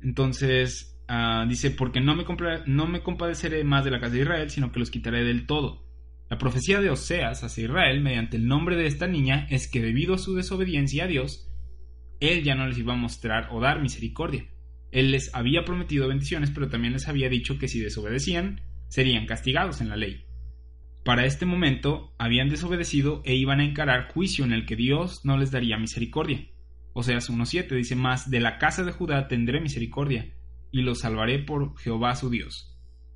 Entonces 0.00 1.00
ah, 1.08 1.46
dice, 1.48 1.70
porque 1.70 2.00
no 2.00 2.14
me, 2.14 2.24
no 2.66 2.86
me 2.86 3.02
compadeceré 3.02 3.64
más 3.64 3.84
de 3.84 3.90
la 3.90 4.00
casa 4.00 4.14
de 4.14 4.22
Israel, 4.22 4.50
sino 4.50 4.72
que 4.72 4.80
los 4.80 4.90
quitaré 4.90 5.24
del 5.24 5.46
todo. 5.46 5.84
La 6.30 6.38
profecía 6.38 6.80
de 6.80 6.90
Oseas 6.90 7.44
hacia 7.44 7.64
Israel 7.64 8.00
mediante 8.00 8.36
el 8.36 8.46
nombre 8.46 8.76
de 8.76 8.86
esta 8.86 9.06
niña 9.06 9.46
es 9.50 9.70
que 9.70 9.80
debido 9.80 10.14
a 10.14 10.18
su 10.18 10.34
desobediencia 10.34 11.04
a 11.04 11.06
Dios, 11.06 11.50
Él 12.20 12.42
ya 12.42 12.54
no 12.54 12.66
les 12.66 12.78
iba 12.78 12.94
a 12.94 12.96
mostrar 12.96 13.48
o 13.50 13.60
dar 13.60 13.80
misericordia. 13.80 14.46
Él 14.90 15.10
les 15.10 15.34
había 15.34 15.64
prometido 15.64 16.08
bendiciones, 16.08 16.50
pero 16.50 16.68
también 16.68 16.92
les 16.92 17.08
había 17.08 17.28
dicho 17.28 17.58
que 17.58 17.68
si 17.68 17.80
desobedecían, 17.80 18.62
serían 18.88 19.26
castigados 19.26 19.80
en 19.80 19.90
la 19.90 19.96
ley. 19.96 20.23
Para 21.04 21.26
este 21.26 21.44
momento 21.44 22.14
habían 22.18 22.48
desobedecido 22.48 23.20
e 23.26 23.34
iban 23.34 23.60
a 23.60 23.64
encarar 23.64 24.10
juicio 24.10 24.44
en 24.46 24.54
el 24.54 24.64
que 24.64 24.74
Dios 24.74 25.20
no 25.24 25.36
les 25.36 25.50
daría 25.50 25.76
misericordia. 25.76 26.46
Oseas 26.94 27.28
1.7 27.28 27.76
dice 27.76 27.94
más, 27.94 28.30
de 28.30 28.40
la 28.40 28.56
casa 28.56 28.84
de 28.84 28.92
Judá 28.92 29.28
tendré 29.28 29.60
misericordia, 29.60 30.32
y 30.72 30.80
los 30.80 31.00
salvaré 31.00 31.40
por 31.40 31.76
Jehová 31.78 32.16
su 32.16 32.30
Dios. 32.30 32.74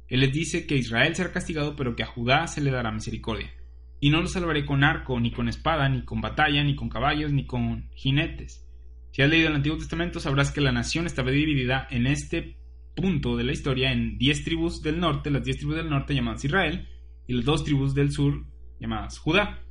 Él 0.08 0.20
les 0.20 0.32
dice 0.32 0.66
que 0.66 0.76
Israel 0.76 1.14
será 1.14 1.32
castigado, 1.32 1.76
pero 1.76 1.96
que 1.96 2.02
a 2.02 2.06
Judá 2.06 2.46
se 2.46 2.60
le 2.60 2.70
dará 2.70 2.92
misericordia. 2.92 3.54
Y 4.00 4.10
no 4.10 4.20
los 4.20 4.32
salvaré 4.32 4.66
con 4.66 4.84
arco, 4.84 5.18
ni 5.18 5.32
con 5.32 5.48
espada, 5.48 5.88
ni 5.88 6.04
con 6.04 6.20
batalla, 6.20 6.62
ni 6.64 6.76
con 6.76 6.90
caballos, 6.90 7.32
ni 7.32 7.46
con 7.46 7.88
jinetes. 7.94 8.68
Si 9.12 9.22
has 9.22 9.30
leído 9.30 9.48
el 9.48 9.54
Antiguo 9.54 9.78
Testamento, 9.78 10.20
sabrás 10.20 10.50
que 10.50 10.60
la 10.60 10.72
nación 10.72 11.06
estaba 11.06 11.30
dividida 11.30 11.88
en 11.90 12.06
este 12.06 12.58
punto 12.94 13.36
de 13.36 13.44
la 13.44 13.52
historia 13.52 13.92
en 13.92 14.18
diez 14.18 14.44
tribus 14.44 14.82
del 14.82 15.00
norte, 15.00 15.30
las 15.30 15.44
diez 15.44 15.56
tribus 15.56 15.76
del 15.76 15.88
norte 15.88 16.14
llamadas 16.14 16.44
Israel, 16.44 16.86
y 17.28 17.34
las 17.34 17.44
dos 17.44 17.62
tribus 17.62 17.94
del 17.94 18.10
sur 18.10 18.44
llamadas 18.80 19.18
Judá. 19.18 19.62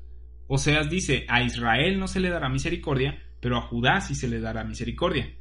Oseas 0.48 0.90
dice, 0.90 1.26
a 1.28 1.44
Israel 1.44 2.00
no 2.00 2.08
se 2.08 2.22
le 2.22 2.30
dará 2.30 2.48
misericordia, 2.48 3.22
pero 3.42 3.58
a 3.58 3.62
Judá 3.62 4.00
sí 4.00 4.16
se 4.16 4.30
le 4.30 4.40
dará 4.40 4.64
misericordia. 4.64 5.36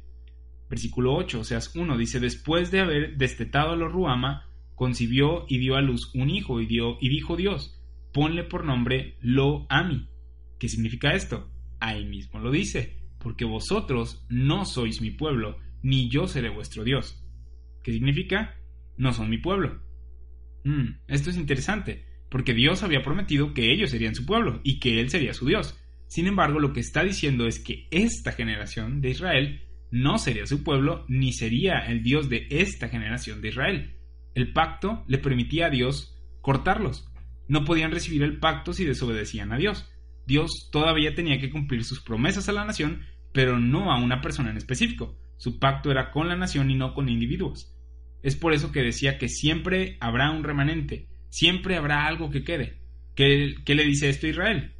Versículo 0.69 1.15
8, 1.15 1.39
Oseas 1.39 1.73
1 1.73 1.97
dice, 1.97 2.19
después 2.19 2.71
de 2.71 2.81
haber 2.81 3.15
destetado 3.15 3.71
a 3.71 3.75
los 3.77 3.91
Ruama, 3.91 4.49
concibió 4.75 5.45
y 5.47 5.59
dio 5.59 5.75
a 5.75 5.81
luz 5.81 6.11
un 6.13 6.29
hijo 6.29 6.59
y, 6.59 6.65
dio, 6.65 6.97
y 6.99 7.07
dijo 7.07 7.37
Dios, 7.37 7.81
ponle 8.11 8.43
por 8.43 8.65
nombre 8.65 9.17
Lo 9.21 9.65
Ami. 9.69 10.09
¿Qué 10.59 10.67
significa 10.67 11.13
esto? 11.13 11.51
Ahí 11.79 12.03
mismo 12.03 12.39
lo 12.39 12.51
dice, 12.51 12.97
porque 13.19 13.45
vosotros 13.45 14.25
no 14.27 14.65
sois 14.65 15.01
mi 15.01 15.11
pueblo, 15.11 15.57
ni 15.83 16.09
yo 16.09 16.27
seré 16.27 16.49
vuestro 16.49 16.83
Dios. 16.83 17.23
¿Qué 17.83 17.93
significa? 17.93 18.55
No 18.97 19.13
son 19.13 19.29
mi 19.29 19.37
pueblo. 19.37 19.81
Mm, 20.63 20.99
esto 21.07 21.29
es 21.29 21.37
interesante, 21.37 22.06
porque 22.29 22.53
Dios 22.53 22.83
había 22.83 23.03
prometido 23.03 23.53
que 23.53 23.71
ellos 23.71 23.91
serían 23.91 24.15
su 24.15 24.25
pueblo 24.25 24.59
y 24.63 24.79
que 24.79 24.99
Él 24.99 25.09
sería 25.09 25.33
su 25.33 25.45
Dios. 25.45 25.79
Sin 26.07 26.27
embargo, 26.27 26.59
lo 26.59 26.73
que 26.73 26.79
está 26.79 27.03
diciendo 27.03 27.47
es 27.47 27.59
que 27.59 27.87
esta 27.91 28.31
generación 28.31 29.01
de 29.01 29.09
Israel 29.09 29.61
no 29.91 30.17
sería 30.17 30.45
su 30.45 30.63
pueblo, 30.63 31.05
ni 31.07 31.33
sería 31.33 31.79
el 31.79 32.03
Dios 32.03 32.29
de 32.29 32.47
esta 32.49 32.89
generación 32.89 33.41
de 33.41 33.49
Israel. 33.49 33.95
El 34.35 34.53
pacto 34.53 35.03
le 35.07 35.17
permitía 35.17 35.67
a 35.67 35.69
Dios 35.69 36.15
cortarlos. 36.41 37.09
No 37.47 37.63
podían 37.65 37.91
recibir 37.91 38.23
el 38.23 38.39
pacto 38.39 38.73
si 38.73 38.85
desobedecían 38.85 39.51
a 39.53 39.57
Dios. 39.57 39.89
Dios 40.25 40.69
todavía 40.71 41.15
tenía 41.15 41.39
que 41.39 41.49
cumplir 41.49 41.83
sus 41.85 42.01
promesas 42.01 42.49
a 42.49 42.51
la 42.51 42.65
nación, 42.65 43.03
pero 43.33 43.59
no 43.59 43.91
a 43.91 43.99
una 43.99 44.21
persona 44.21 44.51
en 44.51 44.57
específico. 44.57 45.17
Su 45.37 45.59
pacto 45.59 45.91
era 45.91 46.11
con 46.11 46.27
la 46.27 46.35
nación 46.35 46.69
y 46.69 46.75
no 46.75 46.93
con 46.93 47.07
individuos. 47.07 47.73
Es 48.23 48.35
por 48.35 48.53
eso 48.53 48.71
que 48.71 48.81
decía 48.81 49.17
que 49.17 49.29
siempre 49.29 49.97
habrá 50.01 50.31
un 50.31 50.43
remanente, 50.43 51.07
siempre 51.37 51.75
habrá 51.75 52.07
algo 52.07 52.31
que 52.31 52.43
quede. 52.43 52.81
¿Qué, 53.13 53.53
le 53.67 53.85
dice 53.85 54.09
esto 54.09 54.25
a 54.25 54.29
Israel? 54.31 54.73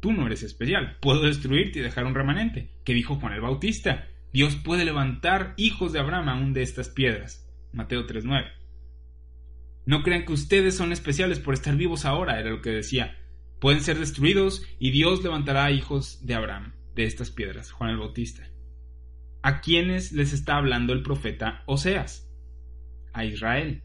Tú 0.00 0.12
no 0.12 0.26
eres 0.26 0.42
especial, 0.42 0.96
puedo 1.02 1.20
destruirte 1.22 1.80
y 1.80 1.82
dejar 1.82 2.06
un 2.06 2.14
remanente. 2.14 2.70
¿Qué 2.82 2.94
dijo 2.94 3.16
Juan 3.16 3.34
el 3.34 3.42
Bautista? 3.42 4.08
Dios 4.32 4.56
puede 4.56 4.86
levantar 4.86 5.52
hijos 5.58 5.92
de 5.92 5.98
Abraham 5.98 6.30
aún 6.30 6.52
de 6.54 6.62
estas 6.62 6.88
piedras. 6.88 7.46
Mateo 7.74 8.06
3.9. 8.06 8.46
No 9.84 10.02
crean 10.02 10.24
que 10.24 10.32
ustedes 10.32 10.74
son 10.74 10.92
especiales 10.92 11.40
por 11.40 11.52
estar 11.52 11.76
vivos 11.76 12.06
ahora, 12.06 12.40
era 12.40 12.50
lo 12.50 12.62
que 12.62 12.70
decía. 12.70 13.18
Pueden 13.60 13.82
ser 13.82 13.98
destruidos 13.98 14.62
y 14.78 14.92
Dios 14.92 15.22
levantará 15.22 15.70
hijos 15.72 16.24
de 16.24 16.34
Abraham, 16.34 16.72
de 16.94 17.04
estas 17.04 17.30
piedras, 17.30 17.70
Juan 17.70 17.90
el 17.90 17.98
Bautista. 17.98 18.48
¿A 19.42 19.60
quiénes 19.60 20.12
les 20.12 20.32
está 20.32 20.56
hablando 20.56 20.94
el 20.94 21.02
profeta 21.02 21.64
Oseas? 21.66 22.30
A 23.12 23.26
Israel. 23.26 23.82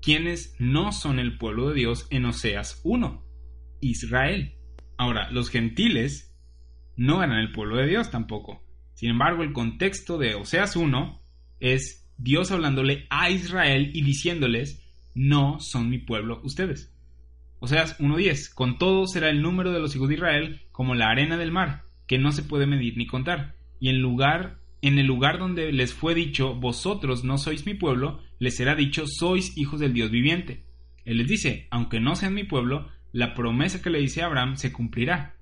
¿Quiénes 0.00 0.54
no 0.58 0.92
son 0.92 1.18
el 1.18 1.38
pueblo 1.38 1.68
de 1.68 1.74
Dios 1.74 2.06
en 2.10 2.24
Oseas 2.24 2.80
1? 2.84 3.24
Israel. 3.80 4.54
Ahora, 4.96 5.30
los 5.30 5.50
gentiles 5.50 6.34
no 6.96 7.22
eran 7.22 7.38
el 7.38 7.52
pueblo 7.52 7.76
de 7.76 7.86
Dios 7.86 8.10
tampoco. 8.10 8.62
Sin 8.94 9.10
embargo, 9.10 9.42
el 9.42 9.52
contexto 9.52 10.18
de 10.18 10.34
Oseas 10.34 10.76
1 10.76 11.20
es 11.60 12.08
Dios 12.16 12.50
hablándole 12.50 13.06
a 13.10 13.30
Israel 13.30 13.90
y 13.94 14.02
diciéndoles 14.02 14.84
no 15.14 15.60
son 15.60 15.90
mi 15.90 15.98
pueblo 15.98 16.40
ustedes. 16.44 16.92
Oseas 17.60 17.98
1.10. 17.98 18.54
Con 18.54 18.78
todo 18.78 19.06
será 19.06 19.30
el 19.30 19.42
número 19.42 19.72
de 19.72 19.80
los 19.80 19.94
hijos 19.96 20.08
de 20.08 20.14
Israel 20.14 20.62
como 20.70 20.94
la 20.94 21.10
arena 21.10 21.36
del 21.36 21.50
mar, 21.50 21.82
que 22.06 22.18
no 22.18 22.30
se 22.30 22.42
puede 22.42 22.66
medir 22.66 22.96
ni 22.96 23.06
contar. 23.06 23.54
Y 23.80 23.88
en 23.88 24.00
lugar, 24.00 24.57
en 24.80 24.98
el 24.98 25.06
lugar 25.06 25.38
donde 25.38 25.72
les 25.72 25.92
fue 25.92 26.14
dicho, 26.14 26.54
vosotros 26.54 27.24
no 27.24 27.38
sois 27.38 27.66
mi 27.66 27.74
pueblo, 27.74 28.20
les 28.38 28.56
será 28.56 28.74
dicho, 28.74 29.06
sois 29.06 29.56
hijos 29.56 29.80
del 29.80 29.92
Dios 29.92 30.10
viviente. 30.10 30.64
Él 31.04 31.18
les 31.18 31.28
dice, 31.28 31.66
aunque 31.70 32.00
no 32.00 32.16
sean 32.16 32.34
mi 32.34 32.44
pueblo, 32.44 32.88
la 33.12 33.34
promesa 33.34 33.82
que 33.82 33.90
le 33.90 34.00
dice 34.00 34.22
a 34.22 34.26
Abraham 34.26 34.56
se 34.56 34.72
cumplirá. 34.72 35.36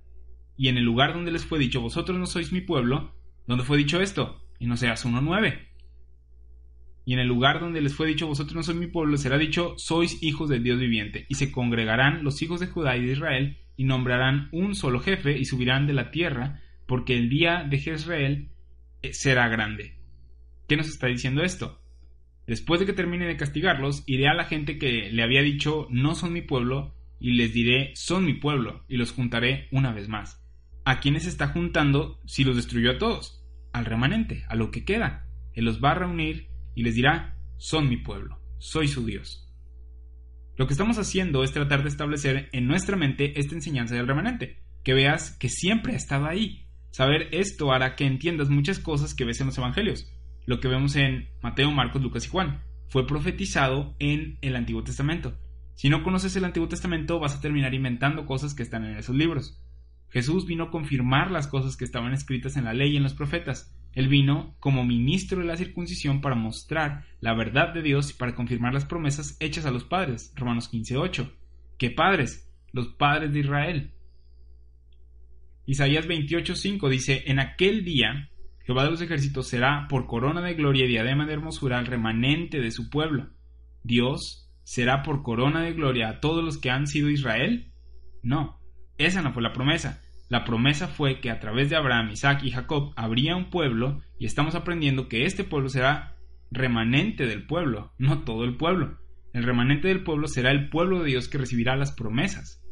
Y 0.56 0.68
en 0.68 0.78
el 0.78 0.84
lugar 0.84 1.12
donde 1.12 1.32
les 1.32 1.44
fue 1.44 1.58
dicho, 1.58 1.80
vosotros 1.80 2.18
no 2.18 2.26
sois 2.26 2.52
mi 2.52 2.60
pueblo, 2.60 3.14
¿dónde 3.46 3.64
fue 3.64 3.76
dicho 3.76 4.00
esto? 4.00 4.42
En 4.58 4.72
Oseas 4.72 5.04
1.9 5.04 5.66
y 7.06 7.12
en 7.12 7.20
el 7.20 7.28
lugar 7.28 7.60
donde 7.60 7.80
les 7.80 7.94
fue 7.94 8.08
dicho 8.08 8.26
vosotros 8.26 8.56
no 8.56 8.62
sois 8.64 8.76
mi 8.76 8.88
pueblo, 8.88 9.16
será 9.16 9.38
dicho 9.38 9.74
sois 9.78 10.22
hijos 10.24 10.48
del 10.48 10.64
Dios 10.64 10.78
viviente, 10.80 11.24
y 11.28 11.36
se 11.36 11.52
congregarán 11.52 12.24
los 12.24 12.42
hijos 12.42 12.58
de 12.58 12.66
Judá 12.66 12.96
y 12.96 13.06
de 13.06 13.12
Israel, 13.12 13.58
y 13.76 13.84
nombrarán 13.84 14.48
un 14.50 14.74
solo 14.74 14.98
jefe, 14.98 15.38
y 15.38 15.44
subirán 15.44 15.86
de 15.86 15.92
la 15.92 16.10
tierra, 16.10 16.60
porque 16.86 17.16
el 17.16 17.28
día 17.28 17.64
de 17.68 17.78
Jezreel 17.78 18.50
será 19.12 19.48
grande. 19.48 19.96
¿Qué 20.68 20.76
nos 20.76 20.88
está 20.88 21.06
diciendo 21.06 21.42
esto? 21.42 21.80
Después 22.46 22.80
de 22.80 22.86
que 22.86 22.92
termine 22.92 23.26
de 23.26 23.36
castigarlos, 23.36 24.04
iré 24.06 24.28
a 24.28 24.34
la 24.34 24.44
gente 24.44 24.78
que 24.78 25.10
le 25.10 25.22
había 25.22 25.42
dicho 25.42 25.86
no 25.90 26.14
son 26.14 26.32
mi 26.32 26.42
pueblo, 26.42 26.94
y 27.18 27.32
les 27.32 27.52
diré 27.52 27.92
son 27.94 28.24
mi 28.24 28.34
pueblo, 28.34 28.84
y 28.88 28.96
los 28.96 29.12
juntaré 29.12 29.68
una 29.72 29.92
vez 29.92 30.08
más. 30.08 30.42
¿A 30.84 31.00
quiénes 31.00 31.26
está 31.26 31.48
juntando 31.48 32.20
si 32.26 32.44
los 32.44 32.56
destruyó 32.56 32.92
a 32.92 32.98
todos? 32.98 33.44
Al 33.72 33.84
remanente, 33.84 34.44
a 34.48 34.54
lo 34.54 34.70
que 34.70 34.84
queda. 34.84 35.26
Él 35.52 35.64
los 35.64 35.82
va 35.82 35.92
a 35.92 35.96
reunir 35.96 36.48
y 36.74 36.82
les 36.82 36.94
dirá, 36.94 37.36
son 37.56 37.88
mi 37.88 37.96
pueblo, 37.96 38.40
soy 38.58 38.86
su 38.86 39.04
Dios. 39.04 39.42
Lo 40.56 40.66
que 40.66 40.72
estamos 40.72 40.98
haciendo 40.98 41.42
es 41.42 41.52
tratar 41.52 41.82
de 41.82 41.88
establecer 41.88 42.48
en 42.52 42.66
nuestra 42.66 42.96
mente 42.96 43.38
esta 43.40 43.54
enseñanza 43.54 43.94
del 43.94 44.06
remanente, 44.06 44.62
que 44.84 44.94
veas 44.94 45.36
que 45.38 45.48
siempre 45.48 45.94
ha 45.94 45.96
estado 45.96 46.26
ahí. 46.26 46.65
Saber 46.96 47.28
esto 47.32 47.72
hará 47.72 47.94
que 47.94 48.06
entiendas 48.06 48.48
muchas 48.48 48.78
cosas 48.78 49.12
que 49.12 49.26
ves 49.26 49.38
en 49.42 49.48
los 49.48 49.58
evangelios. 49.58 50.10
Lo 50.46 50.60
que 50.60 50.68
vemos 50.68 50.96
en 50.96 51.28
Mateo, 51.42 51.70
Marcos, 51.70 52.00
Lucas 52.00 52.24
y 52.24 52.30
Juan 52.30 52.62
fue 52.88 53.06
profetizado 53.06 53.94
en 53.98 54.38
el 54.40 54.56
Antiguo 54.56 54.82
Testamento. 54.82 55.36
Si 55.74 55.90
no 55.90 56.02
conoces 56.02 56.34
el 56.36 56.46
Antiguo 56.46 56.70
Testamento 56.70 57.20
vas 57.20 57.34
a 57.34 57.42
terminar 57.42 57.74
inventando 57.74 58.24
cosas 58.24 58.54
que 58.54 58.62
están 58.62 58.86
en 58.86 58.96
esos 58.96 59.14
libros. 59.14 59.62
Jesús 60.08 60.46
vino 60.46 60.64
a 60.64 60.70
confirmar 60.70 61.30
las 61.30 61.48
cosas 61.48 61.76
que 61.76 61.84
estaban 61.84 62.14
escritas 62.14 62.56
en 62.56 62.64
la 62.64 62.72
ley 62.72 62.94
y 62.94 62.96
en 62.96 63.02
los 63.02 63.12
profetas. 63.12 63.76
Él 63.92 64.08
vino 64.08 64.56
como 64.58 64.82
ministro 64.86 65.40
de 65.40 65.44
la 65.44 65.58
circuncisión 65.58 66.22
para 66.22 66.34
mostrar 66.34 67.04
la 67.20 67.34
verdad 67.34 67.74
de 67.74 67.82
Dios 67.82 68.08
y 68.08 68.14
para 68.14 68.34
confirmar 68.34 68.72
las 68.72 68.86
promesas 68.86 69.36
hechas 69.38 69.66
a 69.66 69.70
los 69.70 69.84
padres. 69.84 70.32
Romanos 70.34 70.70
15:8. 70.72 71.30
¿Qué 71.76 71.90
padres? 71.90 72.50
Los 72.72 72.88
padres 72.88 73.34
de 73.34 73.40
Israel. 73.40 73.92
Isaías 75.66 76.06
28:5 76.06 76.88
dice, 76.88 77.24
En 77.26 77.40
aquel 77.40 77.84
día 77.84 78.30
Jehová 78.64 78.84
de 78.84 78.90
los 78.90 79.00
ejércitos 79.00 79.48
será 79.48 79.86
por 79.88 80.06
corona 80.06 80.40
de 80.40 80.54
gloria 80.54 80.84
y 80.84 80.88
diadema 80.88 81.26
de 81.26 81.34
hermosura 81.34 81.78
al 81.78 81.86
remanente 81.86 82.60
de 82.60 82.70
su 82.70 82.88
pueblo. 82.88 83.30
Dios 83.82 84.50
será 84.64 85.02
por 85.02 85.22
corona 85.22 85.62
de 85.62 85.72
gloria 85.72 86.08
a 86.08 86.20
todos 86.20 86.44
los 86.44 86.58
que 86.58 86.70
han 86.70 86.86
sido 86.86 87.10
Israel. 87.10 87.72
No, 88.22 88.60
esa 88.98 89.22
no 89.22 89.32
fue 89.32 89.42
la 89.42 89.52
promesa. 89.52 90.02
La 90.28 90.44
promesa 90.44 90.88
fue 90.88 91.20
que 91.20 91.30
a 91.30 91.38
través 91.38 91.70
de 91.70 91.76
Abraham, 91.76 92.10
Isaac 92.10 92.42
y 92.42 92.50
Jacob 92.50 92.92
habría 92.96 93.36
un 93.36 93.50
pueblo 93.50 94.00
y 94.18 94.26
estamos 94.26 94.56
aprendiendo 94.56 95.08
que 95.08 95.24
este 95.24 95.44
pueblo 95.44 95.68
será 95.68 96.16
remanente 96.50 97.26
del 97.26 97.46
pueblo, 97.46 97.92
no 97.98 98.24
todo 98.24 98.44
el 98.44 98.56
pueblo. 98.56 98.98
El 99.32 99.44
remanente 99.44 99.86
del 99.88 100.02
pueblo 100.02 100.26
será 100.26 100.50
el 100.50 100.68
pueblo 100.70 101.00
de 101.00 101.10
Dios 101.10 101.28
que 101.28 101.38
recibirá 101.38 101.76
las 101.76 101.92
promesas. 101.92 102.64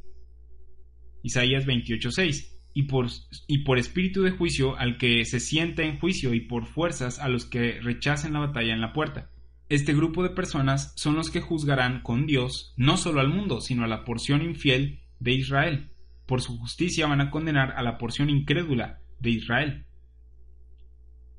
Isaías 1.23 1.67
28:6 1.67 2.54
y 2.75 2.85
por, 2.85 3.07
y 3.47 3.65
por 3.65 3.79
espíritu 3.79 4.23
de 4.23 4.33
juicio 4.33 4.77
al 4.77 4.99
que 4.99 5.25
se 5.25 5.41
sienta 5.41 5.83
en 5.83 5.99
juicio 5.99 6.35
y 6.35 6.41
por 6.41 6.67
fuerzas 6.67 7.19
a 7.19 7.29
los 7.29 7.47
que 7.47 7.81
rechacen 7.81 8.35
la 8.35 8.41
batalla 8.41 8.75
en 8.75 8.81
la 8.81 8.93
puerta. 8.93 9.31
Este 9.71 9.95
grupo 9.95 10.23
de 10.23 10.31
personas 10.31 10.93
son 10.97 11.15
los 11.15 11.31
que 11.31 11.41
juzgarán 11.41 12.03
con 12.03 12.27
Dios 12.27 12.75
no 12.77 12.97
solo 12.97 13.21
al 13.21 13.29
mundo, 13.29 13.61
sino 13.61 13.85
a 13.85 13.89
la 13.89 14.05
porción 14.05 14.43
infiel 14.43 15.01
de 15.21 15.33
Israel 15.33 15.91
por 16.27 16.41
su 16.41 16.57
justicia 16.59 17.07
van 17.07 17.21
a 17.21 17.31
condenar 17.31 17.73
a 17.77 17.83
la 17.83 17.99
porción 17.99 18.31
incrédula 18.31 19.01
de 19.21 19.31
Israel. 19.31 19.87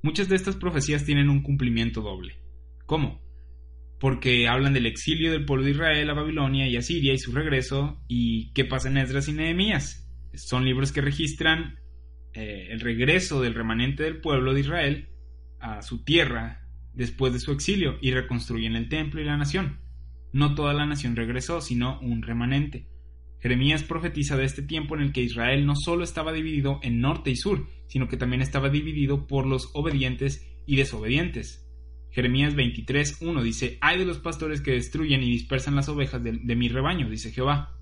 Muchas 0.04 0.30
de 0.30 0.36
estas 0.36 0.56
profecías 0.56 1.06
tienen 1.06 1.30
un 1.30 1.42
cumplimiento 1.42 2.02
doble. 2.02 2.40
¿Cómo? 2.86 3.26
porque 4.00 4.48
hablan 4.48 4.74
del 4.74 4.86
exilio 4.86 5.32
del 5.32 5.46
pueblo 5.46 5.66
de 5.66 5.72
Israel 5.72 6.10
a 6.10 6.14
Babilonia 6.14 6.68
y 6.68 6.76
a 6.76 6.82
Siria 6.82 7.14
y 7.14 7.18
su 7.18 7.32
regreso 7.32 8.04
y 8.08 8.52
qué 8.54 8.66
pasa 8.66 8.90
en 8.90 8.98
Esdras 8.98 9.28
y 9.28 9.34
Nehemías. 9.34 10.05
Son 10.38 10.66
libros 10.66 10.92
que 10.92 11.02
registran 11.02 11.80
eh, 12.34 12.68
el 12.72 12.80
regreso 12.80 13.42
del 13.42 13.54
remanente 13.54 14.04
del 14.04 14.22
pueblo 14.22 14.54
de 14.54 14.62
Israel 14.62 15.10
a 15.60 15.82
su 15.82 16.04
tierra 16.04 16.68
después 16.94 17.34
de 17.34 17.40
su 17.40 17.52
exilio 17.52 17.98
y 18.02 18.12
reconstruyen 18.12 18.76
el 18.76 18.90
templo 18.90 19.22
y 19.22 19.26
la 19.26 19.38
nación. 19.38 19.80
No 20.34 20.56
toda 20.56 20.74
la 20.74 20.86
nación 20.86 21.16
regresó, 21.16 21.62
sino 21.62 22.00
un 22.02 22.22
remanente. 22.22 22.88
Jeremías 23.40 23.84
profetiza 23.84 24.38
de 24.38 24.46
este 24.46 24.64
tiempo 24.64 24.96
en 24.96 25.02
el 25.02 25.14
que 25.14 25.22
Israel 25.22 25.66
no 25.66 25.76
solo 25.76 26.04
estaba 26.04 26.34
dividido 26.34 26.80
en 26.82 27.00
norte 27.00 27.30
y 27.30 27.36
sur, 27.36 27.68
sino 27.88 28.08
que 28.08 28.18
también 28.18 28.42
estaba 28.42 28.70
dividido 28.70 29.28
por 29.28 29.46
los 29.46 29.70
obedientes 29.74 30.46
y 30.66 30.78
desobedientes. 30.78 31.66
Jeremías 32.12 32.56
23.1 32.56 33.44
dice, 33.44 33.78
Hay 33.82 34.00
de 34.00 34.06
los 34.06 34.20
pastores 34.20 34.62
que 34.62 34.72
destruyen 34.72 35.22
y 35.22 35.30
dispersan 35.30 35.76
las 35.76 35.90
ovejas 35.90 36.24
de, 36.24 36.56
mi 36.56 36.70
rebaño, 36.70 37.10
dice 37.10 37.32
Jehová. 37.32 37.78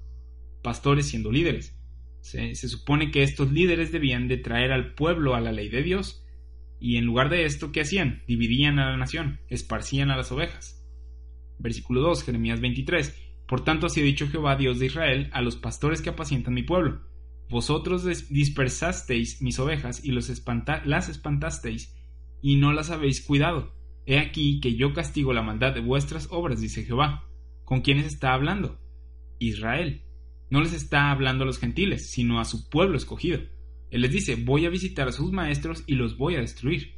Pastores 0.63 1.07
siendo 1.07 1.31
líderes. 1.31 1.79
Se, 2.23 2.55
supone 2.55 3.11
que 3.11 3.21
estos 3.21 3.51
líderes 3.51 3.91
debían 3.91 4.29
de 4.29 4.37
traer 4.37 4.71
al 4.71 4.93
pueblo 4.93 5.35
a 5.35 5.41
la 5.41 5.51
ley 5.51 5.67
de 5.67 5.83
Dios, 5.83 6.25
y 6.79 6.95
en 6.95 7.03
lugar 7.03 7.29
de 7.29 7.43
esto, 7.43 7.73
¿qué 7.73 7.81
hacían? 7.81 8.23
Dividían 8.27 8.79
a 8.79 8.91
la 8.91 8.97
nación, 8.97 9.41
esparcían 9.49 10.09
a 10.09 10.15
las 10.15 10.31
ovejas. 10.31 10.81
Versículo 11.59 11.99
2, 11.99 12.23
Jeremías 12.23 12.61
23. 12.61 13.13
Por 13.45 13.65
tanto, 13.65 13.87
así 13.87 13.99
ha 13.99 14.05
dicho 14.05 14.29
Jehová, 14.29 14.55
Dios 14.55 14.79
de 14.79 14.85
Israel, 14.85 15.29
a 15.33 15.41
los 15.41 15.57
pastores 15.57 16.01
que 16.01 16.11
apacientan 16.11 16.53
mi 16.53 16.63
pueblo. 16.63 17.01
Vosotros 17.49 18.05
dispersasteis 18.29 19.41
mis 19.41 19.59
ovejas 19.59 20.03
y 20.03 20.13
las 20.13 20.29
espantasteis, 21.09 21.93
y 22.41 22.55
no 22.55 22.71
las 22.71 22.89
habéis 22.89 23.21
cuidado. 23.21 23.75
He 24.05 24.17
aquí 24.17 24.61
que 24.61 24.75
yo 24.75 24.93
castigo 24.93 25.33
la 25.33 25.43
maldad 25.43 25.73
de 25.73 25.81
vuestras 25.81 26.29
obras, 26.31 26.61
dice 26.61 26.85
Jehová. 26.85 27.25
¿Con 27.65 27.81
quiénes 27.81 28.05
está 28.05 28.33
hablando? 28.33 28.79
Israel. 29.39 30.03
No 30.53 30.61
les 30.61 30.73
está 30.73 31.09
hablando 31.09 31.45
a 31.45 31.47
los 31.47 31.57
gentiles, 31.57 32.11
sino 32.11 32.39
a 32.39 32.45
su 32.45 32.69
pueblo 32.69 32.95
escogido. 32.95 33.39
Él 33.89 34.01
les 34.01 34.11
dice, 34.11 34.35
voy 34.35 34.67
a 34.67 34.69
visitar 34.69 35.07
a 35.07 35.11
sus 35.11 35.31
maestros 35.31 35.83
y 35.87 35.95
los 35.95 36.15
voy 36.15 36.35
a 36.35 36.41
destruir. 36.41 36.93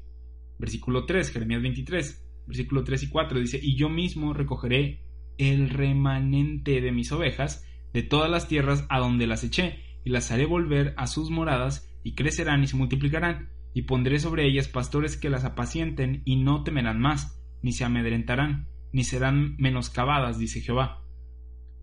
Versículo 0.59 1.05
3, 1.05 1.31
Jeremías 1.31 1.61
23, 1.61 2.43
versículo 2.47 2.83
3 2.83 3.03
y 3.03 3.07
4 3.07 3.39
dice, 3.39 3.57
y 3.63 3.77
yo 3.77 3.87
mismo 3.87 4.33
recogeré 4.33 5.05
el 5.37 5.69
remanente 5.69 6.81
de 6.81 6.91
mis 6.91 7.13
ovejas 7.13 7.65
de 7.93 8.03
todas 8.03 8.29
las 8.29 8.49
tierras 8.49 8.85
a 8.89 8.99
donde 8.99 9.25
las 9.25 9.45
eché, 9.45 9.79
y 10.03 10.09
las 10.09 10.31
haré 10.31 10.45
volver 10.45 10.93
a 10.97 11.07
sus 11.07 11.29
moradas, 11.29 11.89
y 12.03 12.13
crecerán 12.13 12.61
y 12.61 12.67
se 12.67 12.75
multiplicarán, 12.75 13.51
y 13.73 13.83
pondré 13.83 14.19
sobre 14.19 14.45
ellas 14.45 14.67
pastores 14.67 15.15
que 15.15 15.29
las 15.29 15.45
apacienten, 15.45 16.23
y 16.25 16.35
no 16.35 16.65
temerán 16.65 16.99
más, 16.99 17.41
ni 17.61 17.71
se 17.71 17.85
amedrentarán, 17.85 18.67
ni 18.91 19.05
serán 19.05 19.55
menoscabadas, 19.59 20.39
dice 20.39 20.59
Jehová. 20.59 21.04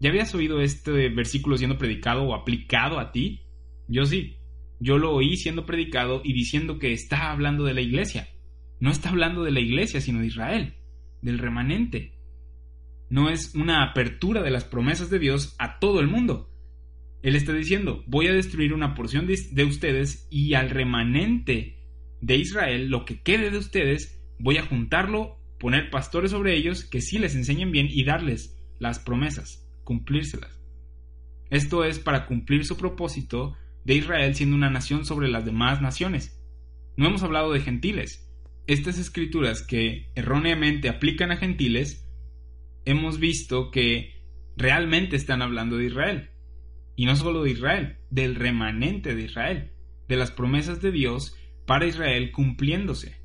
¿Ya 0.03 0.11
habías 0.11 0.35
oído 0.35 0.61
este 0.61 1.09
versículo 1.09 1.57
siendo 1.57 1.79
predicado 1.79 2.25
o 2.25 2.35
aplicado 2.35 3.01
a 3.01 3.11
ti? 3.11 3.41
Yo 3.89 4.05
sí. 4.05 4.37
Yo 4.81 4.99
lo 4.99 5.15
oí 5.15 5.39
siendo 5.39 5.65
predicado 5.65 6.21
y 6.23 6.35
diciendo 6.35 6.79
que 6.79 6.93
está 6.93 7.31
hablando 7.31 7.65
de 7.65 7.73
la 7.73 7.81
iglesia. 7.81 8.29
No 8.81 8.91
está 8.91 9.09
hablando 9.09 9.43
de 9.43 9.53
la 9.53 9.61
iglesia, 9.61 10.03
sino 10.03 10.19
de 10.19 10.27
Israel, 10.27 10.75
del 11.23 11.39
remanente 11.39 12.13
no 13.13 13.29
es 13.29 13.55
una 13.55 13.83
apertura 13.83 14.43
de 14.43 14.51
las 14.51 14.65
promesas 14.65 15.11
de 15.11 15.19
Dios 15.19 15.55
a 15.59 15.79
todo 15.79 16.01
el 16.01 16.09
mundo. 16.09 16.51
Él 17.23 17.37
está 17.37 17.53
diciendo, 17.53 18.03
voy 18.07 18.27
a 18.29 18.33
destruir 18.33 18.73
una 18.73 18.95
porción 18.95 19.27
de, 19.27 19.65
ustedes 19.65 20.27
y 20.31 20.55
al 20.55 20.71
remanente 20.71 21.77
de 22.23 22.37
Israel, 22.39 22.89
lo 22.89 23.05
que 23.05 23.21
quede 23.21 23.51
de 23.51 23.59
ustedes, 23.59 24.19
voy 24.39 24.57
a 24.57 24.65
juntarlo, 24.65 25.37
poner 25.61 25.91
pastores 25.91 26.31
sobre 26.31 26.57
ellos 26.57 26.85
que 26.87 27.03
sí 27.03 27.19
les 27.19 27.35
enseñen 27.35 27.71
bien 27.71 27.87
y 27.91 28.03
darles 28.05 28.59
las 28.79 28.99
promesas, 28.99 29.62
cumplírselas. 29.85 30.61
Esto 31.51 31.85
es 31.85 31.99
para 31.99 32.27
cumplir 32.27 32.65
su 32.65 32.77
propósito 32.77 33.57
de 33.85 33.95
Israel 33.95 34.35
siendo 34.35 34.57
una 34.57 34.71
nación 34.71 35.05
sobre 35.05 35.29
las 35.29 35.45
demás 35.45 35.83
naciones. 35.83 36.41
No 36.97 37.07
hemos 37.07 37.23
hablado 37.23 37.53
de 37.53 37.61
gentiles. 37.61 38.29
Estas 38.67 38.99
escrituras 38.99 39.63
que 39.63 40.11
erróneamente 40.15 40.89
aplican 40.89 41.31
a 41.31 41.37
gentiles 41.37 42.09
hemos 42.85 43.19
visto 43.19 43.71
que 43.71 44.23
realmente 44.57 45.17
están 45.17 45.43
hablando 45.43 45.77
de 45.77 45.87
Israel. 45.87 46.31
Y 46.97 47.07
no 47.07 47.17
solo 47.17 47.43
de 47.43 47.51
Israel, 47.51 47.99
del 48.11 48.35
remanente 48.35 49.15
de 49.15 49.23
Israel, 49.23 49.73
de 50.09 50.17
las 50.17 50.31
promesas 50.31 50.81
de 50.81 50.93
Dios 50.93 51.37
para 51.67 51.87
Israel 51.87 52.31
cumpliéndose. 52.33 53.17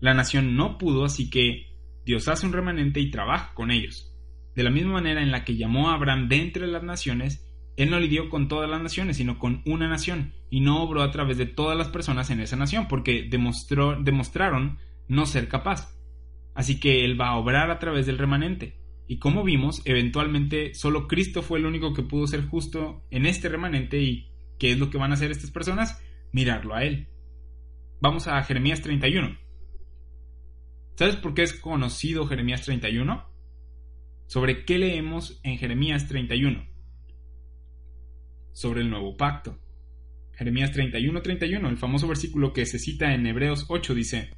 La 0.00 0.14
nación 0.14 0.56
no 0.56 0.78
pudo, 0.78 1.04
así 1.04 1.28
que 1.28 1.66
Dios 2.04 2.28
hace 2.28 2.46
un 2.46 2.52
remanente 2.52 3.00
y 3.00 3.10
trabaja 3.10 3.52
con 3.54 3.70
ellos. 3.70 4.09
De 4.54 4.62
la 4.62 4.70
misma 4.70 4.94
manera 4.94 5.22
en 5.22 5.30
la 5.30 5.44
que 5.44 5.56
llamó 5.56 5.90
a 5.90 5.94
Abraham 5.94 6.28
de 6.28 6.36
entre 6.36 6.66
las 6.66 6.82
naciones, 6.82 7.46
él 7.76 7.90
no 7.90 8.00
lidió 8.00 8.28
con 8.28 8.48
todas 8.48 8.68
las 8.68 8.82
naciones, 8.82 9.16
sino 9.16 9.38
con 9.38 9.62
una 9.64 9.88
nación, 9.88 10.34
y 10.50 10.60
no 10.60 10.82
obró 10.82 11.02
a 11.02 11.10
través 11.10 11.38
de 11.38 11.46
todas 11.46 11.78
las 11.78 11.88
personas 11.88 12.30
en 12.30 12.40
esa 12.40 12.56
nación, 12.56 12.88
porque 12.88 13.26
demostró, 13.30 14.00
demostraron 14.00 14.78
no 15.08 15.26
ser 15.26 15.48
capaz. 15.48 15.96
Así 16.54 16.78
que 16.80 17.04
él 17.04 17.20
va 17.20 17.28
a 17.28 17.36
obrar 17.36 17.70
a 17.70 17.78
través 17.78 18.06
del 18.06 18.18
remanente. 18.18 18.76
Y 19.06 19.18
como 19.18 19.42
vimos, 19.42 19.82
eventualmente 19.86 20.74
solo 20.74 21.08
Cristo 21.08 21.42
fue 21.42 21.58
el 21.58 21.66
único 21.66 21.94
que 21.94 22.02
pudo 22.02 22.26
ser 22.26 22.46
justo 22.46 23.04
en 23.10 23.26
este 23.26 23.48
remanente 23.48 24.00
y 24.00 24.30
¿qué 24.58 24.72
es 24.72 24.78
lo 24.78 24.90
que 24.90 24.98
van 24.98 25.10
a 25.10 25.14
hacer 25.14 25.30
estas 25.30 25.50
personas? 25.50 26.00
Mirarlo 26.32 26.74
a 26.74 26.84
Él. 26.84 27.08
Vamos 28.00 28.28
a 28.28 28.42
Jeremías 28.42 28.82
31. 28.82 29.36
¿Sabes 30.96 31.16
por 31.16 31.34
qué 31.34 31.42
es 31.42 31.54
conocido 31.54 32.26
Jeremías 32.26 32.62
31? 32.62 33.29
¿Sobre 34.30 34.64
qué 34.64 34.78
leemos 34.78 35.40
en 35.42 35.58
Jeremías 35.58 36.06
31? 36.06 36.64
Sobre 38.52 38.82
el 38.82 38.88
nuevo 38.88 39.16
pacto. 39.16 39.58
Jeremías 40.34 40.70
31, 40.70 41.20
31, 41.20 41.68
el 41.68 41.76
famoso 41.78 42.06
versículo 42.06 42.52
que 42.52 42.64
se 42.64 42.78
cita 42.78 43.12
en 43.12 43.26
Hebreos 43.26 43.66
8 43.68 43.92
dice, 43.92 44.30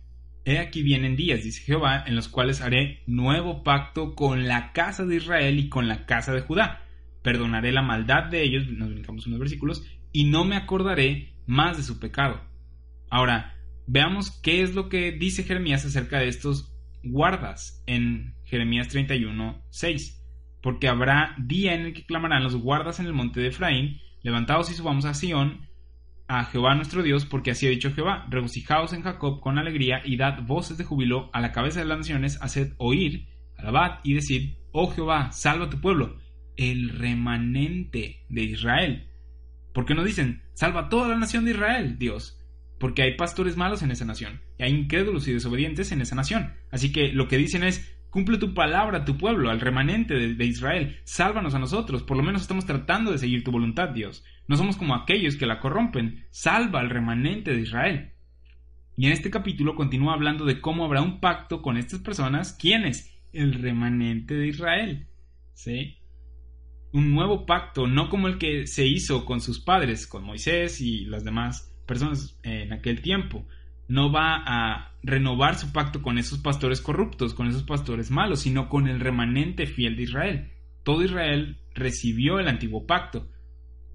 He 0.46 0.60
aquí 0.60 0.82
vienen 0.82 1.14
días, 1.14 1.44
dice 1.44 1.62
Jehová, 1.62 2.04
en 2.06 2.16
los 2.16 2.30
cuales 2.30 2.62
haré 2.62 3.02
nuevo 3.06 3.62
pacto 3.62 4.14
con 4.14 4.48
la 4.48 4.72
casa 4.72 5.04
de 5.04 5.16
Israel 5.16 5.58
y 5.58 5.68
con 5.68 5.88
la 5.88 6.06
casa 6.06 6.32
de 6.32 6.40
Judá. 6.40 6.86
Perdonaré 7.22 7.70
la 7.70 7.82
maldad 7.82 8.30
de 8.30 8.44
ellos, 8.44 8.66
nos 8.68 8.88
brincamos 8.88 9.26
unos 9.26 9.40
versículos, 9.40 9.84
y 10.10 10.24
no 10.24 10.46
me 10.46 10.56
acordaré 10.56 11.34
más 11.44 11.76
de 11.76 11.82
su 11.82 12.00
pecado. 12.00 12.40
Ahora, 13.10 13.58
veamos 13.86 14.30
qué 14.42 14.62
es 14.62 14.74
lo 14.74 14.88
que 14.88 15.12
dice 15.12 15.44
Jeremías 15.44 15.84
acerca 15.84 16.18
de 16.18 16.28
estos 16.28 16.71
guardas 17.04 17.82
en 17.86 18.34
Jeremías 18.44 18.88
31, 18.88 19.62
6. 19.70 20.18
Porque 20.62 20.88
habrá 20.88 21.34
día 21.38 21.74
en 21.74 21.82
el 21.82 21.92
que 21.92 22.06
clamarán 22.06 22.44
los 22.44 22.56
guardas 22.56 23.00
en 23.00 23.06
el 23.06 23.12
monte 23.12 23.40
de 23.40 23.48
Efraín, 23.48 24.00
levantados 24.22 24.70
y 24.70 24.74
subamos 24.74 25.04
a 25.04 25.14
Sión, 25.14 25.68
a 26.28 26.44
Jehová 26.44 26.74
nuestro 26.74 27.02
Dios, 27.02 27.26
porque 27.26 27.50
así 27.50 27.66
ha 27.66 27.70
dicho 27.70 27.92
Jehová, 27.92 28.26
regocijaos 28.30 28.92
en 28.92 29.02
Jacob 29.02 29.40
con 29.40 29.58
alegría 29.58 30.02
y 30.04 30.16
dad 30.16 30.42
voces 30.44 30.78
de 30.78 30.84
júbilo 30.84 31.30
a 31.32 31.40
la 31.40 31.52
cabeza 31.52 31.80
de 31.80 31.86
las 31.86 31.98
naciones, 31.98 32.40
haced 32.40 32.72
oír, 32.78 33.28
alabad 33.58 33.98
y 34.02 34.14
decid, 34.14 34.54
oh 34.72 34.90
Jehová, 34.90 35.32
salva 35.32 35.66
a 35.66 35.70
tu 35.70 35.80
pueblo, 35.80 36.18
el 36.56 36.90
remanente 36.90 38.24
de 38.28 38.42
Israel. 38.44 39.08
¿Por 39.74 39.84
qué 39.84 39.94
no 39.94 40.04
dicen, 40.04 40.42
salva 40.54 40.82
a 40.82 40.88
toda 40.88 41.08
la 41.08 41.16
nación 41.16 41.44
de 41.44 41.52
Israel, 41.52 41.98
Dios? 41.98 42.41
Porque 42.82 43.02
hay 43.02 43.14
pastores 43.16 43.56
malos 43.56 43.82
en 43.82 43.92
esa 43.92 44.04
nación, 44.04 44.40
y 44.58 44.64
hay 44.64 44.72
incrédulos 44.72 45.28
y 45.28 45.32
desobedientes 45.32 45.92
en 45.92 46.00
esa 46.00 46.16
nación. 46.16 46.52
Así 46.72 46.90
que 46.90 47.12
lo 47.12 47.28
que 47.28 47.36
dicen 47.36 47.62
es, 47.62 47.96
Cumple 48.10 48.36
tu 48.36 48.52
palabra 48.52 48.98
a 48.98 49.04
tu 49.06 49.16
pueblo, 49.16 49.48
al 49.48 49.60
remanente 49.60 50.14
de, 50.14 50.44
Israel. 50.44 51.00
Sálvanos 51.04 51.54
a 51.54 51.58
nosotros. 51.58 52.02
Por 52.02 52.18
lo 52.18 52.22
menos 52.22 52.42
estamos 52.42 52.66
tratando 52.66 53.10
de 53.10 53.16
seguir 53.16 53.42
tu 53.42 53.50
voluntad, 53.50 53.88
Dios. 53.88 54.22
No 54.48 54.56
somos 54.56 54.76
como 54.76 54.94
aquellos 54.94 55.36
que 55.36 55.46
la 55.46 55.60
corrompen. 55.60 56.26
Salva 56.30 56.80
al 56.80 56.90
remanente 56.90 57.54
de 57.54 57.62
Israel. 57.62 58.12
Y 58.98 59.06
en 59.06 59.12
este 59.12 59.30
capítulo 59.30 59.76
continúa 59.76 60.12
hablando 60.12 60.44
de 60.44 60.60
cómo 60.60 60.84
habrá 60.84 61.00
un 61.00 61.20
pacto 61.20 61.62
con 61.62 61.78
estas 61.78 62.00
personas. 62.00 62.52
¿Quiénes? 62.52 63.18
El 63.32 63.54
remanente 63.54 64.34
de 64.34 64.48
Israel. 64.48 65.06
¿Sí? 65.54 65.96
Un 66.92 67.14
nuevo 67.14 67.46
pacto, 67.46 67.86
no 67.86 68.10
como 68.10 68.28
el 68.28 68.36
que 68.36 68.66
se 68.66 68.86
hizo 68.86 69.24
con 69.24 69.40
sus 69.40 69.58
padres, 69.58 70.06
con 70.06 70.22
Moisés 70.22 70.82
y 70.82 71.06
las 71.06 71.24
demás 71.24 71.71
personas 71.86 72.38
en 72.42 72.72
aquel 72.72 73.02
tiempo 73.02 73.46
no 73.88 74.10
va 74.10 74.42
a 74.46 74.94
renovar 75.02 75.56
su 75.56 75.72
pacto 75.72 76.00
con 76.00 76.18
esos 76.18 76.38
pastores 76.38 76.80
corruptos, 76.80 77.34
con 77.34 77.48
esos 77.48 77.62
pastores 77.62 78.10
malos, 78.10 78.40
sino 78.40 78.68
con 78.68 78.88
el 78.88 79.00
remanente 79.00 79.66
fiel 79.66 79.96
de 79.96 80.02
Israel. 80.04 80.52
Todo 80.82 81.04
Israel 81.04 81.58
recibió 81.74 82.38
el 82.38 82.48
antiguo 82.48 82.86
pacto. 82.86 83.28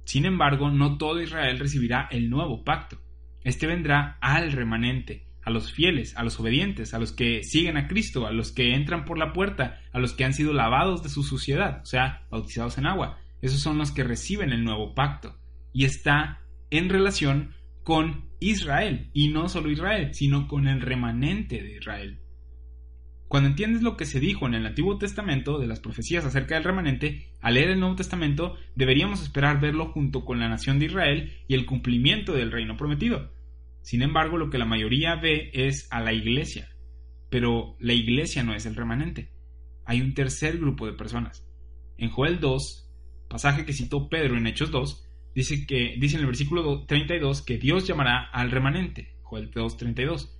Sin 0.05 0.25
embargo, 0.25 0.69
no 0.69 0.97
todo 0.97 1.21
Israel 1.21 1.59
recibirá 1.59 2.07
el 2.11 2.29
nuevo 2.29 2.63
pacto. 2.63 3.01
Este 3.43 3.65
vendrá 3.65 4.17
al 4.21 4.51
remanente, 4.51 5.25
a 5.43 5.49
los 5.49 5.71
fieles, 5.71 6.15
a 6.15 6.23
los 6.23 6.39
obedientes, 6.39 6.93
a 6.93 6.99
los 6.99 7.11
que 7.11 7.43
siguen 7.43 7.77
a 7.77 7.87
Cristo, 7.87 8.27
a 8.27 8.31
los 8.31 8.51
que 8.51 8.73
entran 8.73 9.05
por 9.05 9.17
la 9.17 9.33
puerta, 9.33 9.81
a 9.93 9.99
los 9.99 10.13
que 10.13 10.25
han 10.25 10.33
sido 10.33 10.53
lavados 10.53 11.03
de 11.03 11.09
su 11.09 11.23
suciedad, 11.23 11.81
o 11.81 11.85
sea, 11.85 12.25
bautizados 12.29 12.77
en 12.77 12.85
agua. 12.85 13.19
Esos 13.41 13.61
son 13.61 13.77
los 13.77 13.91
que 13.91 14.03
reciben 14.03 14.51
el 14.51 14.63
nuevo 14.63 14.93
pacto. 14.93 15.37
Y 15.73 15.85
está 15.85 16.41
en 16.69 16.89
relación 16.89 17.53
con 17.87 18.25
Israel, 18.41 19.11
y 19.13 19.29
no 19.29 19.47
solo 19.47 19.71
Israel, 19.71 20.13
sino 20.13 20.49
con 20.49 20.67
el 20.67 20.81
remanente 20.81 21.63
de 21.63 21.77
Israel. 21.77 22.19
Cuando 23.29 23.47
entiendes 23.47 23.81
lo 23.81 23.95
que 23.95 24.03
se 24.03 24.19
dijo 24.19 24.45
en 24.45 24.55
el 24.55 24.65
Antiguo 24.65 24.97
Testamento 24.97 25.57
de 25.57 25.67
las 25.67 25.79
profecías 25.79 26.25
acerca 26.25 26.55
del 26.55 26.65
remanente, 26.65 27.29
al 27.39 27.53
leer 27.53 27.69
el 27.69 27.79
Nuevo 27.79 27.95
Testamento 27.95 28.57
deberíamos 28.75 29.21
esperar 29.23 29.61
verlo 29.61 29.85
junto 29.93 30.25
con 30.25 30.37
la 30.37 30.49
nación 30.49 30.79
de 30.79 30.87
Israel 30.87 31.31
y 31.47 31.53
el 31.53 31.65
cumplimiento 31.65 32.33
del 32.33 32.51
reino 32.51 32.75
prometido. 32.75 33.31
Sin 33.83 34.01
embargo, 34.01 34.37
lo 34.37 34.49
que 34.49 34.57
la 34.57 34.65
mayoría 34.65 35.15
ve 35.15 35.49
es 35.53 35.87
a 35.89 36.01
la 36.01 36.11
iglesia. 36.11 36.67
Pero 37.29 37.77
la 37.79 37.93
iglesia 37.93 38.43
no 38.43 38.53
es 38.53 38.65
el 38.65 38.75
remanente. 38.75 39.31
Hay 39.85 40.01
un 40.01 40.13
tercer 40.13 40.57
grupo 40.57 40.87
de 40.87 40.91
personas. 40.91 41.47
En 41.97 42.09
Joel 42.09 42.41
2, 42.41 42.91
pasaje 43.29 43.63
que 43.63 43.71
citó 43.71 44.09
Pedro 44.09 44.37
en 44.37 44.45
Hechos 44.45 44.71
2, 44.71 45.06
dice 45.37 45.65
que 45.65 45.95
dice 45.97 46.15
en 46.15 46.21
el 46.21 46.27
versículo 46.27 46.85
32 46.85 47.41
que 47.43 47.57
Dios 47.57 47.87
llamará 47.87 48.29
al 48.31 48.51
remanente. 48.51 49.15
Joel 49.21 49.51
2, 49.51 49.77
32. 49.77 50.37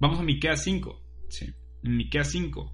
Vamos 0.00 0.18
a 0.18 0.22
Miqueas 0.22 0.64
5. 0.64 1.00
Sí 1.28 1.54
en 1.84 1.96
Miqueas 1.96 2.30
5, 2.30 2.72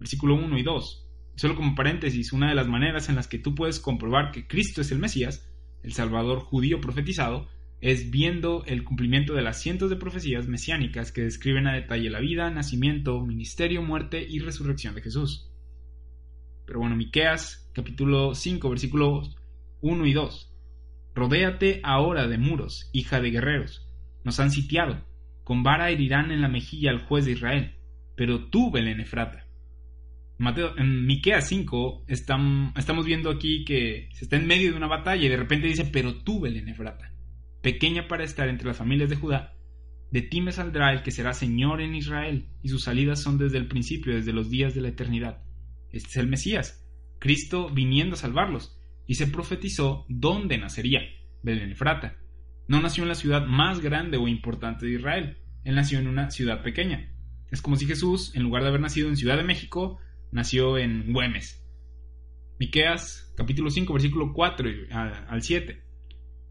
versículo 0.00 0.36
1 0.36 0.58
y 0.58 0.62
2. 0.62 1.08
Solo 1.34 1.56
como 1.56 1.74
paréntesis, 1.74 2.32
una 2.32 2.48
de 2.48 2.54
las 2.54 2.68
maneras 2.68 3.08
en 3.08 3.16
las 3.16 3.26
que 3.26 3.38
tú 3.38 3.54
puedes 3.54 3.80
comprobar 3.80 4.30
que 4.30 4.46
Cristo 4.46 4.80
es 4.80 4.92
el 4.92 4.98
Mesías, 4.98 5.50
el 5.82 5.92
Salvador 5.92 6.40
judío 6.40 6.80
profetizado, 6.80 7.48
es 7.80 8.10
viendo 8.12 8.64
el 8.66 8.84
cumplimiento 8.84 9.34
de 9.34 9.42
las 9.42 9.60
cientos 9.60 9.90
de 9.90 9.96
profecías 9.96 10.46
mesiánicas 10.46 11.10
que 11.10 11.22
describen 11.22 11.66
a 11.66 11.74
detalle 11.74 12.10
la 12.10 12.20
vida, 12.20 12.48
nacimiento, 12.50 13.20
ministerio, 13.26 13.82
muerte 13.82 14.24
y 14.28 14.38
resurrección 14.38 14.94
de 14.94 15.02
Jesús. 15.02 15.50
Pero 16.64 16.78
bueno, 16.78 16.94
Miqueas 16.94 17.68
capítulo 17.72 18.36
5 18.36 18.70
versículos 18.70 19.36
1 19.80 20.06
y 20.06 20.12
2. 20.12 20.51
Rodéate 21.14 21.80
ahora 21.82 22.26
de 22.26 22.38
muros, 22.38 22.90
hija 22.92 23.20
de 23.20 23.30
guerreros. 23.30 23.88
Nos 24.24 24.40
han 24.40 24.50
sitiado. 24.50 25.04
Con 25.44 25.62
vara 25.62 25.90
herirán 25.90 26.30
en 26.30 26.40
la 26.40 26.48
mejilla 26.48 26.90
al 26.90 27.04
juez 27.04 27.24
de 27.24 27.32
Israel 27.32 27.76
pero 28.16 28.48
tú, 28.48 28.70
Belén 28.70 29.00
Efrata. 29.00 29.46
Mateo, 30.38 30.76
en 30.76 31.06
Miqueas 31.06 31.48
5 31.48 32.04
estamos 32.08 33.04
viendo 33.04 33.30
aquí 33.30 33.64
que 33.64 34.08
se 34.12 34.24
está 34.24 34.36
en 34.36 34.46
medio 34.46 34.70
de 34.70 34.76
una 34.76 34.88
batalla 34.88 35.24
y 35.24 35.28
de 35.28 35.36
repente 35.36 35.68
dice, 35.68 35.84
pero 35.84 36.16
tú, 36.22 36.40
Belén 36.40 36.68
Efrata, 36.68 37.12
pequeña 37.62 38.08
para 38.08 38.24
estar 38.24 38.48
entre 38.48 38.66
las 38.66 38.76
familias 38.76 39.08
de 39.08 39.16
Judá, 39.16 39.54
de 40.10 40.22
ti 40.22 40.40
me 40.40 40.52
saldrá 40.52 40.92
el 40.92 41.02
que 41.02 41.10
será 41.10 41.32
Señor 41.32 41.80
en 41.80 41.94
Israel, 41.94 42.48
y 42.62 42.68
sus 42.68 42.84
salidas 42.84 43.22
son 43.22 43.38
desde 43.38 43.58
el 43.58 43.68
principio, 43.68 44.14
desde 44.14 44.32
los 44.32 44.50
días 44.50 44.74
de 44.74 44.82
la 44.82 44.88
eternidad. 44.88 45.42
Este 45.90 46.08
es 46.08 46.16
el 46.16 46.28
Mesías, 46.28 46.86
Cristo 47.18 47.70
viniendo 47.70 48.14
a 48.14 48.18
salvarlos, 48.18 48.78
y 49.06 49.14
se 49.14 49.26
profetizó 49.26 50.06
dónde 50.08 50.58
nacería, 50.58 51.02
Belén 51.42 51.72
Efrata. 51.72 52.16
No 52.68 52.80
nació 52.80 53.02
en 53.02 53.08
la 53.08 53.14
ciudad 53.14 53.46
más 53.46 53.80
grande 53.80 54.16
o 54.16 54.28
importante 54.28 54.86
de 54.86 54.92
Israel, 54.92 55.38
él 55.64 55.74
nació 55.74 55.98
en 55.98 56.08
una 56.08 56.30
ciudad 56.30 56.62
pequeña, 56.62 57.12
es 57.52 57.60
como 57.60 57.76
si 57.76 57.84
Jesús, 57.86 58.34
en 58.34 58.44
lugar 58.44 58.62
de 58.62 58.70
haber 58.70 58.80
nacido 58.80 59.10
en 59.10 59.16
Ciudad 59.16 59.36
de 59.36 59.44
México, 59.44 59.98
nació 60.32 60.78
en 60.78 61.12
Güemes. 61.12 61.62
Miqueas, 62.58 63.30
capítulo 63.36 63.68
5, 63.68 63.92
versículo 63.92 64.32
4 64.32 64.70
al 64.90 65.42
7. 65.42 65.84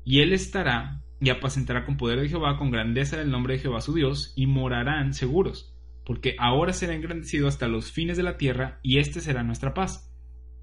Y 0.05 0.19
él 0.19 0.31
estará 0.31 1.01
y 1.19 1.31
apacentará 1.31 1.85
con 1.85 1.97
poder 1.97 2.19
de 2.19 2.29
Jehová, 2.29 2.55
con 2.55 2.69
grandeza 2.69 3.17
del 3.17 3.31
nombre 3.31 3.55
de 3.55 3.61
Jehová 3.61 3.81
su 3.81 3.95
Dios, 3.95 4.33
y 4.35 4.45
morarán 4.45 5.15
seguros, 5.15 5.75
porque 6.05 6.35
ahora 6.37 6.71
será 6.71 6.93
engrandecido 6.93 7.47
hasta 7.47 7.67
los 7.67 7.91
fines 7.91 8.15
de 8.15 8.23
la 8.23 8.37
tierra, 8.37 8.79
y 8.83 8.99
este 8.99 9.21
será 9.21 9.41
nuestra 9.41 9.73
paz. 9.73 10.10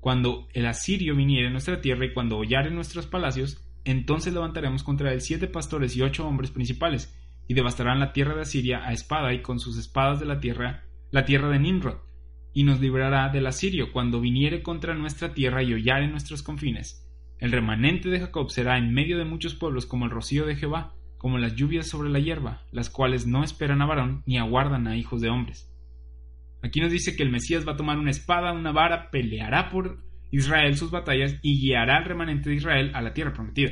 Cuando 0.01 0.49
el 0.53 0.67
asirio 0.67 1.17
viniere 1.17 1.49
a 1.49 1.51
nuestra 1.51 1.81
tierra 1.81 2.07
y 2.07 2.13
cuando 2.13 2.39
hollare 2.39 2.71
nuestros 2.71 3.07
palacios, 3.07 3.65
entonces 3.85 4.33
levantaremos 4.33 4.83
contra 4.83 5.13
él 5.13 5.21
siete 5.21 5.49
pastores 5.49 5.97
y 5.97 6.03
ocho 6.03 6.27
hombres 6.27 6.51
principales, 6.51 7.15
y 7.49 7.55
devastarán 7.55 7.99
la 7.99 8.13
tierra 8.13 8.35
de 8.35 8.43
Asiria 8.43 8.87
a 8.87 8.93
espada 8.93 9.33
y 9.33 9.43
con 9.43 9.59
sus 9.59 9.79
espadas 9.79 10.21
de 10.21 10.27
la 10.27 10.39
tierra, 10.39 10.85
la 11.11 11.25
tierra 11.25 11.49
de 11.49 11.59
Nimrod, 11.59 11.97
y 12.53 12.65
nos 12.65 12.81
librará 12.81 13.31
del 13.31 13.47
asirio 13.47 13.93
cuando 13.93 14.21
viniere 14.21 14.63
contra 14.63 14.95
nuestra 14.95 15.33
tierra 15.33 15.63
y 15.63 15.73
hollare 15.73 16.09
nuestros 16.09 16.43
confines. 16.43 17.09
El 17.39 17.53
remanente 17.53 18.09
de 18.11 18.21
Jacob 18.21 18.51
será 18.51 18.79
en 18.79 18.93
medio 18.93 19.17
de 19.17 19.25
muchos 19.25 19.55
pueblos 19.55 19.87
como 19.87 20.05
el 20.05 20.11
rocío 20.11 20.45
de 20.45 20.57
Jehová, 20.57 20.95
como 21.17 21.39
las 21.39 21.55
lluvias 21.55 21.87
sobre 21.87 22.11
la 22.11 22.19
hierba, 22.19 22.63
las 22.71 22.91
cuales 22.91 23.27
no 23.27 23.43
esperan 23.43 23.81
a 23.81 23.87
varón 23.87 24.23
ni 24.27 24.39
aguardan 24.39 24.87
a 24.87 24.97
hijos 24.97 25.21
de 25.21 25.31
hombres. 25.31 25.73
Aquí 26.63 26.81
nos 26.81 26.93
dice 26.93 27.17
que 27.17 27.23
el 27.23 27.31
Mesías 27.31 27.67
va 27.67 27.73
a 27.73 27.77
tomar 27.77 27.99
una 27.99 28.11
espada, 28.11 28.53
una 28.53 28.73
vara, 28.73 29.11
peleará 29.11 29.69
por 29.69 30.03
Israel 30.31 30.77
sus 30.77 30.91
batallas 30.91 31.39
y 31.43 31.61
guiará 31.61 31.99
al 31.99 32.05
remanente 32.05 32.51
de 32.51 32.57
Israel 32.57 32.91
a 32.95 33.03
la 33.03 33.15
tierra 33.15 33.33
prometida. 33.33 33.71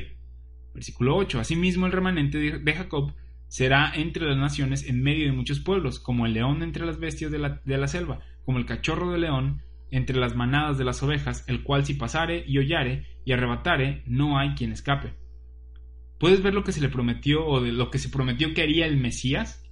Versículo 0.73 1.15
8. 1.17 1.39
Asimismo 1.39 1.85
el 1.85 1.91
remanente 1.91 2.37
de 2.37 2.73
Jacob 2.73 3.13
Será 3.47 3.93
entre 3.95 4.25
las 4.27 4.37
naciones 4.37 4.85
en 4.87 5.01
medio 5.01 5.25
de 5.25 5.31
muchos 5.31 5.61
pueblos, 5.61 5.99
como 5.99 6.25
el 6.25 6.33
león 6.33 6.63
entre 6.63 6.85
las 6.85 6.99
bestias 6.99 7.31
de 7.31 7.39
la, 7.39 7.87
selva, 7.87 8.19
como 8.43 8.57
el 8.57 8.65
cachorro 8.65 9.11
de 9.11 9.19
león 9.19 9.61
entre 9.89 10.17
las 10.17 10.35
manadas 10.35 10.77
de 10.77 10.83
las 10.83 11.01
ovejas, 11.01 11.45
el 11.47 11.63
cual 11.63 11.85
si 11.85 11.93
pasare 11.93 12.43
y 12.45 12.57
hollare 12.57 13.05
y 13.23 13.31
arrebatare, 13.31 14.03
no 14.05 14.37
hay 14.37 14.49
quien 14.55 14.73
escape. 14.73 15.13
¿Puedes 16.19 16.43
ver 16.43 16.53
lo 16.53 16.63
que 16.63 16.73
se 16.73 16.81
le 16.81 16.89
prometió 16.89 17.45
o 17.45 17.61
de 17.61 17.71
lo 17.71 17.89
que 17.89 17.99
se 17.99 18.09
prometió 18.09 18.53
que 18.53 18.63
haría 18.63 18.85
el 18.85 18.97
Mesías? 18.97 19.63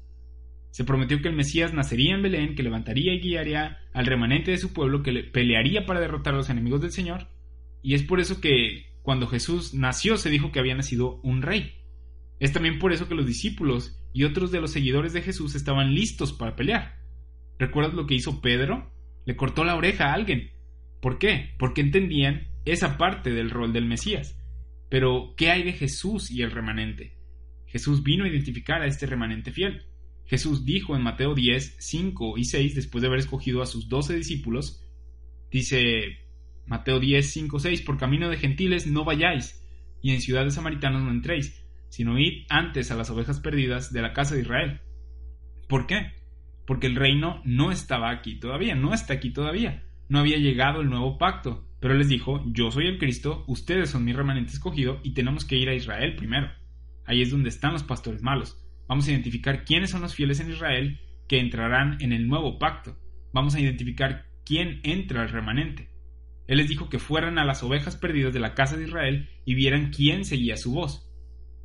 Se 0.76 0.84
prometió 0.84 1.22
que 1.22 1.30
el 1.30 1.36
Mesías 1.38 1.74
nacería 1.74 2.16
en 2.16 2.22
Belén, 2.22 2.54
que 2.54 2.62
levantaría 2.62 3.14
y 3.14 3.22
guiaría 3.22 3.78
al 3.94 4.06
remanente 4.06 4.52
de 4.52 4.58
su 4.58 4.74
pueblo, 4.74 5.04
que 5.04 5.14
le 5.14 5.24
pelearía 5.24 5.86
para 5.86 6.02
derrotar 6.02 6.34
a 6.34 6.38
los 6.38 6.50
enemigos 6.50 6.82
del 6.82 6.92
Señor. 6.92 7.30
Y 7.82 7.94
es 7.94 8.04
por 8.04 8.20
eso 8.20 8.42
que 8.42 8.92
cuando 9.02 9.26
Jesús 9.28 9.74
nació 9.74 10.18
se 10.18 10.30
dijo 10.30 10.52
que 10.52 10.60
había 10.60 10.76
nacido 10.76 11.22
un 11.24 11.44
rey. 11.44 11.76
Es 12.42 12.52
también 12.52 12.78
por 12.78 12.92
eso 12.92 13.08
que 13.08 13.16
los 13.16 13.26
discípulos 13.26 14.06
y 14.12 14.26
otros 14.26 14.52
de 14.52 14.60
los 14.60 14.74
seguidores 14.74 15.14
de 15.14 15.22
Jesús 15.22 15.56
estaban 15.56 15.96
listos 15.96 16.34
para 16.34 16.58
pelear. 16.58 16.98
¿Recuerdas 17.58 17.94
lo 17.94 18.06
que 18.06 18.16
hizo 18.16 18.42
Pedro? 18.42 18.92
Le 19.26 19.38
cortó 19.38 19.64
la 19.64 19.78
oreja 19.78 20.08
a 20.08 20.14
alguien. 20.14 20.52
¿Por 21.02 21.20
qué? 21.20 21.56
Porque 21.58 21.80
entendían 21.80 22.50
esa 22.66 22.98
parte 22.98 23.32
del 23.32 23.50
rol 23.50 23.72
del 23.72 23.86
Mesías. 23.86 24.38
Pero, 24.90 25.36
¿qué 25.38 25.52
hay 25.52 25.64
de 25.64 25.72
Jesús 25.72 26.32
y 26.32 26.42
el 26.42 26.52
remanente? 26.52 27.16
Jesús 27.66 28.04
vino 28.04 28.26
a 28.26 28.28
identificar 28.28 28.82
a 28.82 28.88
este 28.88 29.06
remanente 29.06 29.54
fiel. 29.54 29.86
Jesús 30.26 30.66
dijo 30.66 30.96
en 30.96 31.04
Mateo 31.04 31.36
10, 31.36 31.78
5 31.80 32.38
y 32.38 32.46
6, 32.46 32.76
después 32.76 33.02
de 33.02 33.08
haber 33.08 33.20
escogido 33.20 33.62
a 33.62 33.68
sus 33.68 33.90
doce 33.90 34.16
discípulos, 34.16 34.84
dice 35.52 36.20
Mateo 36.66 37.00
10, 37.00 37.30
5, 37.30 37.60
6, 37.60 37.82
por 37.84 37.98
camino 37.98 38.30
de 38.30 38.38
gentiles 38.38 38.88
no 38.88 39.04
vayáis, 39.04 39.62
y 40.02 40.12
en 40.12 40.22
ciudad 40.22 40.44
de 40.44 40.52
samaritanos 40.52 41.04
no 41.04 41.12
entréis, 41.12 41.64
sino 41.90 42.20
id 42.20 42.46
antes 42.50 42.92
a 42.92 42.96
las 42.96 43.10
ovejas 43.10 43.40
perdidas 43.40 43.94
de 43.94 44.02
la 44.02 44.14
casa 44.14 44.36
de 44.36 44.42
Israel. 44.42 44.82
¿Por 45.68 45.88
qué? 45.88 46.14
Porque 46.66 46.88
el 46.88 46.96
reino 46.96 47.42
no 47.46 47.72
estaba 47.72 48.10
aquí 48.10 48.40
todavía, 48.40 48.76
no 48.76 48.94
está 48.94 49.14
aquí 49.14 49.32
todavía, 49.32 49.84
no 50.10 50.20
había 50.20 50.38
llegado 50.38 50.82
el 50.82 50.90
nuevo 50.90 51.18
pacto, 51.18 51.68
pero 51.80 51.94
les 51.94 52.10
dijo, 52.10 52.44
yo 52.48 52.72
soy 52.72 52.88
el 52.88 52.98
Cristo, 52.98 53.44
ustedes 53.48 53.92
son 53.92 54.06
mi 54.06 54.14
remanente 54.14 54.54
escogido 54.54 55.00
y 55.04 55.14
tenemos 55.14 55.46
que 55.46 55.58
ir 55.58 55.70
a 55.70 55.76
Israel 55.76 56.16
primero. 56.16 56.50
Ahí 57.06 57.22
es 57.22 57.30
donde 57.30 57.50
están 57.50 57.74
los 57.74 57.84
pastores 57.84 58.24
malos. 58.24 58.65
Vamos 58.88 59.08
a 59.08 59.12
identificar 59.12 59.66
quiénes 59.66 59.90
son 59.90 60.02
los 60.02 60.16
fieles 60.16 60.40
en 60.40 60.52
Israel 60.52 61.00
que 61.28 61.40
entrarán 61.40 61.98
en 62.02 62.14
el 62.14 62.28
nuevo 62.28 62.60
pacto. 62.60 62.98
Vamos 63.34 63.56
a 63.56 63.60
identificar 63.60 64.26
quién 64.46 64.80
entra 64.84 65.22
al 65.22 65.30
remanente. 65.30 65.90
Él 66.48 66.58
les 66.58 66.70
dijo 66.70 66.90
que 66.90 67.00
fueran 67.00 67.40
a 67.40 67.46
las 67.46 67.64
ovejas 67.64 67.96
perdidas 67.96 68.34
de 68.34 68.40
la 68.40 68.54
casa 68.54 68.78
de 68.78 68.84
Israel 68.84 69.30
y 69.46 69.56
vieran 69.56 69.92
quién 69.92 70.26
seguía 70.26 70.58
su 70.58 70.74
voz. 70.74 71.10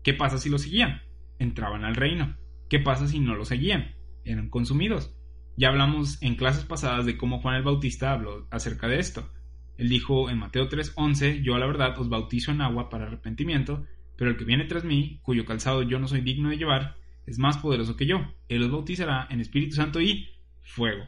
¿Qué 0.02 0.14
pasa 0.14 0.38
si 0.38 0.48
lo 0.48 0.58
seguían? 0.58 1.02
Entraban 1.38 1.84
al 1.84 1.94
reino. 1.94 2.36
¿Qué 2.70 2.78
pasa 2.78 3.06
si 3.06 3.20
no 3.20 3.34
lo 3.34 3.44
seguían? 3.44 3.94
Eran 4.24 4.48
consumidos. 4.48 5.14
Ya 5.56 5.68
hablamos 5.68 6.22
en 6.22 6.36
clases 6.36 6.64
pasadas 6.64 7.04
de 7.04 7.18
cómo 7.18 7.40
Juan 7.40 7.56
el 7.56 7.62
Bautista 7.62 8.12
habló 8.12 8.48
acerca 8.50 8.88
de 8.88 8.98
esto. 8.98 9.30
Él 9.76 9.88
dijo 9.88 10.30
en 10.30 10.38
Mateo 10.38 10.68
3:11, 10.68 11.42
yo 11.42 11.54
a 11.54 11.58
la 11.58 11.66
verdad 11.66 11.98
os 11.98 12.08
bautizo 12.08 12.50
en 12.50 12.62
agua 12.62 12.88
para 12.88 13.06
arrepentimiento, 13.06 13.84
pero 14.16 14.30
el 14.30 14.36
que 14.36 14.44
viene 14.44 14.64
tras 14.64 14.84
mí, 14.84 15.20
cuyo 15.22 15.44
calzado 15.44 15.82
yo 15.82 15.98
no 15.98 16.06
soy 16.06 16.20
digno 16.20 16.50
de 16.50 16.58
llevar, 16.58 16.96
es 17.30 17.38
más 17.38 17.58
poderoso 17.58 17.96
que 17.96 18.06
yo. 18.06 18.18
Él 18.48 18.62
os 18.62 18.70
bautizará 18.70 19.26
en 19.30 19.40
Espíritu 19.40 19.76
Santo 19.76 20.00
y 20.00 20.28
fuego. 20.62 21.04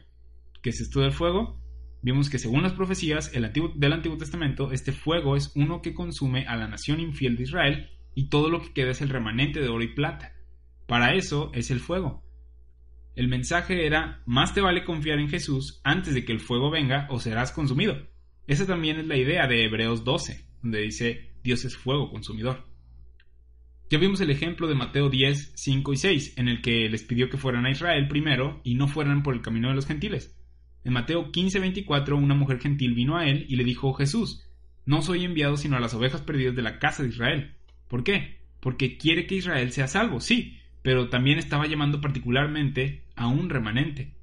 ¿Qué 0.62 0.70
es 0.70 0.81
esto 0.81 1.01
del 1.01 1.12
fuego? 1.12 1.61
Vimos 2.03 2.31
que 2.31 2.39
según 2.39 2.62
las 2.62 2.73
profecías 2.73 3.33
del 3.33 3.93
Antiguo 3.93 4.16
Testamento, 4.16 4.73
este 4.73 4.93
fuego 4.93 5.37
es 5.37 5.53
uno 5.55 5.83
que 5.83 5.95
consume 5.95 6.47
a 6.47 6.57
la 6.57 6.68
nación 6.68 7.01
infiel 7.01 7.37
de 7.37 7.45
Israel 7.45 7.91
y 8.14 8.29
todo 8.29 8.49
lo 8.49 8.61
que 8.61 8.73
queda 8.73 8.91
es 8.91 9.01
el 9.01 9.09
remanente 9.09 9.61
de 9.61 9.68
oro 9.68 9.85
y 9.85 9.95
plata. 9.95 10.33
Para 10.87 11.14
eso 11.14 11.51
es 11.55 11.70
el 11.70 11.81
fuego. 11.81 12.23
El 13.14 13.29
mensaje 13.29 13.87
era, 13.87 14.23
más 14.27 14.55
te 14.55 14.61
vale 14.61 14.85
confiar 14.85 15.18
en 15.18 15.29
Jesús 15.29 15.81
antes 15.85 16.14
de 16.14 16.25
que 16.25 16.33
el 16.33 16.41
fuego 16.41 16.70
venga 16.70 17.07
o 17.11 17.20
serás 17.20 17.53
consumido. 17.53 17.97
Esa 18.47 18.66
también 18.66 18.99
es 18.99 19.07
la 19.07 19.16
idea 19.16 19.47
de 19.47 19.64
Hebreos 19.64 20.03
12, 20.03 20.49
donde 20.62 20.81
dice, 20.81 21.35
Dios 21.43 21.64
es 21.64 21.77
fuego 21.77 22.11
consumidor. 22.11 22.72
Ya 23.93 23.99
vimos 23.99 24.22
el 24.22 24.30
ejemplo 24.30 24.68
de 24.68 24.74
Mateo 24.74 25.11
10, 25.11 25.53
5 25.55 25.93
y 25.93 25.97
6, 25.99 26.38
en 26.38 26.49
el 26.49 26.62
que 26.62 26.88
les 26.88 27.03
pidió 27.03 27.28
que 27.28 27.36
fueran 27.36 27.66
a 27.66 27.70
Israel 27.70 28.09
primero 28.09 28.59
y 28.64 28.74
no 28.74 28.88
fueran 28.88 29.22
por 29.22 29.34
el 29.34 29.43
camino 29.43 29.68
de 29.68 29.74
los 29.74 29.84
gentiles. 29.84 30.34
En 30.82 30.95
Mateo 30.95 31.30
15, 31.30 31.61
24, 31.61 32.16
una 32.16 32.34
mujer 32.34 32.59
gentil 32.59 32.95
vino 32.95 33.18
a 33.18 33.26
él 33.26 33.45
y 33.51 33.57
le 33.57 33.64
dijo, 33.64 33.93
Jesús, 33.93 34.51
no 34.86 35.03
soy 35.03 35.26
enviado 35.26 35.59
sino 35.59 35.76
a 35.76 35.80
las 35.80 35.93
ovejas 35.93 36.22
perdidas 36.22 36.57
de 36.57 36.62
la 36.62 36.78
casa 36.78 37.03
de 37.03 37.11
Israel. 37.11 37.57
¿Por 37.86 38.03
qué? 38.03 38.38
Porque 38.61 38.97
quiere 38.97 39.26
que 39.26 39.34
Israel 39.34 39.72
sea 39.72 39.88
salvo, 39.88 40.20
sí, 40.20 40.57
pero 40.80 41.11
también 41.11 41.38
estaba 41.38 41.66
llamando 41.66 42.01
particularmente 42.01 43.05
a 43.14 43.26
un 43.26 43.51
remanente. 43.51 44.14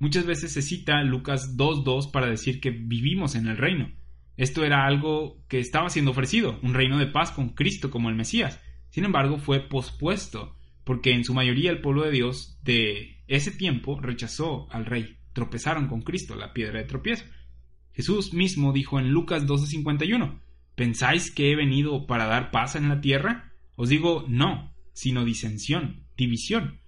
Muchas 0.00 0.26
veces 0.26 0.52
se 0.52 0.60
cita 0.60 1.02
Lucas 1.02 1.56
2.2 1.56 2.10
para 2.10 2.26
decir 2.26 2.60
que 2.60 2.72
vivimos 2.72 3.36
en 3.36 3.46
el 3.46 3.56
reino. 3.56 3.90
Esto 4.36 4.64
era 4.64 4.84
algo 4.84 5.42
que 5.48 5.60
estaba 5.60 5.88
siendo 5.88 6.10
ofrecido, 6.10 6.60
un 6.62 6.74
reino 6.74 6.98
de 6.98 7.06
paz 7.06 7.30
con 7.30 7.54
Cristo 7.54 7.90
como 7.90 8.10
el 8.10 8.16
Mesías. 8.16 8.60
Sin 8.94 9.04
embargo, 9.04 9.38
fue 9.38 9.58
pospuesto, 9.58 10.54
porque 10.84 11.10
en 11.10 11.24
su 11.24 11.34
mayoría 11.34 11.72
el 11.72 11.80
pueblo 11.80 12.04
de 12.04 12.12
Dios 12.12 12.60
de 12.62 13.24
ese 13.26 13.50
tiempo 13.50 14.00
rechazó 14.00 14.68
al 14.70 14.86
rey, 14.86 15.16
tropezaron 15.32 15.88
con 15.88 16.02
Cristo, 16.02 16.36
la 16.36 16.52
piedra 16.52 16.78
de 16.78 16.84
tropiezo. 16.84 17.24
Jesús 17.92 18.32
mismo 18.32 18.72
dijo 18.72 19.00
en 19.00 19.10
Lucas 19.10 19.48
12:51, 19.48 20.40
¿pensáis 20.76 21.32
que 21.32 21.50
he 21.50 21.56
venido 21.56 22.06
para 22.06 22.26
dar 22.26 22.52
paz 22.52 22.76
en 22.76 22.88
la 22.88 23.00
tierra? 23.00 23.52
Os 23.74 23.88
digo, 23.88 24.26
no, 24.28 24.72
sino 24.92 25.24
disensión, 25.24 26.04
división. 26.16 26.78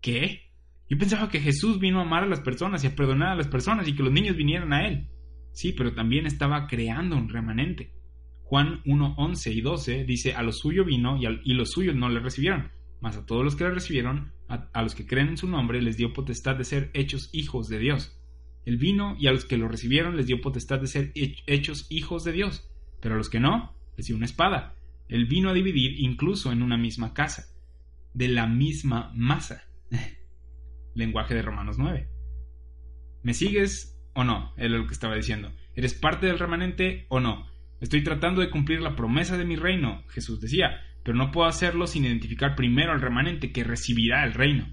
¿Qué? 0.00 0.52
Yo 0.88 0.98
pensaba 0.98 1.30
que 1.30 1.40
Jesús 1.40 1.80
vino 1.80 1.98
a 1.98 2.02
amar 2.02 2.22
a 2.22 2.28
las 2.28 2.42
personas 2.42 2.84
y 2.84 2.86
a 2.86 2.94
perdonar 2.94 3.30
a 3.30 3.36
las 3.36 3.48
personas 3.48 3.88
y 3.88 3.96
que 3.96 4.04
los 4.04 4.12
niños 4.12 4.36
vinieran 4.36 4.72
a 4.72 4.86
Él. 4.86 5.08
Sí, 5.50 5.72
pero 5.72 5.94
también 5.94 6.26
estaba 6.26 6.68
creando 6.68 7.16
un 7.16 7.28
remanente. 7.28 7.92
Juan 8.50 8.82
1, 8.84 9.14
11 9.16 9.52
y 9.52 9.60
12 9.60 10.04
dice, 10.04 10.34
a 10.34 10.42
lo 10.42 10.50
suyo 10.50 10.84
vino 10.84 11.16
y, 11.16 11.54
los 11.54 11.70
suyos 11.70 11.94
no 11.94 12.08
le 12.08 12.18
recibieron, 12.18 12.72
mas 13.00 13.16
a 13.16 13.24
todos 13.24 13.44
los 13.44 13.54
que 13.54 13.62
le 13.62 13.70
recibieron, 13.70 14.32
a, 14.48 14.82
los 14.82 14.96
que 14.96 15.06
creen 15.06 15.28
en 15.28 15.36
su 15.36 15.46
nombre, 15.46 15.80
les 15.80 15.96
dio 15.96 16.12
potestad 16.12 16.56
de 16.56 16.64
ser 16.64 16.90
hechos 16.92 17.30
hijos 17.32 17.68
de 17.68 17.78
Dios. 17.78 18.20
Él 18.64 18.76
vino 18.76 19.14
y 19.20 19.28
a 19.28 19.30
los 19.30 19.44
que 19.44 19.56
lo 19.56 19.68
recibieron 19.68 20.16
les 20.16 20.26
dio 20.26 20.40
potestad 20.40 20.80
de 20.80 20.88
ser 20.88 21.12
hechos 21.14 21.86
hijos 21.90 22.24
de 22.24 22.32
Dios, 22.32 22.68
pero 23.00 23.14
a 23.14 23.18
los 23.18 23.30
que 23.30 23.38
no, 23.38 23.72
les 23.96 24.08
dio 24.08 24.16
una 24.16 24.24
espada. 24.24 24.74
Él 25.08 25.26
vino 25.26 25.50
a 25.50 25.54
dividir 25.54 26.00
incluso 26.00 26.50
en 26.50 26.64
una 26.64 26.76
misma 26.76 27.14
casa, 27.14 27.54
de 28.14 28.26
la 28.26 28.48
misma 28.48 29.12
masa. 29.14 29.62
lenguaje 30.96 31.36
de 31.36 31.42
Romanos 31.42 31.78
9. 31.78 32.08
¿Me 33.22 33.32
sigues 33.32 33.96
o 34.12 34.24
no? 34.24 34.54
Era 34.56 34.70
lo 34.70 34.88
que 34.88 34.92
estaba 34.92 35.14
diciendo. 35.14 35.52
¿Eres 35.76 35.94
parte 35.94 36.26
del 36.26 36.40
remanente 36.40 37.06
o 37.10 37.20
no? 37.20 37.48
Estoy 37.80 38.02
tratando 38.02 38.40
de 38.40 38.50
cumplir 38.50 38.80
la 38.80 38.96
promesa 38.96 39.38
de 39.38 39.44
mi 39.44 39.56
reino, 39.56 40.04
Jesús 40.08 40.40
decía, 40.40 40.80
pero 41.02 41.16
no 41.16 41.30
puedo 41.30 41.48
hacerlo 41.48 41.86
sin 41.86 42.04
identificar 42.04 42.54
primero 42.54 42.92
al 42.92 43.00
remanente 43.00 43.52
que 43.52 43.64
recibirá 43.64 44.24
el 44.24 44.34
reino. 44.34 44.68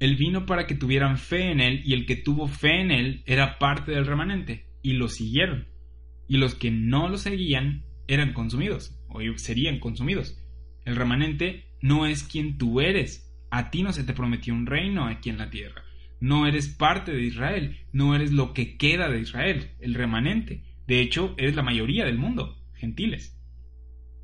Él 0.00 0.16
vino 0.16 0.44
para 0.44 0.66
que 0.66 0.74
tuvieran 0.74 1.18
fe 1.18 1.50
en 1.52 1.60
él 1.60 1.82
y 1.84 1.94
el 1.94 2.04
que 2.04 2.16
tuvo 2.16 2.48
fe 2.48 2.80
en 2.80 2.90
él 2.90 3.22
era 3.26 3.58
parte 3.58 3.92
del 3.92 4.06
remanente 4.06 4.66
y 4.82 4.94
lo 4.94 5.08
siguieron. 5.08 5.68
Y 6.26 6.38
los 6.38 6.54
que 6.54 6.70
no 6.70 7.08
lo 7.08 7.16
seguían 7.16 7.84
eran 8.08 8.32
consumidos 8.32 9.00
o 9.08 9.20
serían 9.36 9.78
consumidos. 9.78 10.42
El 10.84 10.96
remanente 10.96 11.64
no 11.80 12.06
es 12.06 12.24
quien 12.24 12.58
tú 12.58 12.80
eres, 12.80 13.32
a 13.50 13.70
ti 13.70 13.82
no 13.82 13.92
se 13.92 14.04
te 14.04 14.14
prometió 14.14 14.52
un 14.52 14.66
reino 14.66 15.06
aquí 15.06 15.30
en 15.30 15.38
la 15.38 15.50
tierra. 15.50 15.84
No 16.20 16.46
eres 16.46 16.68
parte 16.68 17.12
de 17.12 17.22
Israel, 17.22 17.78
no 17.92 18.14
eres 18.14 18.32
lo 18.32 18.52
que 18.52 18.76
queda 18.76 19.08
de 19.08 19.20
Israel, 19.20 19.70
el 19.78 19.94
remanente. 19.94 20.64
De 20.86 21.00
hecho, 21.00 21.34
eres 21.38 21.56
la 21.56 21.62
mayoría 21.62 22.04
del 22.04 22.18
mundo, 22.18 22.62
gentiles. 22.74 23.38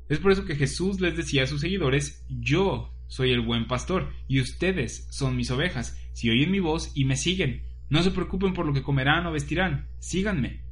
Es 0.09 0.19
por 0.19 0.31
eso 0.31 0.45
que 0.45 0.55
Jesús 0.55 0.99
les 0.99 1.15
decía 1.15 1.43
a 1.43 1.47
sus 1.47 1.61
seguidores, 1.61 2.25
yo 2.29 2.93
soy 3.07 3.31
el 3.31 3.41
buen 3.41 3.67
pastor, 3.67 4.13
y 4.27 4.39
ustedes 4.39 5.07
son 5.11 5.35
mis 5.35 5.51
ovejas, 5.51 5.97
si 6.13 6.29
oyen 6.29 6.51
mi 6.51 6.59
voz 6.59 6.91
y 6.95 7.05
me 7.05 7.15
siguen. 7.15 7.63
No 7.89 8.03
se 8.03 8.11
preocupen 8.11 8.53
por 8.53 8.65
lo 8.65 8.73
que 8.73 8.83
comerán 8.83 9.25
o 9.25 9.31
vestirán, 9.31 9.87
síganme. 9.99 10.63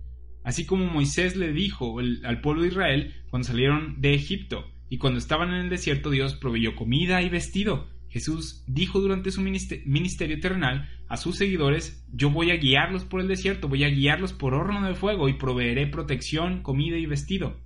Así 0.44 0.66
como 0.66 0.86
Moisés 0.86 1.36
le 1.36 1.52
dijo 1.52 2.00
al 2.00 2.42
pueblo 2.42 2.62
de 2.62 2.70
Israel 2.70 3.14
cuando 3.30 3.48
salieron 3.48 4.00
de 4.00 4.14
Egipto, 4.14 4.72
y 4.90 4.98
cuando 4.98 5.20
estaban 5.20 5.50
en 5.50 5.62
el 5.62 5.70
desierto 5.70 6.10
Dios 6.10 6.36
proveyó 6.36 6.76
comida 6.76 7.22
y 7.22 7.30
vestido, 7.30 7.90
Jesús 8.10 8.64
dijo 8.68 9.00
durante 9.00 9.32
su 9.32 9.42
ministerio 9.42 10.40
terrenal 10.40 10.90
a 11.10 11.18
sus 11.18 11.38
seguidores, 11.38 12.06
yo 12.14 12.30
voy 12.30 12.52
a 12.52 12.56
guiarlos 12.56 13.04
por 13.04 13.20
el 13.20 13.28
desierto, 13.28 13.68
voy 13.68 13.84
a 13.84 13.90
guiarlos 13.90 14.32
por 14.32 14.54
horno 14.54 14.88
de 14.88 14.94
fuego 14.94 15.28
y 15.28 15.34
proveeré 15.34 15.88
protección, 15.88 16.62
comida 16.62 16.98
y 16.98 17.08
vestido. 17.08 17.60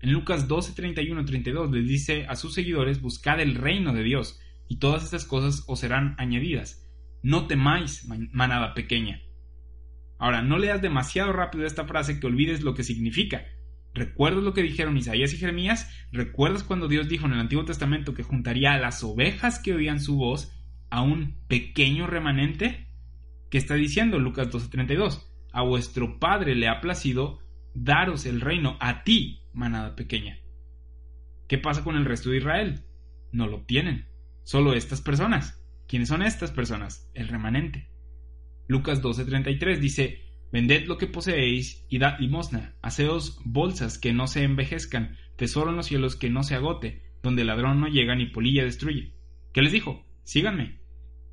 En 0.00 0.12
Lucas 0.12 0.48
12, 0.48 0.72
31, 0.72 1.24
32 1.26 1.70
les 1.70 1.86
dice 1.86 2.24
a 2.26 2.36
sus 2.36 2.54
seguidores, 2.54 3.02
buscad 3.02 3.40
el 3.40 3.54
reino 3.54 3.92
de 3.92 4.02
Dios, 4.02 4.40
y 4.66 4.78
todas 4.78 5.04
estas 5.04 5.26
cosas 5.26 5.64
os 5.66 5.80
serán 5.80 6.14
añadidas. 6.18 6.88
No 7.22 7.46
temáis, 7.46 8.08
manada 8.32 8.72
pequeña. 8.72 9.20
Ahora, 10.18 10.40
no 10.40 10.58
leas 10.58 10.80
demasiado 10.80 11.32
rápido 11.32 11.66
esta 11.66 11.84
frase 11.84 12.18
que 12.18 12.26
olvides 12.26 12.62
lo 12.62 12.74
que 12.74 12.82
significa. 12.82 13.44
¿Recuerdas 13.92 14.42
lo 14.42 14.54
que 14.54 14.62
dijeron 14.62 14.96
Isaías 14.96 15.34
y 15.34 15.36
Jeremías? 15.36 15.90
¿Recuerdas 16.12 16.62
cuando 16.62 16.88
Dios 16.88 17.08
dijo 17.08 17.26
en 17.26 17.32
el 17.32 17.40
Antiguo 17.40 17.64
Testamento 17.64 18.14
que 18.14 18.22
juntaría 18.22 18.72
a 18.72 18.78
las 18.78 19.02
ovejas 19.04 19.60
que 19.60 19.74
oían 19.74 20.00
su 20.00 20.16
voz 20.16 20.57
a 20.90 21.02
un 21.02 21.36
pequeño 21.48 22.06
remanente? 22.06 22.88
¿Qué 23.50 23.58
está 23.58 23.74
diciendo 23.74 24.18
Lucas 24.18 24.50
12:32? 24.50 25.26
A 25.52 25.62
vuestro 25.62 26.18
Padre 26.18 26.54
le 26.54 26.68
ha 26.68 26.80
placido 26.80 27.40
daros 27.74 28.26
el 28.26 28.40
reino 28.40 28.76
a 28.80 29.02
ti, 29.04 29.42
manada 29.52 29.96
pequeña. 29.96 30.38
¿Qué 31.48 31.58
pasa 31.58 31.82
con 31.82 31.96
el 31.96 32.04
resto 32.04 32.30
de 32.30 32.38
Israel? 32.38 32.84
No 33.32 33.46
lo 33.46 33.58
obtienen. 33.58 34.08
Solo 34.42 34.74
estas 34.74 35.00
personas. 35.00 35.64
¿Quiénes 35.86 36.08
son 36.08 36.22
estas 36.22 36.52
personas? 36.52 37.10
El 37.14 37.28
remanente. 37.28 37.88
Lucas 38.66 39.02
12:33 39.02 39.78
dice, 39.78 40.28
Vended 40.50 40.86
lo 40.86 40.96
que 40.96 41.06
poseéis 41.06 41.84
y 41.88 41.98
dad 41.98 42.18
limosna. 42.18 42.74
Haceos 42.82 43.38
bolsas 43.44 43.98
que 43.98 44.12
no 44.12 44.26
se 44.26 44.44
envejezcan, 44.44 45.16
tesoro 45.36 45.70
en 45.70 45.76
los 45.76 45.86
cielos 45.86 46.16
que 46.16 46.30
no 46.30 46.42
se 46.42 46.54
agote, 46.54 47.02
donde 47.22 47.42
el 47.42 47.48
ladrón 47.48 47.80
no 47.80 47.88
llega 47.88 48.14
ni 48.14 48.26
polilla 48.26 48.64
destruye. 48.64 49.14
¿Qué 49.52 49.62
les 49.62 49.72
dijo? 49.72 50.06
Síganme. 50.24 50.77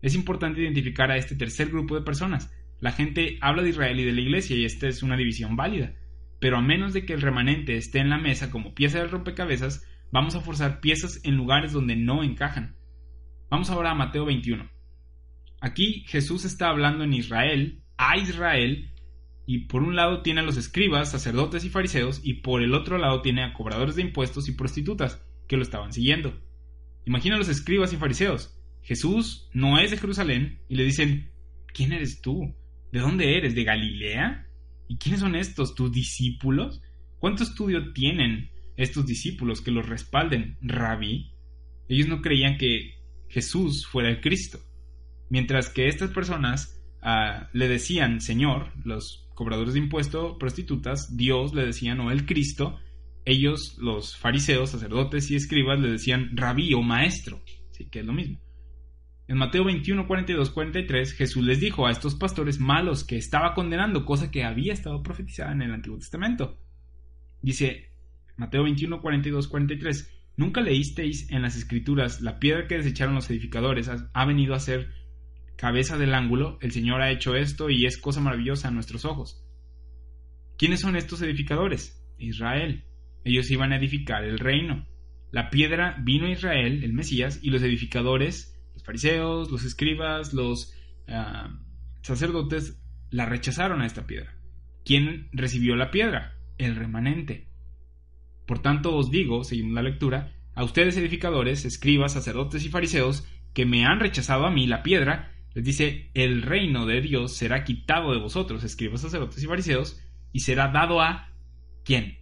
Es 0.05 0.13
importante 0.13 0.61
identificar 0.61 1.09
a 1.09 1.17
este 1.17 1.35
tercer 1.35 1.69
grupo 1.69 1.95
de 1.95 2.03
personas. 2.03 2.55
La 2.79 2.91
gente 2.91 3.39
habla 3.41 3.63
de 3.63 3.69
Israel 3.69 3.99
y 3.99 4.03
de 4.03 4.11
la 4.11 4.21
iglesia 4.21 4.55
y 4.55 4.63
esta 4.63 4.87
es 4.87 5.01
una 5.01 5.17
división 5.17 5.55
válida. 5.55 5.95
Pero 6.39 6.57
a 6.57 6.61
menos 6.61 6.93
de 6.93 7.07
que 7.07 7.13
el 7.13 7.23
remanente 7.23 7.75
esté 7.75 8.01
en 8.01 8.11
la 8.11 8.19
mesa 8.19 8.51
como 8.51 8.75
pieza 8.75 8.99
del 8.99 9.09
rompecabezas, 9.09 9.83
vamos 10.11 10.35
a 10.35 10.41
forzar 10.41 10.79
piezas 10.79 11.21
en 11.23 11.35
lugares 11.35 11.71
donde 11.71 11.95
no 11.95 12.23
encajan. 12.23 12.75
Vamos 13.49 13.71
ahora 13.71 13.89
a 13.89 13.95
Mateo 13.95 14.25
21. 14.25 14.69
Aquí 15.59 16.03
Jesús 16.05 16.45
está 16.45 16.69
hablando 16.69 17.03
en 17.03 17.15
Israel, 17.15 17.81
a 17.97 18.15
Israel, 18.15 18.91
y 19.47 19.65
por 19.65 19.81
un 19.81 19.95
lado 19.95 20.21
tiene 20.21 20.41
a 20.41 20.43
los 20.43 20.57
escribas, 20.57 21.09
sacerdotes 21.09 21.65
y 21.65 21.69
fariseos, 21.71 22.21
y 22.23 22.41
por 22.41 22.61
el 22.61 22.75
otro 22.75 22.99
lado 22.99 23.23
tiene 23.23 23.43
a 23.43 23.53
cobradores 23.53 23.95
de 23.95 24.03
impuestos 24.03 24.49
y 24.49 24.51
prostitutas, 24.51 25.25
que 25.47 25.57
lo 25.57 25.63
estaban 25.63 25.93
siguiendo. 25.93 26.43
Imagina 27.07 27.37
a 27.37 27.39
los 27.39 27.49
escribas 27.49 27.91
y 27.91 27.97
fariseos. 27.97 28.55
Jesús 28.85 29.49
no 29.51 29.79
es 29.79 29.89
de 29.89 29.97
Jerusalén, 29.97 30.59
y 30.69 30.75
le 30.75 30.83
dicen, 30.83 31.31
¿quién 31.73 31.91
eres 31.91 32.21
tú? 32.21 32.55
¿De 32.91 32.99
dónde 32.99 33.35
eres? 33.35 33.55
¿De 33.55 33.63
Galilea? 33.63 34.47
¿Y 34.87 34.97
quiénes 34.97 35.21
son 35.21 35.35
estos, 35.35 35.73
tus 35.73 35.91
discípulos? 35.91 36.83
¿Cuánto 37.17 37.43
estudio 37.43 37.93
tienen 37.93 38.51
estos 38.77 39.07
discípulos 39.07 39.61
que 39.61 39.71
los 39.71 39.89
respalden, 39.89 40.57
rabí? 40.61 41.31
Ellos 41.89 42.07
no 42.07 42.21
creían 42.21 42.57
que 42.57 42.93
Jesús 43.27 43.87
fuera 43.87 44.09
el 44.09 44.21
Cristo. 44.21 44.59
Mientras 45.31 45.69
que 45.69 45.87
estas 45.87 46.11
personas 46.11 46.79
ah, 47.01 47.49
le 47.53 47.67
decían 47.67 48.21
Señor, 48.21 48.71
los 48.85 49.27
cobradores 49.33 49.73
de 49.73 49.79
impuestos, 49.79 50.37
prostitutas, 50.39 51.17
Dios 51.17 51.55
le 51.55 51.65
decían 51.65 51.99
o 52.01 52.11
el 52.11 52.27
Cristo, 52.27 52.79
ellos, 53.25 53.77
los 53.79 54.15
fariseos, 54.15 54.69
sacerdotes 54.69 55.31
y 55.31 55.35
escribas, 55.35 55.79
le 55.79 55.89
decían 55.89 56.37
rabí 56.37 56.75
o 56.75 56.83
maestro, 56.83 57.41
sí, 57.71 57.89
que 57.89 58.01
es 58.01 58.05
lo 58.05 58.13
mismo. 58.13 58.44
En 59.27 59.37
Mateo 59.37 59.65
21, 59.65 60.05
42, 60.05 60.51
43, 60.51 61.13
Jesús 61.13 61.43
les 61.43 61.59
dijo 61.59 61.87
a 61.87 61.91
estos 61.91 62.13
pastores 62.13 62.59
malos 62.59 63.03
que 63.03 63.17
estaba 63.17 63.55
condenando, 63.55 64.05
cosa 64.05 64.29
que 64.29 64.43
había 64.43 64.73
estado 64.73 65.01
profetizada 65.01 65.51
en 65.51 65.63
el 65.63 65.73
Antiguo 65.73 65.97
Testamento. 65.97 66.59
Dice 67.41 67.89
Mateo 68.37 68.63
21, 68.63 69.01
42, 69.01 69.47
43, 69.47 70.11
¿nunca 70.37 70.61
leísteis 70.61 71.31
en 71.31 71.41
las 71.41 71.55
Escrituras 71.55 72.21
la 72.21 72.37
piedra 72.39 72.67
que 72.67 72.77
desecharon 72.77 73.15
los 73.15 73.29
edificadores 73.29 73.89
ha 74.13 74.25
venido 74.25 74.53
a 74.53 74.59
ser 74.59 74.89
cabeza 75.57 75.97
del 75.97 76.13
ángulo, 76.13 76.59
el 76.61 76.71
Señor 76.71 77.01
ha 77.01 77.11
hecho 77.11 77.35
esto 77.35 77.69
y 77.69 77.85
es 77.85 77.97
cosa 77.97 78.21
maravillosa 78.21 78.67
a 78.67 78.71
nuestros 78.71 79.05
ojos. 79.05 79.43
¿Quiénes 80.57 80.81
son 80.81 80.95
estos 80.95 81.21
edificadores? 81.21 82.01
Israel. 82.17 82.83
Ellos 83.23 83.49
iban 83.49 83.73
a 83.73 83.77
edificar 83.77 84.23
el 84.23 84.37
reino. 84.37 84.85
La 85.31 85.49
piedra 85.49 85.97
vino 86.03 86.27
a 86.27 86.31
Israel, 86.31 86.83
el 86.83 86.93
Mesías, 86.93 87.39
y 87.41 87.49
los 87.49 87.63
edificadores, 87.63 88.54
fariseos, 88.85 89.51
los 89.51 89.63
escribas, 89.63 90.33
los 90.33 90.73
ah, 91.07 91.49
sacerdotes, 92.01 92.81
la 93.09 93.25
rechazaron 93.25 93.81
a 93.81 93.85
esta 93.85 94.05
piedra. 94.05 94.35
¿Quién 94.83 95.29
recibió 95.31 95.75
la 95.75 95.91
piedra? 95.91 96.37
El 96.57 96.75
remanente. 96.75 97.49
Por 98.45 98.59
tanto 98.59 98.95
os 98.95 99.09
digo, 99.09 99.43
seguimos 99.43 99.73
la 99.73 99.81
lectura, 99.81 100.33
a 100.53 100.63
ustedes 100.63 100.95
edificadores, 100.97 101.65
escribas, 101.65 102.13
sacerdotes 102.13 102.63
y 102.63 102.69
fariseos, 102.69 103.27
que 103.53 103.65
me 103.65 103.85
han 103.85 103.99
rechazado 103.99 104.45
a 104.45 104.51
mí 104.51 104.67
la 104.67 104.83
piedra, 104.83 105.33
les 105.53 105.63
dice, 105.63 106.11
el 106.13 106.41
reino 106.41 106.85
de 106.85 107.01
Dios 107.01 107.33
será 107.33 107.63
quitado 107.63 108.13
de 108.13 108.19
vosotros, 108.19 108.63
escribas, 108.63 109.01
sacerdotes 109.01 109.41
y 109.43 109.47
fariseos, 109.47 110.01
y 110.31 110.41
será 110.41 110.67
dado 110.67 111.01
a 111.01 111.29
¿quién? 111.83 112.19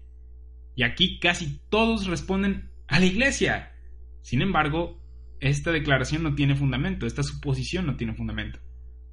Y 0.76 0.84
aquí 0.84 1.20
casi 1.20 1.59
todos 1.70 2.07
responden 2.07 2.72
a 2.88 2.99
la 2.99 3.05
iglesia. 3.05 3.74
Sin 4.22 4.41
embargo, 4.41 5.03
esta 5.44 5.74
declaración 5.74 6.24
no 6.24 6.36
tiene 6.36 6.56
fundamento, 6.56 7.06
esta 7.06 7.22
suposición 7.22 7.86
no 7.86 7.98
tiene 7.98 8.14
fundamento. 8.14 8.60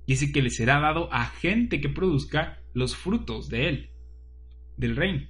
ese 0.07 0.33
que 0.33 0.43
le 0.43 0.51
será 0.51 0.81
dado 0.81 1.13
a 1.13 1.27
gente 1.27 1.81
que 1.81 1.89
produzca 1.89 2.59
los 2.73 2.97
frutos 2.97 3.49
de 3.49 3.69
él, 3.69 3.91
del 4.77 4.97
reino. 4.97 5.29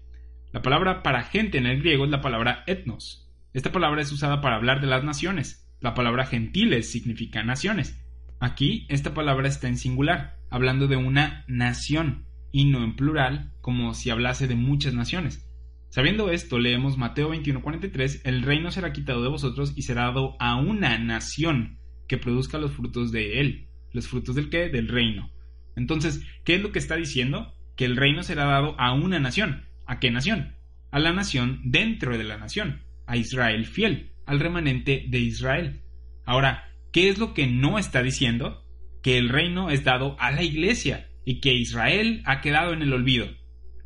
La 0.52 0.62
palabra 0.62 1.02
para 1.02 1.22
gente 1.22 1.58
en 1.58 1.66
el 1.66 1.80
griego 1.80 2.04
es 2.04 2.10
la 2.10 2.20
palabra 2.20 2.64
etnos. 2.66 3.30
Esta 3.52 3.72
palabra 3.72 4.00
es 4.00 4.12
usada 4.12 4.40
para 4.40 4.56
hablar 4.56 4.80
de 4.80 4.86
las 4.86 5.04
naciones. 5.04 5.70
La 5.80 5.94
palabra 5.94 6.26
gentiles 6.26 6.90
significa 6.90 7.42
naciones. 7.42 8.02
Aquí 8.38 8.86
esta 8.88 9.12
palabra 9.12 9.48
está 9.48 9.68
en 9.68 9.76
singular, 9.76 10.36
hablando 10.50 10.86
de 10.86 10.96
una 10.96 11.44
nación, 11.46 12.26
y 12.52 12.66
no 12.66 12.84
en 12.84 12.96
plural, 12.96 13.52
como 13.60 13.92
si 13.94 14.10
hablase 14.10 14.48
de 14.48 14.54
muchas 14.54 14.94
naciones. 14.94 15.49
Sabiendo 15.90 16.30
esto, 16.30 16.60
leemos 16.60 16.96
Mateo 16.96 17.30
21:43, 17.30 18.22
el 18.24 18.42
reino 18.42 18.70
será 18.70 18.92
quitado 18.92 19.24
de 19.24 19.28
vosotros 19.28 19.72
y 19.74 19.82
será 19.82 20.04
dado 20.04 20.36
a 20.38 20.54
una 20.54 20.96
nación 20.98 21.80
que 22.06 22.16
produzca 22.16 22.58
los 22.58 22.70
frutos 22.70 23.10
de 23.10 23.40
él. 23.40 23.68
¿Los 23.92 24.06
frutos 24.06 24.36
del 24.36 24.50
qué? 24.50 24.68
Del 24.68 24.86
reino. 24.86 25.32
Entonces, 25.74 26.24
¿qué 26.44 26.54
es 26.54 26.62
lo 26.62 26.70
que 26.70 26.78
está 26.78 26.94
diciendo? 26.94 27.52
Que 27.76 27.86
el 27.86 27.96
reino 27.96 28.22
será 28.22 28.44
dado 28.44 28.78
a 28.78 28.92
una 28.92 29.18
nación. 29.18 29.64
¿A 29.84 29.98
qué 29.98 30.12
nación? 30.12 30.54
A 30.92 31.00
la 31.00 31.12
nación 31.12 31.60
dentro 31.64 32.16
de 32.16 32.22
la 32.22 32.36
nación, 32.36 32.84
a 33.08 33.16
Israel 33.16 33.66
fiel, 33.66 34.12
al 34.26 34.38
remanente 34.38 35.06
de 35.08 35.18
Israel. 35.18 35.80
Ahora, 36.24 36.68
¿qué 36.92 37.08
es 37.08 37.18
lo 37.18 37.34
que 37.34 37.48
no 37.48 37.80
está 37.80 38.00
diciendo? 38.00 38.64
Que 39.02 39.18
el 39.18 39.28
reino 39.28 39.70
es 39.70 39.82
dado 39.82 40.16
a 40.20 40.30
la 40.30 40.44
iglesia 40.44 41.08
y 41.24 41.40
que 41.40 41.52
Israel 41.52 42.22
ha 42.26 42.40
quedado 42.40 42.72
en 42.74 42.82
el 42.82 42.92
olvido. 42.92 43.26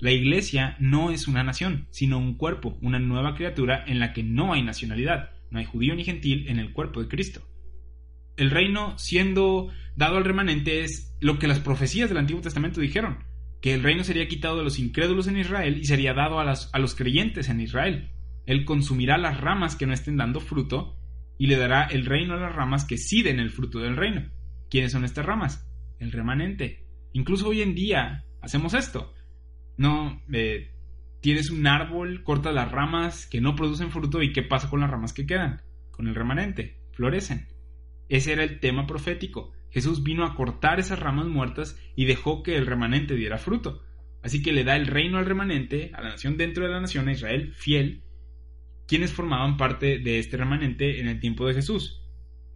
La 0.05 0.13
iglesia 0.13 0.77
no 0.81 1.11
es 1.11 1.29
una 1.29 1.43
nación, 1.43 1.89
sino 1.89 2.19
un 2.19 2.37
cuerpo, 2.37 2.77
una 2.83 2.99
nueva 2.99 3.35
criatura 3.35 3.83
en 3.87 4.01
la 4.01 4.13
que 4.13 4.23
no 4.23 4.53
hay 4.53 4.61
nacionalidad, 4.63 5.31
no 5.51 5.61
hay 5.61 5.65
judío 5.65 5.95
ni 5.95 6.05
gentil 6.05 6.47
en 6.49 6.59
el 6.59 6.75
cuerpo 6.75 7.01
de 7.01 7.09
Cristo. 7.09 7.49
El 8.37 8.51
reino 8.51 8.99
siendo 8.99 9.71
dado 9.97 10.19
al 10.19 10.27
remanente 10.27 10.83
es 10.83 11.17
lo 11.23 11.39
que 11.39 11.49
las 11.49 11.59
profecías 11.59 12.11
del 12.11 12.19
Antiguo 12.19 12.43
Testamento 12.43 12.83
dijeron, 12.83 13.25
que 13.63 13.73
el 13.73 13.83
reino 13.83 14.05
sería 14.05 14.29
quitado 14.29 14.59
de 14.59 14.65
los 14.65 14.79
incrédulos 14.79 15.27
en 15.27 15.39
Israel 15.39 15.79
y 15.79 15.87
sería 15.87 16.13
dado 16.13 16.39
a, 16.39 16.45
los 16.45 16.95
creyentes 16.95 17.49
en 17.49 17.63
Israel. 17.63 18.11
Él 18.45 18.67
consumirá 18.67 19.17
las 19.17 19.41
ramas 19.41 19.75
que 19.75 19.87
no 19.87 19.95
estén 19.95 20.19
dando 20.19 20.41
fruto 20.41 20.99
y 21.39 21.47
le 21.47 21.57
dará 21.57 21.85
el 21.85 22.05
reino 22.05 22.35
a 22.35 22.41
las 22.41 22.55
ramas 22.55 22.85
que 22.85 22.99
sí 22.99 23.27
el 23.27 23.51
fruto 23.51 23.79
del 23.79 23.97
reino. 23.97 24.31
¿Quiénes 24.69 24.93
son 24.93 25.07
estas 25.07 25.25
ramas? 25.25 25.67
El 25.99 26.13
remanente. 26.13 26.85
Incluso 27.15 27.49
hoy 27.49 27.63
en 27.63 27.75
día 27.75 28.27
hacemos 28.43 28.75
esto. 28.75 29.15
No, 29.77 30.23
eh, 30.33 30.71
tienes 31.21 31.51
un 31.51 31.67
árbol, 31.67 32.23
cortas 32.23 32.55
las 32.55 32.71
ramas 32.71 33.27
que 33.27 33.41
no 33.41 33.57
producen 33.57 33.91
fruto 33.91 34.23
y 34.23 34.33
¿qué 34.33 34.43
pasa 34.43 34.69
con 34.69 34.81
las 34.81 34.91
ramas 34.91 35.13
que 35.13 35.27
quedan? 35.27 35.63
Con 35.91 36.07
el 36.07 36.15
remanente, 36.15 36.79
florecen. 36.93 37.49
Ese 38.09 38.33
era 38.33 38.45
el 38.45 38.61
tema 38.61 38.87
profético. 38.87 39.53
Jesús 39.71 40.03
vino 40.03 40.25
a 40.25 40.35
cortar 40.35 40.79
esas 40.79 40.99
ramas 40.99 41.27
muertas 41.27 41.81
y 41.97 42.05
dejó 42.05 42.43
que 42.43 42.57
el 42.57 42.67
remanente 42.67 43.17
diera 43.17 43.39
fruto. 43.39 43.83
Así 44.23 44.43
que 44.43 44.53
le 44.53 44.65
da 44.65 44.77
el 44.77 44.87
reino 44.87 45.19
al 45.19 45.27
remanente, 45.27 45.91
a 45.95 46.03
la 46.03 46.11
nación 46.11 46.37
dentro 46.37 46.65
de 46.65 46.71
la 46.71 46.81
nación, 46.81 47.09
a 47.09 47.13
Israel, 47.13 47.53
fiel, 47.55 48.03
quienes 48.87 49.13
formaban 49.13 49.57
parte 49.57 49.99
de 49.99 50.19
este 50.19 50.37
remanente 50.37 51.01
en 51.01 51.09
el 51.09 51.21
tiempo 51.21 51.47
de 51.47 51.55
Jesús. 51.55 52.03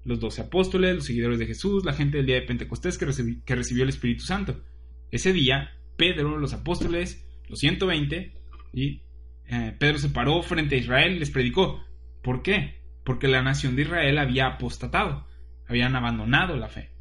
Los 0.04 0.20
doce 0.20 0.42
apóstoles, 0.42 0.94
los 0.94 1.04
seguidores 1.04 1.38
de 1.38 1.46
Jesús, 1.46 1.84
la 1.84 1.92
gente 1.92 2.18
del 2.18 2.26
día 2.26 2.36
de 2.36 2.42
Pentecostés 2.42 2.98
que, 2.98 3.06
que 3.44 3.54
recibió 3.54 3.82
el 3.82 3.88
Espíritu 3.88 4.24
Santo. 4.24 4.62
Ese 5.10 5.32
día 5.32 5.77
Pedro, 5.98 6.38
los 6.38 6.54
apóstoles, 6.54 7.28
los 7.48 7.58
120, 7.58 8.32
y 8.72 9.02
eh, 9.46 9.76
Pedro 9.78 9.98
se 9.98 10.08
paró 10.08 10.42
frente 10.42 10.76
a 10.76 10.78
Israel 10.78 11.16
y 11.16 11.18
les 11.18 11.30
predicó. 11.30 11.84
¿Por 12.22 12.42
qué? 12.42 12.80
Porque 13.04 13.28
la 13.28 13.42
nación 13.42 13.76
de 13.76 13.82
Israel 13.82 14.16
había 14.16 14.46
apostatado, 14.46 15.26
habían 15.66 15.96
abandonado 15.96 16.56
la 16.56 16.68
fe. 16.68 16.92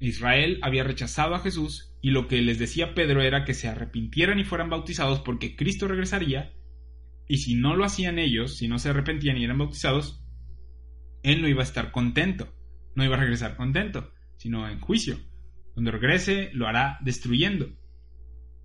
Israel 0.00 0.58
había 0.62 0.84
rechazado 0.84 1.34
a 1.34 1.40
Jesús 1.40 1.94
y 2.00 2.10
lo 2.10 2.26
que 2.26 2.40
les 2.40 2.58
decía 2.58 2.94
Pedro 2.94 3.22
era 3.22 3.44
que 3.44 3.54
se 3.54 3.68
arrepintieran 3.68 4.38
y 4.38 4.44
fueran 4.44 4.70
bautizados 4.70 5.20
porque 5.20 5.56
Cristo 5.56 5.88
regresaría 5.88 6.52
y 7.28 7.38
si 7.38 7.54
no 7.54 7.76
lo 7.76 7.84
hacían 7.84 8.18
ellos, 8.18 8.56
si 8.56 8.68
no 8.68 8.78
se 8.78 8.88
arrepentían 8.88 9.36
y 9.36 9.44
eran 9.44 9.58
bautizados, 9.58 10.24
él 11.22 11.42
no 11.42 11.48
iba 11.48 11.60
a 11.60 11.64
estar 11.64 11.90
contento, 11.90 12.54
no 12.94 13.04
iba 13.04 13.16
a 13.16 13.20
regresar 13.20 13.56
contento, 13.56 14.12
sino 14.36 14.68
en 14.68 14.80
juicio. 14.80 15.18
Cuando 15.74 15.90
regrese 15.90 16.50
lo 16.54 16.66
hará 16.66 16.98
destruyendo. 17.02 17.68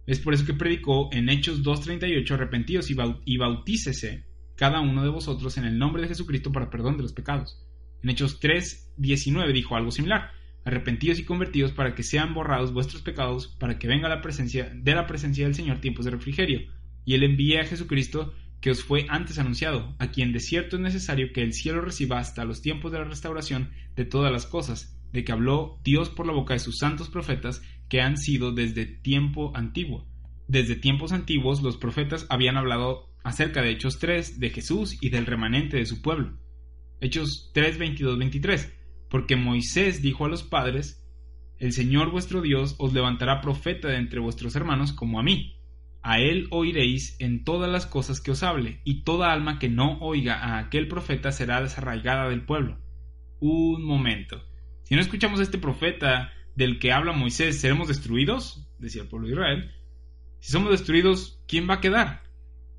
Es 0.06 0.20
por 0.20 0.34
eso 0.34 0.46
que 0.46 0.54
predicó 0.54 1.10
en 1.14 1.30
Hechos 1.30 1.64
2.38, 1.64 2.32
arrepentidos 2.32 2.90
y 2.90 3.38
bautícese 3.38 4.26
cada 4.56 4.82
uno 4.82 5.04
de 5.04 5.10
vosotros 5.10 5.58
en 5.58 5.66
el 5.66 5.78
nombre 5.78 6.02
de 6.02 6.10
Jesucristo 6.10 6.52
para 6.52 6.70
perdón 6.70 6.98
de 6.98 7.04
los 7.04 7.14
pecados. 7.14 7.60
En 8.04 8.10
Hechos 8.10 8.42
3.19 8.42 9.54
dijo 9.54 9.76
algo 9.76 9.92
similar, 9.92 10.32
arrepentidos 10.66 11.20
y 11.20 11.26
convertidos 11.26 11.72
para 11.72 11.96
que 11.96 12.04
sean 12.04 12.34
borrados 12.34 12.74
vuestros 12.74 13.02
pecados, 13.02 13.48
para 13.60 13.80
que 13.80 13.88
venga 13.88 14.10
la 14.10 14.22
presencia 14.22 14.72
de 14.74 14.96
la 14.96 15.08
presencia 15.08 15.46
del 15.46 15.56
Señor 15.56 15.80
tiempos 15.80 16.06
de 16.06 16.12
refrigerio, 16.12 16.62
y 17.06 17.16
él 17.16 17.24
envíe 17.24 17.58
a 17.58 17.66
Jesucristo 17.66 18.34
que 18.62 18.72
os 18.72 18.84
fue 18.84 19.06
antes 19.10 19.40
anunciado, 19.40 19.96
a 20.00 20.08
quien 20.08 20.32
de 20.32 20.40
cierto 20.40 20.78
es 20.78 20.82
necesario 20.82 21.34
que 21.34 21.42
el 21.42 21.54
cielo 21.54 21.82
reciba 21.82 22.20
hasta 22.20 22.46
los 22.46 22.62
tiempos 22.62 22.92
de 22.92 23.00
la 23.00 23.04
restauración 23.06 23.72
de 23.96 24.06
todas 24.06 24.32
las 24.32 24.46
cosas, 24.46 24.98
de 25.12 25.24
que 25.24 25.32
habló 25.32 25.80
Dios 25.84 26.10
por 26.10 26.26
la 26.26 26.34
boca 26.34 26.54
de 26.54 26.60
sus 26.60 26.78
santos 26.78 27.10
profetas 27.10 27.62
que 27.94 28.02
han 28.02 28.18
sido 28.18 28.52
desde 28.52 28.88
tiempo 28.88 29.56
antiguo. 29.56 30.08
Desde 30.48 30.76
tiempos 30.76 31.12
antiguos 31.12 31.62
los 31.62 31.78
profetas 31.78 32.26
habían 32.28 32.58
hablado 32.58 33.12
acerca 33.24 33.62
de 33.62 33.70
Hechos 33.70 34.00
3, 34.00 34.40
de 34.40 34.50
Jesús 34.50 34.98
y 35.00 35.10
del 35.12 35.28
remanente 35.28 35.78
de 35.78 35.86
su 35.86 36.02
pueblo. 36.02 36.40
Hechos 37.02 37.52
3, 37.54 37.78
22, 37.78 38.18
23. 38.18 38.74
Porque 39.12 39.36
Moisés 39.36 40.02
dijo 40.02 40.26
a 40.26 40.28
los 40.28 40.42
padres, 40.42 41.06
El 41.60 41.72
Señor 41.72 42.10
vuestro 42.10 42.42
Dios 42.42 42.76
os 42.80 42.94
levantará 42.94 43.42
profeta 43.42 43.90
de 43.90 43.98
entre 43.98 44.20
vuestros 44.20 44.56
hermanos 44.56 44.92
como 44.92 45.20
a 45.20 45.24
mí. 45.24 45.60
A 46.02 46.20
él 46.20 46.48
oiréis 46.50 47.16
en 47.20 47.44
todas 47.44 47.70
las 47.70 47.86
cosas 47.86 48.22
que 48.22 48.32
os 48.32 48.42
hable, 48.42 48.82
y 48.86 49.04
toda 49.04 49.32
alma 49.32 49.60
que 49.60 49.70
no 49.70 50.00
oiga 50.00 50.40
a 50.40 50.58
aquel 50.58 50.88
profeta 50.88 51.32
será 51.32 51.62
desarraigada 51.62 52.28
del 52.30 52.44
pueblo. 52.44 52.80
Un 53.40 53.86
momento. 53.86 54.42
Si 54.82 54.96
no 54.96 55.02
escuchamos 55.02 55.40
a 55.40 55.44
este 55.44 55.60
profeta 55.60 56.32
del 56.56 56.80
que 56.80 56.92
habla 56.92 57.14
Moisés, 57.14 57.60
¿seremos 57.60 57.88
destruidos? 57.88 58.68
decía 58.80 59.02
el 59.02 59.08
pueblo 59.08 59.28
de 59.28 59.34
Israel. 59.34 59.72
Si 60.40 60.52
somos 60.52 60.72
destruidos, 60.72 61.42
¿quién 61.48 61.70
va 61.70 61.76
a 61.76 61.82
quedar? 61.82 62.24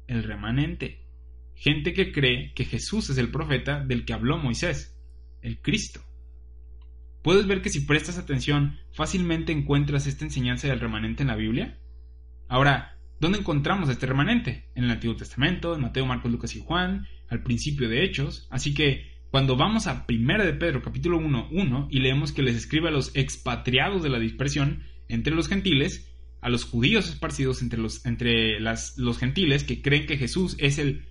El 0.07 0.23
remanente. 0.23 1.01
Gente 1.55 1.95
que 1.95 2.13
cree 2.13 2.53
que 2.55 2.65
Jesús 2.65 3.09
es 3.11 3.19
el 3.19 3.31
profeta 3.31 3.83
del 3.83 4.05
que 4.05 4.13
habló 4.13 4.39
Moisés, 4.39 4.99
el 5.41 5.61
Cristo. 5.61 6.01
¿Puedes 7.23 7.47
ver 7.47 7.63
que 7.63 7.71
si 7.71 7.81
prestas 7.81 8.19
atención 8.19 8.79
fácilmente 8.93 9.51
encuentras 9.53 10.07
esta 10.07 10.25
enseñanza 10.25 10.69
del 10.69 10.81
remanente 10.81 11.23
en 11.23 11.29
la 11.29 11.37
Biblia? 11.37 11.79
Ahora, 12.49 12.99
¿dónde 13.19 13.39
encontramos 13.39 13.89
este 13.89 14.05
remanente? 14.05 14.69
En 14.75 14.85
el 14.85 14.91
Antiguo 14.91 15.17
Testamento, 15.17 15.75
en 15.75 15.81
Mateo, 15.81 16.05
Marcos, 16.05 16.31
Lucas 16.31 16.55
y 16.55 16.61
Juan, 16.61 17.07
al 17.29 17.43
principio 17.43 17.89
de 17.89 18.05
Hechos, 18.05 18.47
así 18.51 18.75
que 18.75 19.14
cuando 19.35 19.57
vamos 19.57 19.89
a 19.89 20.07
1 20.09 20.45
de 20.45 20.53
Pedro 20.53 20.81
capítulo 20.81 21.19
1, 21.19 21.49
1 21.51 21.89
y 21.91 21.99
leemos 21.99 22.31
que 22.31 22.45
les 22.45 22.55
escribe 22.55 22.87
a 22.87 22.93
los 22.93 23.11
expatriados 23.17 24.05
de 24.05 24.09
la 24.09 24.21
dispersión 24.21 24.85
entre 25.09 25.35
los 25.35 25.49
gentiles, 25.49 26.09
a 26.41 26.49
los 26.49 26.63
judíos 26.63 27.09
esparcidos 27.09 27.61
entre 27.61 27.81
los, 27.81 28.07
entre 28.07 28.61
los 28.61 29.19
gentiles 29.19 29.65
que 29.65 29.83
creen 29.83 30.07
que 30.07 30.19
Jesús 30.19 30.55
es 30.61 30.79
el 30.79 31.09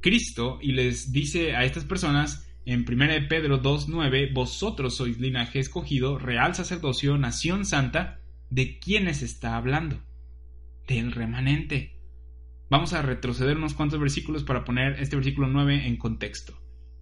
Cristo 0.00 0.58
y 0.62 0.72
les 0.72 1.12
dice 1.12 1.56
a 1.56 1.64
estas 1.64 1.84
personas 1.84 2.50
en 2.64 2.86
1 2.88 3.12
de 3.12 3.20
Pedro 3.20 3.60
2.9, 3.62 4.32
vosotros 4.32 4.96
sois 4.96 5.18
linaje 5.18 5.58
escogido, 5.58 6.16
real 6.16 6.54
sacerdocio, 6.54 7.18
nación 7.18 7.66
santa, 7.66 8.22
¿de 8.48 8.78
quiénes 8.78 9.20
está 9.20 9.58
hablando? 9.58 10.00
Del 10.86 11.12
remanente. 11.12 12.00
Vamos 12.70 12.94
a 12.94 13.02
retroceder 13.02 13.58
unos 13.58 13.74
cuantos 13.74 14.00
versículos 14.00 14.42
para 14.42 14.64
poner 14.64 14.98
este 15.02 15.16
versículo 15.16 15.48
9 15.48 15.86
en 15.86 15.98
contexto. 15.98 16.58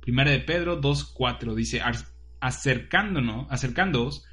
Primera 0.06 0.30
de 0.30 0.38
Pedro 0.38 0.80
2.4 0.80 1.56
dice, 1.56 1.82
acercándonos, 2.38 3.48
acercándoos 3.50 4.24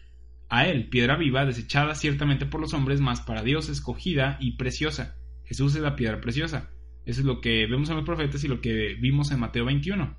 a 0.48 0.68
él, 0.68 0.88
piedra 0.88 1.18
viva, 1.18 1.48
desechada 1.48 1.96
ciertamente 1.96 2.46
por 2.46 2.62
los 2.62 2.76
hombres, 2.76 3.02
mas 3.02 3.22
para 3.22 3.42
Dios 3.42 3.70
escogida 3.70 4.38
y 4.40 4.52
preciosa. 4.52 5.18
Jesús 5.46 5.74
es 5.74 5.82
la 5.82 5.96
piedra 5.96 6.22
preciosa. 6.22 6.70
Eso 7.08 7.22
es 7.22 7.26
lo 7.26 7.42
que 7.42 7.66
vemos 7.66 7.90
en 7.90 7.96
los 7.96 8.06
profetas 8.06 8.44
y 8.44 8.48
lo 8.48 8.62
que 8.62 8.94
vimos 9.02 9.32
en 9.32 9.40
Mateo 9.40 9.66
21. 9.66 10.16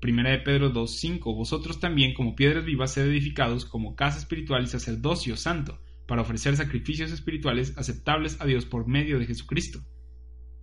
Primera 0.00 0.30
de 0.30 0.40
Pedro 0.40 0.72
2.5 0.72 1.20
Vosotros 1.36 1.78
también 1.78 2.12
como 2.12 2.34
piedras 2.34 2.64
vivas 2.64 2.94
sed 2.94 3.06
edificados 3.06 3.64
como 3.64 3.94
casa 3.94 4.18
espiritual 4.18 4.64
y 4.64 4.66
sacerdocio 4.66 5.36
santo, 5.36 5.80
para 6.08 6.22
ofrecer 6.22 6.56
sacrificios 6.56 7.12
espirituales 7.12 7.78
aceptables 7.78 8.40
a 8.40 8.46
Dios 8.46 8.66
por 8.66 8.88
medio 8.88 9.20
de 9.20 9.26
Jesucristo. 9.26 9.84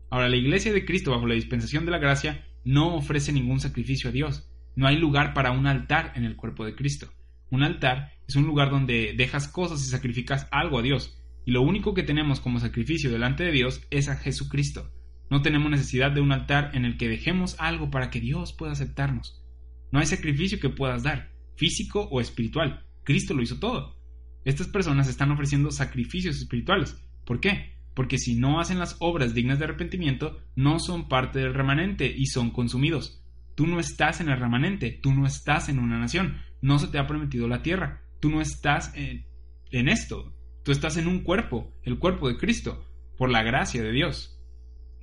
Ahora, 0.09 0.27
la 0.27 0.35
iglesia 0.35 0.73
de 0.73 0.83
Cristo 0.83 1.11
bajo 1.11 1.27
la 1.27 1.35
dispensación 1.35 1.85
de 1.85 1.91
la 1.91 1.99
gracia 1.99 2.45
no 2.63 2.95
ofrece 2.95 3.31
ningún 3.31 3.59
sacrificio 3.59 4.09
a 4.09 4.13
Dios. 4.13 4.49
No 4.75 4.87
hay 4.87 4.97
lugar 4.97 5.33
para 5.33 5.51
un 5.51 5.67
altar 5.67 6.13
en 6.15 6.25
el 6.25 6.35
cuerpo 6.35 6.65
de 6.65 6.75
Cristo. 6.75 7.11
Un 7.51 7.63
altar 7.63 8.13
es 8.27 8.35
un 8.35 8.45
lugar 8.45 8.69
donde 8.69 9.13
dejas 9.17 9.47
cosas 9.47 9.81
y 9.81 9.89
sacrificas 9.89 10.47
algo 10.51 10.79
a 10.79 10.81
Dios. 10.81 11.19
Y 11.45 11.51
lo 11.51 11.61
único 11.61 11.93
que 11.93 12.03
tenemos 12.03 12.39
como 12.39 12.59
sacrificio 12.59 13.11
delante 13.11 13.43
de 13.43 13.51
Dios 13.51 13.81
es 13.89 14.07
a 14.07 14.15
Jesucristo. 14.15 14.91
No 15.29 15.41
tenemos 15.41 15.71
necesidad 15.71 16.11
de 16.11 16.21
un 16.21 16.31
altar 16.31 16.71
en 16.73 16.85
el 16.85 16.97
que 16.97 17.07
dejemos 17.07 17.55
algo 17.59 17.89
para 17.89 18.09
que 18.09 18.19
Dios 18.19 18.53
pueda 18.53 18.73
aceptarnos. 18.73 19.43
No 19.91 19.99
hay 19.99 20.05
sacrificio 20.05 20.59
que 20.59 20.69
puedas 20.69 21.03
dar, 21.03 21.31
físico 21.55 22.07
o 22.11 22.21
espiritual. 22.21 22.85
Cristo 23.03 23.33
lo 23.33 23.41
hizo 23.41 23.59
todo. 23.59 23.97
Estas 24.45 24.67
personas 24.67 25.07
están 25.07 25.31
ofreciendo 25.31 25.71
sacrificios 25.71 26.37
espirituales. 26.37 26.95
¿Por 27.25 27.39
qué? 27.39 27.78
Porque 27.99 28.17
si 28.17 28.35
no 28.37 28.61
hacen 28.61 28.79
las 28.79 28.95
obras 28.99 29.33
dignas 29.33 29.59
de 29.59 29.65
arrepentimiento, 29.65 30.39
no 30.55 30.79
son 30.79 31.09
parte 31.09 31.39
del 31.39 31.53
remanente 31.53 32.07
y 32.07 32.27
son 32.27 32.49
consumidos. 32.49 33.21
Tú 33.55 33.67
no 33.67 33.77
estás 33.77 34.21
en 34.21 34.29
el 34.29 34.39
remanente, 34.39 34.97
tú 35.03 35.11
no 35.11 35.27
estás 35.27 35.67
en 35.67 35.79
una 35.79 35.99
nación, 35.99 36.37
no 36.61 36.79
se 36.79 36.87
te 36.87 36.97
ha 36.97 37.07
prometido 37.07 37.49
la 37.49 37.61
tierra, 37.61 38.01
tú 38.21 38.29
no 38.29 38.39
estás 38.39 38.95
en, 38.95 39.25
en 39.71 39.89
esto, 39.89 40.33
tú 40.63 40.71
estás 40.71 40.95
en 40.95 41.09
un 41.09 41.23
cuerpo, 41.23 41.73
el 41.83 41.99
cuerpo 41.99 42.29
de 42.29 42.37
Cristo, 42.37 42.85
por 43.17 43.29
la 43.29 43.43
gracia 43.43 43.83
de 43.83 43.91
Dios. 43.91 44.39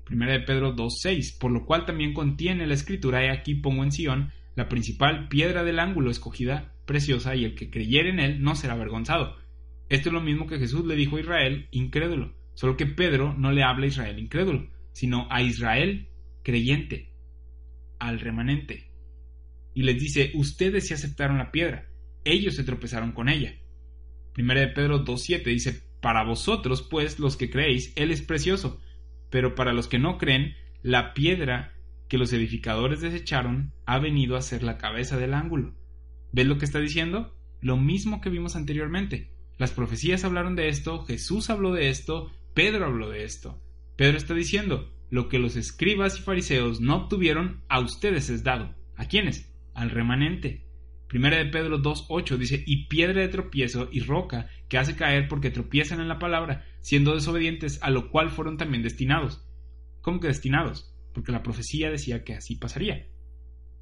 Primera 0.07 0.33
de 0.33 0.41
Pedro 0.41 0.75
2.6, 0.75 1.37
por 1.39 1.51
lo 1.51 1.67
cual 1.67 1.85
también 1.85 2.15
contiene 2.15 2.67
la 2.67 2.73
escritura, 2.73 3.27
y 3.27 3.29
aquí 3.29 3.57
pongo 3.57 3.85
en 3.85 3.93
Sion 3.93 4.33
la 4.55 4.71
principal 4.71 5.29
piedra 5.29 5.65
del 5.65 5.81
ángulo 5.81 6.11
escogida, 6.11 6.73
preciosa, 6.87 7.37
y 7.37 7.45
el 7.45 7.57
que 7.57 7.69
creyere 7.69 8.09
en 8.09 8.21
él 8.21 8.43
no 8.43 8.55
será 8.55 8.73
avergonzado. 8.73 9.37
Esto 9.91 10.09
es 10.09 10.15
lo 10.15 10.23
mismo 10.23 10.47
que 10.47 10.59
Jesús 10.59 10.87
le 10.87 10.97
dijo 10.97 11.19
a 11.19 11.21
Israel, 11.21 11.69
incrédulo, 11.73 12.35
solo 12.57 12.77
que 12.77 12.87
Pedro 12.87 13.35
no 13.35 13.53
le 13.53 13.63
habla 13.63 13.85
a 13.85 13.89
Israel 13.89 14.19
incrédulo, 14.19 14.69
sino 14.93 15.29
a 15.31 15.43
Israel 15.43 16.09
creyente, 16.43 17.13
al 17.99 18.19
remanente. 18.19 18.91
Y 19.75 19.83
les 19.83 20.01
dice, 20.01 20.33
ustedes 20.35 20.89
se 20.89 20.95
aceptaron 20.95 21.39
la 21.39 21.53
piedra, 21.53 21.87
ellos 22.25 22.57
se 22.57 22.65
tropezaron 22.65 23.13
con 23.13 23.29
ella. 23.29 23.55
Primera 24.33 24.61
de 24.61 24.69
Pedro 24.69 25.05
2.7 25.05 25.45
dice, 25.45 25.83
para 26.01 26.25
vosotros, 26.25 26.83
pues, 26.83 27.19
los 27.19 27.37
que 27.37 27.51
creéis, 27.51 27.93
Él 27.95 28.11
es 28.11 28.23
precioso, 28.23 28.81
pero 29.31 29.55
para 29.55 29.73
los 29.73 29.87
que 29.87 29.99
no 29.99 30.19
creen, 30.19 30.55
la 30.83 31.13
piedra 31.13 31.75
que 32.09 32.19
los 32.19 32.33
edificadores 32.33 33.01
desecharon 33.03 33.73
ha 33.85 33.99
venido 33.99 34.37
a 34.37 34.43
ser 34.43 34.63
la 34.63 34.79
cabeza 34.79 35.19
del 35.19 35.35
ángulo. 35.35 35.75
¿Ves 36.33 36.47
lo 36.47 36.59
que 36.59 36.65
está 36.65 36.79
diciendo? 36.79 37.37
Lo 37.61 37.77
mismo 37.77 38.21
que 38.21 38.31
vimos 38.31 38.57
anteriormente. 38.57 39.31
Las 39.59 39.73
profecías 39.73 40.25
hablaron 40.25 40.55
de 40.55 40.69
esto, 40.69 41.05
Jesús 41.05 41.51
habló 41.51 41.73
de 41.73 41.89
esto, 41.89 42.31
Pedro 42.57 42.87
habló 42.87 43.11
de 43.11 43.25
esto. 43.25 43.63
Pedro 43.97 44.17
está 44.17 44.33
diciendo, 44.33 44.91
lo 45.11 45.29
que 45.29 45.39
los 45.39 45.57
escribas 45.57 46.19
y 46.19 46.23
fariseos 46.23 46.81
no 46.81 46.97
obtuvieron, 46.97 47.63
a 47.69 47.81
ustedes 47.81 48.31
es 48.31 48.45
dado. 48.45 48.75
¿A 48.97 49.05
quiénes? 49.05 49.55
Al 49.75 49.91
remanente. 49.91 50.65
Primera 51.07 51.37
de 51.37 51.45
Pedro 51.45 51.83
2.8 51.83 52.39
dice, 52.39 52.65
y 52.67 52.87
piedra 52.87 53.21
de 53.21 53.29
tropiezo 53.29 53.91
y 53.93 54.01
roca 54.01 54.49
que 54.71 54.79
hace 54.79 54.97
caer 54.97 55.29
porque 55.29 55.51
tropiezan 55.51 56.01
en 56.01 56.09
la 56.09 56.19
palabra, 56.19 56.65
siendo 56.81 57.15
desobedientes, 57.15 57.79
a 57.83 57.91
lo 57.91 58.11
cual 58.11 58.31
fueron 58.31 58.57
también 58.57 58.83
destinados. 58.83 59.47
¿Cómo 60.01 60.19
que 60.19 60.29
destinados? 60.29 60.97
Porque 61.13 61.33
la 61.33 61.43
profecía 61.43 61.91
decía 61.91 62.25
que 62.25 62.33
así 62.33 62.57
pasaría. 62.57 63.07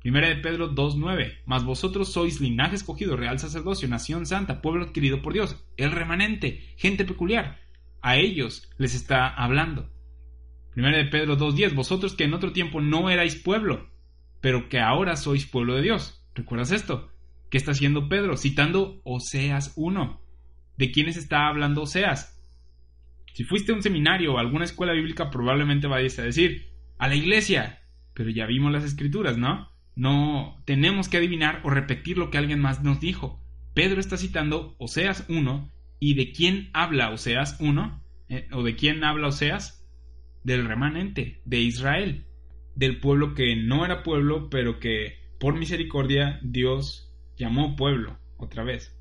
Primera 0.01 0.27
de 0.27 0.37
Pedro 0.37 0.75
2.9, 0.75 1.43
mas 1.47 1.65
vosotros 1.65 2.13
sois 2.13 2.41
linaje 2.41 2.75
escogido, 2.75 3.17
real 3.17 3.39
sacerdocio, 3.39 3.87
nación 3.87 4.27
santa, 4.27 4.61
pueblo 4.61 4.83
adquirido 4.83 5.23
por 5.23 5.33
Dios, 5.33 5.65
el 5.77 5.93
remanente, 5.93 6.75
gente 6.77 7.05
peculiar. 7.05 7.64
A 8.05 8.19
ellos 8.19 8.69
les 8.77 8.95
está 8.95 9.29
hablando. 9.29 9.91
Primera 10.75 10.99
de 10.99 11.07
Pedro 11.07 11.39
2.10, 11.39 11.75
vosotros 11.75 12.15
que 12.15 12.25
en 12.25 12.35
otro 12.35 12.53
tiempo 12.53 12.83
no 12.83 13.09
erais 13.09 13.35
pueblo, 13.35 13.89
pero 14.43 14.69
que 14.69 14.79
ahora 14.79 15.17
sois 15.17 15.47
pueblo 15.47 15.75
de 15.75 15.81
Dios. 15.81 16.23
¿Recuerdas 16.35 16.71
esto? 16.71 17.11
¿Qué 17.51 17.57
está 17.57 17.71
haciendo 17.71 18.11
Pedro? 18.11 18.37
Citando 18.37 19.01
Oseas 19.05 19.73
1. 19.77 20.21
¿De 20.77 20.91
quiénes 20.91 21.17
está 21.17 21.49
hablando 21.49 21.81
Oseas? 21.81 22.39
Si 23.33 23.43
fuiste 23.45 23.73
a 23.73 23.75
un 23.75 23.83
seminario 23.83 24.35
o 24.35 24.39
alguna 24.39 24.67
escuela 24.67 24.93
bíblica, 24.93 25.31
probablemente 25.31 25.87
vayas 25.87 26.19
a 26.19 26.25
decir, 26.25 26.75
a 26.99 27.09
la 27.09 27.15
iglesia. 27.15 27.81
Pero 28.13 28.29
ya 28.29 28.45
vimos 28.45 28.71
las 28.71 28.85
escrituras, 28.85 29.39
¿no? 29.39 29.71
No 29.97 30.63
tenemos 30.67 31.09
que 31.09 31.17
adivinar 31.17 31.63
o 31.65 31.71
repetir 31.71 32.19
lo 32.19 32.29
que 32.29 32.37
alguien 32.37 32.61
más 32.61 32.83
nos 32.83 33.01
dijo. 33.01 33.43
Pedro 33.73 33.99
está 33.99 34.19
citando 34.19 34.77
Oseas 34.77 35.25
1. 35.31 35.73
¿Y 35.99 36.15
de 36.15 36.33
quién 36.33 36.71
habla 36.73 37.11
Oseas 37.11 37.57
1? 37.61 38.03
Eh, 38.29 38.49
¿O 38.53 38.63
de 38.63 38.77
quién 38.77 39.05
habla 39.05 39.29
Oseas? 39.29 39.87
Del 40.43 40.67
remanente, 40.67 41.41
de 41.45 41.61
Israel. 41.61 42.27
Del 42.75 42.99
pueblo 42.99 43.35
que 43.35 43.57
no 43.57 43.85
era 43.85 44.03
pueblo, 44.03 44.51
pero 44.51 44.79
que 44.81 45.19
por 45.39 45.57
misericordia 45.59 46.41
Dios 46.43 47.13
llamó 47.37 47.77
pueblo 47.77 48.19
otra 48.37 48.65
vez. 48.65 48.97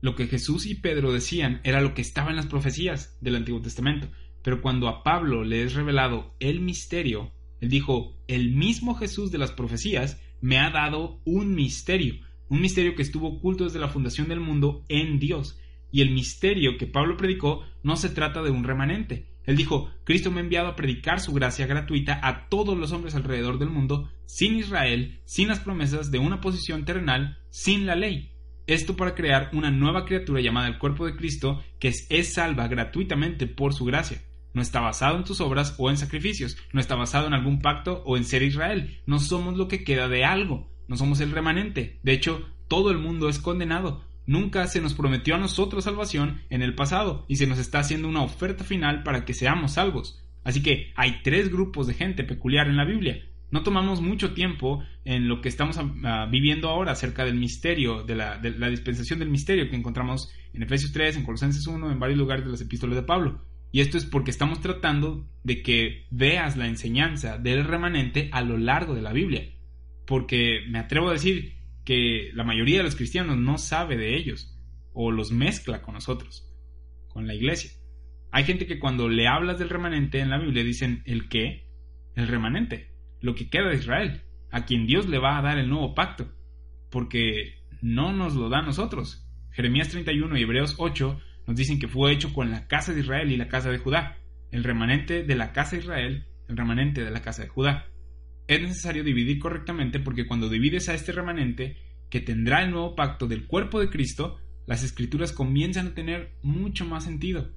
Lo 0.00 0.16
que 0.16 0.26
Jesús 0.26 0.66
y 0.66 0.74
Pedro 0.74 1.12
decían 1.12 1.60
era 1.62 1.80
lo 1.80 1.94
que 1.94 2.02
estaba 2.02 2.30
en 2.30 2.36
las 2.36 2.46
profecías 2.46 3.16
del 3.20 3.36
Antiguo 3.36 3.62
Testamento, 3.62 4.08
pero 4.42 4.60
cuando 4.60 4.88
a 4.88 5.02
Pablo 5.04 5.44
le 5.44 5.62
es 5.62 5.74
revelado 5.74 6.34
el 6.40 6.60
misterio, 6.60 7.32
él 7.60 7.68
dijo, 7.68 8.18
el 8.26 8.50
mismo 8.50 8.96
Jesús 8.96 9.30
de 9.30 9.38
las 9.38 9.52
profecías 9.52 10.20
me 10.40 10.58
ha 10.58 10.70
dado 10.70 11.20
un 11.24 11.54
misterio, 11.54 12.16
un 12.48 12.60
misterio 12.60 12.96
que 12.96 13.02
estuvo 13.02 13.28
oculto 13.28 13.64
desde 13.64 13.78
la 13.78 13.88
fundación 13.88 14.28
del 14.28 14.40
mundo 14.40 14.84
en 14.88 15.20
Dios, 15.20 15.60
y 15.92 16.00
el 16.00 16.10
misterio 16.10 16.76
que 16.78 16.88
Pablo 16.88 17.16
predicó 17.16 17.62
no 17.82 17.96
se 17.96 18.08
trata 18.08 18.42
de 18.42 18.50
un 18.50 18.64
remanente, 18.64 19.32
él 19.44 19.56
dijo, 19.56 19.90
Cristo 20.04 20.30
me 20.30 20.38
ha 20.38 20.44
enviado 20.44 20.68
a 20.68 20.76
predicar 20.76 21.20
su 21.20 21.32
gracia 21.32 21.66
gratuita 21.66 22.20
a 22.22 22.48
todos 22.48 22.76
los 22.78 22.92
hombres 22.92 23.14
alrededor 23.14 23.58
del 23.58 23.70
mundo, 23.70 24.10
sin 24.24 24.56
Israel, 24.56 25.20
sin 25.24 25.48
las 25.48 25.60
promesas 25.60 26.10
de 26.10 26.18
una 26.18 26.40
posición 26.40 26.84
terrenal, 26.84 27.38
sin 27.50 27.86
la 27.86 27.96
ley. 27.96 28.30
Esto 28.68 28.96
para 28.96 29.14
crear 29.14 29.50
una 29.52 29.70
nueva 29.70 30.04
criatura 30.04 30.40
llamada 30.40 30.68
el 30.68 30.78
cuerpo 30.78 31.06
de 31.06 31.16
Cristo, 31.16 31.62
que 31.80 31.88
es, 31.88 32.06
es 32.08 32.34
salva 32.34 32.68
gratuitamente 32.68 33.48
por 33.48 33.74
su 33.74 33.84
gracia. 33.84 34.22
No 34.54 34.62
está 34.62 34.80
basado 34.80 35.16
en 35.16 35.24
tus 35.24 35.40
obras 35.40 35.74
o 35.78 35.90
en 35.90 35.96
sacrificios, 35.96 36.56
no 36.72 36.80
está 36.80 36.94
basado 36.94 37.26
en 37.26 37.34
algún 37.34 37.60
pacto 37.60 38.02
o 38.04 38.16
en 38.16 38.24
ser 38.24 38.42
Israel. 38.42 39.00
No 39.06 39.18
somos 39.18 39.56
lo 39.56 39.66
que 39.66 39.82
queda 39.82 40.08
de 40.08 40.24
algo, 40.24 40.70
no 40.86 40.96
somos 40.96 41.20
el 41.20 41.32
remanente. 41.32 41.98
De 42.02 42.12
hecho, 42.12 42.46
todo 42.68 42.90
el 42.90 42.98
mundo 42.98 43.28
es 43.28 43.40
condenado, 43.40 44.04
Nunca 44.26 44.66
se 44.66 44.80
nos 44.80 44.94
prometió 44.94 45.34
a 45.34 45.38
nosotros 45.38 45.84
salvación 45.84 46.42
en 46.50 46.62
el 46.62 46.74
pasado 46.74 47.24
y 47.28 47.36
se 47.36 47.46
nos 47.46 47.58
está 47.58 47.80
haciendo 47.80 48.08
una 48.08 48.22
oferta 48.22 48.64
final 48.64 49.02
para 49.02 49.24
que 49.24 49.34
seamos 49.34 49.72
salvos. 49.72 50.22
Así 50.44 50.62
que 50.62 50.92
hay 50.96 51.22
tres 51.22 51.50
grupos 51.50 51.86
de 51.86 51.94
gente 51.94 52.24
peculiar 52.24 52.68
en 52.68 52.76
la 52.76 52.84
Biblia. 52.84 53.22
No 53.50 53.62
tomamos 53.62 54.00
mucho 54.00 54.32
tiempo 54.32 54.82
en 55.04 55.28
lo 55.28 55.40
que 55.42 55.48
estamos 55.48 55.78
ah, 55.78 56.26
viviendo 56.30 56.68
ahora 56.68 56.92
acerca 56.92 57.24
del 57.24 57.34
misterio, 57.34 58.02
de 58.02 58.14
la, 58.14 58.38
de 58.38 58.50
la 58.52 58.68
dispensación 58.70 59.18
del 59.18 59.28
misterio 59.28 59.68
que 59.68 59.76
encontramos 59.76 60.32
en 60.54 60.62
Efesios 60.62 60.92
3, 60.92 61.18
en 61.18 61.24
Colosenses 61.24 61.66
1, 61.66 61.92
en 61.92 62.00
varios 62.00 62.18
lugares 62.18 62.44
de 62.44 62.50
las 62.50 62.60
epístolas 62.62 62.96
de 62.96 63.02
Pablo. 63.02 63.44
Y 63.70 63.80
esto 63.80 63.98
es 63.98 64.04
porque 64.04 64.30
estamos 64.30 64.60
tratando 64.60 65.26
de 65.44 65.62
que 65.62 66.06
veas 66.10 66.56
la 66.56 66.66
enseñanza 66.66 67.38
del 67.38 67.64
remanente 67.64 68.28
a 68.32 68.42
lo 68.42 68.58
largo 68.58 68.94
de 68.94 69.02
la 69.02 69.12
Biblia. 69.12 69.50
Porque 70.06 70.60
me 70.68 70.78
atrevo 70.78 71.08
a 71.08 71.14
decir 71.14 71.56
que 71.84 72.30
la 72.34 72.44
mayoría 72.44 72.78
de 72.78 72.84
los 72.84 72.96
cristianos 72.96 73.36
no 73.36 73.58
sabe 73.58 73.96
de 73.96 74.16
ellos 74.16 74.58
o 74.92 75.10
los 75.10 75.32
mezcla 75.32 75.82
con 75.82 75.94
nosotros, 75.94 76.48
con 77.08 77.26
la 77.26 77.34
iglesia. 77.34 77.70
Hay 78.30 78.44
gente 78.44 78.66
que 78.66 78.78
cuando 78.78 79.08
le 79.08 79.28
hablas 79.28 79.58
del 79.58 79.68
remanente 79.68 80.20
en 80.20 80.30
la 80.30 80.38
Biblia 80.38 80.64
dicen 80.64 81.02
el 81.06 81.28
qué, 81.28 81.68
el 82.14 82.28
remanente, 82.28 82.90
lo 83.20 83.34
que 83.34 83.48
queda 83.48 83.68
de 83.68 83.76
Israel, 83.76 84.22
a 84.50 84.64
quien 84.64 84.86
Dios 84.86 85.08
le 85.08 85.18
va 85.18 85.38
a 85.38 85.42
dar 85.42 85.58
el 85.58 85.68
nuevo 85.68 85.94
pacto, 85.94 86.32
porque 86.90 87.62
no 87.80 88.12
nos 88.12 88.34
lo 88.34 88.48
da 88.48 88.58
a 88.58 88.62
nosotros. 88.66 89.26
Jeremías 89.50 89.88
31 89.88 90.38
y 90.38 90.42
Hebreos 90.42 90.76
8 90.78 91.20
nos 91.46 91.56
dicen 91.56 91.78
que 91.78 91.88
fue 91.88 92.12
hecho 92.12 92.32
con 92.32 92.50
la 92.50 92.68
casa 92.68 92.94
de 92.94 93.00
Israel 93.00 93.30
y 93.30 93.36
la 93.36 93.48
casa 93.48 93.70
de 93.70 93.78
Judá, 93.78 94.18
el 94.50 94.64
remanente 94.64 95.24
de 95.24 95.34
la 95.34 95.52
casa 95.52 95.76
de 95.76 95.82
Israel, 95.82 96.26
el 96.48 96.56
remanente 96.56 97.04
de 97.04 97.10
la 97.10 97.22
casa 97.22 97.42
de 97.42 97.48
Judá 97.48 97.91
es 98.54 98.62
necesario 98.62 99.04
dividir 99.04 99.38
correctamente 99.38 100.00
porque 100.00 100.26
cuando 100.26 100.48
divides 100.48 100.88
a 100.88 100.94
este 100.94 101.12
remanente, 101.12 101.76
que 102.10 102.20
tendrá 102.20 102.62
el 102.62 102.70
nuevo 102.70 102.94
pacto 102.94 103.26
del 103.26 103.46
cuerpo 103.46 103.80
de 103.80 103.88
Cristo, 103.88 104.38
las 104.66 104.82
escrituras 104.82 105.32
comienzan 105.32 105.88
a 105.88 105.94
tener 105.94 106.36
mucho 106.42 106.84
más 106.84 107.04
sentido. 107.04 107.50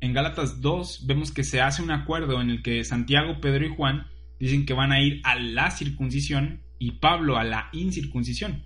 En 0.00 0.14
Gálatas 0.14 0.60
2 0.60 1.06
vemos 1.06 1.32
que 1.32 1.44
se 1.44 1.60
hace 1.60 1.82
un 1.82 1.90
acuerdo 1.90 2.40
en 2.40 2.50
el 2.50 2.62
que 2.62 2.82
Santiago, 2.84 3.40
Pedro 3.40 3.66
y 3.66 3.74
Juan 3.74 4.06
dicen 4.38 4.64
que 4.64 4.72
van 4.72 4.92
a 4.92 5.02
ir 5.02 5.20
a 5.24 5.38
la 5.38 5.70
circuncisión 5.70 6.62
y 6.78 6.92
Pablo 6.92 7.36
a 7.36 7.44
la 7.44 7.68
incircuncisión. 7.72 8.64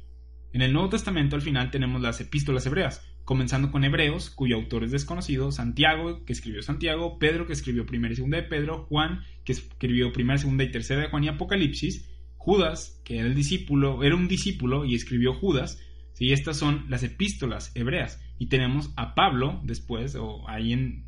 En 0.52 0.62
el 0.62 0.72
Nuevo 0.72 0.90
Testamento 0.90 1.34
al 1.34 1.42
final 1.42 1.72
tenemos 1.72 2.00
las 2.00 2.20
epístolas 2.20 2.64
hebreas, 2.66 3.02
comenzando 3.24 3.70
con 3.70 3.84
Hebreos, 3.84 4.30
cuyo 4.30 4.56
autor 4.56 4.84
es 4.84 4.90
desconocido, 4.90 5.50
Santiago, 5.50 6.24
que 6.24 6.32
escribió 6.32 6.62
Santiago, 6.62 7.18
Pedro, 7.18 7.46
que 7.46 7.54
escribió 7.54 7.86
primera 7.86 8.12
y 8.12 8.16
segunda 8.16 8.36
de 8.36 8.44
Pedro, 8.44 8.84
Juan, 8.84 9.20
que 9.44 9.52
escribió 9.52 10.12
primera, 10.12 10.38
segunda 10.38 10.64
y 10.64 10.70
tercera 10.70 11.00
de 11.00 11.08
Juan 11.08 11.24
y 11.24 11.28
Apocalipsis, 11.28 12.10
Judas, 12.36 13.00
que 13.04 13.18
era 13.18 13.26
el 13.26 13.34
discípulo, 13.34 14.02
era 14.02 14.14
un 14.14 14.28
discípulo 14.28 14.84
y 14.84 14.94
escribió 14.94 15.32
Judas, 15.34 15.80
¿sí? 16.12 16.32
estas 16.32 16.58
son 16.58 16.84
las 16.88 17.02
epístolas 17.02 17.72
hebreas. 17.74 18.20
Y 18.38 18.48
tenemos 18.48 18.92
a 18.96 19.14
Pablo 19.14 19.60
después, 19.64 20.14
o 20.16 20.46
ahí 20.48 20.72
en, 20.72 21.06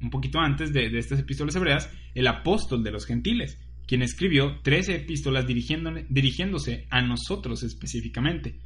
un 0.00 0.10
poquito 0.10 0.38
antes 0.38 0.72
de, 0.72 0.88
de 0.88 0.98
estas 0.98 1.18
epístolas 1.18 1.56
hebreas, 1.56 1.90
el 2.14 2.28
apóstol 2.28 2.84
de 2.84 2.92
los 2.92 3.06
gentiles, 3.06 3.60
quien 3.86 4.02
escribió 4.02 4.60
13 4.62 4.96
epístolas 4.96 5.46
dirigiéndose 5.46 6.86
a 6.90 7.02
nosotros 7.02 7.62
específicamente. 7.62 8.60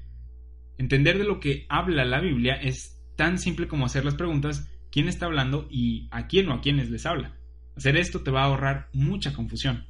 Entender 0.80 1.18
de 1.18 1.24
lo 1.24 1.40
que 1.40 1.66
habla 1.68 2.06
la 2.06 2.22
Biblia 2.22 2.54
es 2.54 2.98
tan 3.14 3.38
simple 3.38 3.68
como 3.68 3.84
hacer 3.84 4.02
las 4.02 4.14
preguntas 4.14 4.66
quién 4.90 5.08
está 5.08 5.26
hablando 5.26 5.68
y 5.70 6.08
a 6.10 6.26
quién 6.26 6.48
o 6.48 6.54
a 6.54 6.62
quiénes 6.62 6.88
les 6.88 7.04
habla. 7.04 7.36
Hacer 7.76 7.98
esto 7.98 8.22
te 8.22 8.30
va 8.30 8.40
a 8.40 8.46
ahorrar 8.46 8.88
mucha 8.94 9.34
confusión. 9.34 9.84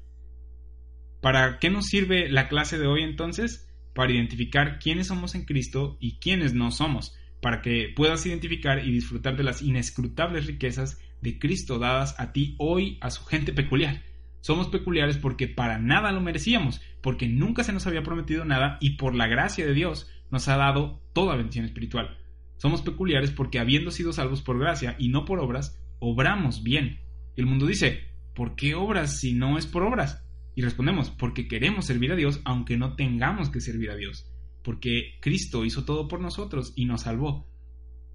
¿Para 1.22 1.60
qué 1.60 1.70
nos 1.70 1.86
sirve 1.86 2.28
la 2.28 2.48
clase 2.48 2.76
de 2.76 2.88
hoy 2.88 3.04
entonces? 3.04 3.70
Para 3.94 4.10
identificar 4.10 4.80
quiénes 4.80 5.06
somos 5.06 5.36
en 5.36 5.44
Cristo 5.44 5.96
y 6.00 6.18
quiénes 6.18 6.54
no 6.54 6.72
somos. 6.72 7.16
para 7.40 7.62
que 7.62 7.92
puedas 7.94 8.26
identificar 8.26 8.84
y 8.84 8.90
disfrutar 8.90 9.36
de 9.36 9.44
las 9.44 9.62
inescrutables 9.62 10.46
riquezas 10.46 11.00
de 11.22 11.38
Cristo 11.38 11.78
dadas 11.78 12.18
a 12.18 12.32
ti 12.32 12.56
hoy 12.58 12.98
a 13.00 13.10
su 13.10 13.24
gente 13.24 13.52
peculiar. 13.52 14.02
Somos 14.40 14.68
peculiares 14.68 15.18
porque 15.18 15.46
para 15.46 15.78
nada 15.78 16.12
lo 16.12 16.20
merecíamos, 16.20 16.82
porque 17.00 17.28
nunca 17.28 17.62
se 17.62 17.72
nos 17.72 17.86
había 17.86 18.02
prometido 18.02 18.44
nada 18.44 18.76
y 18.80 18.96
por 18.96 19.14
la 19.14 19.28
gracia 19.28 19.64
de 19.64 19.72
Dios 19.72 20.08
nos 20.30 20.48
ha 20.48 20.56
dado 20.56 21.00
toda 21.12 21.36
bendición 21.36 21.64
espiritual. 21.64 22.18
Somos 22.56 22.82
peculiares 22.82 23.30
porque 23.30 23.58
habiendo 23.58 23.90
sido 23.90 24.12
salvos 24.12 24.42
por 24.42 24.58
gracia 24.58 24.96
y 24.98 25.08
no 25.08 25.24
por 25.24 25.38
obras, 25.40 25.80
obramos 25.98 26.62
bien. 26.62 27.00
El 27.36 27.46
mundo 27.46 27.66
dice, 27.66 28.04
¿por 28.34 28.54
qué 28.54 28.74
obras 28.74 29.18
si 29.18 29.32
no 29.32 29.56
es 29.56 29.66
por 29.66 29.82
obras? 29.82 30.24
Y 30.54 30.62
respondemos, 30.62 31.10
porque 31.10 31.48
queremos 31.48 31.86
servir 31.86 32.12
a 32.12 32.16
Dios 32.16 32.40
aunque 32.44 32.76
no 32.76 32.96
tengamos 32.96 33.48
que 33.48 33.60
servir 33.60 33.90
a 33.90 33.96
Dios, 33.96 34.30
porque 34.62 35.14
Cristo 35.20 35.64
hizo 35.64 35.84
todo 35.84 36.06
por 36.08 36.20
nosotros 36.20 36.72
y 36.76 36.84
nos 36.84 37.02
salvó. 37.02 37.48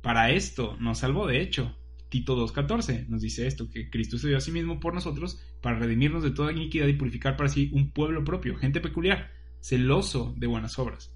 Para 0.02 0.30
esto 0.30 0.78
nos 0.80 1.00
salvó, 1.00 1.26
de 1.26 1.42
hecho. 1.42 1.76
Tito 2.10 2.38
2.14 2.38 3.08
nos 3.08 3.22
dice 3.22 3.48
esto, 3.48 3.68
que 3.70 3.90
Cristo 3.90 4.20
se 4.20 4.28
dio 4.28 4.38
a 4.38 4.42
sí 4.42 4.52
mismo 4.52 4.80
por 4.80 4.94
nosotros 4.94 5.42
para 5.62 5.80
redimirnos 5.80 6.22
de 6.22 6.30
toda 6.30 6.52
iniquidad 6.52 6.88
y 6.88 6.94
purificar 6.94 7.36
para 7.36 7.50
sí 7.50 7.72
un 7.74 7.90
pueblo 7.90 8.24
propio, 8.24 8.56
gente 8.58 8.80
peculiar, 8.80 9.32
celoso 9.60 10.36
de 10.38 10.46
buenas 10.46 10.78
obras. 10.78 11.15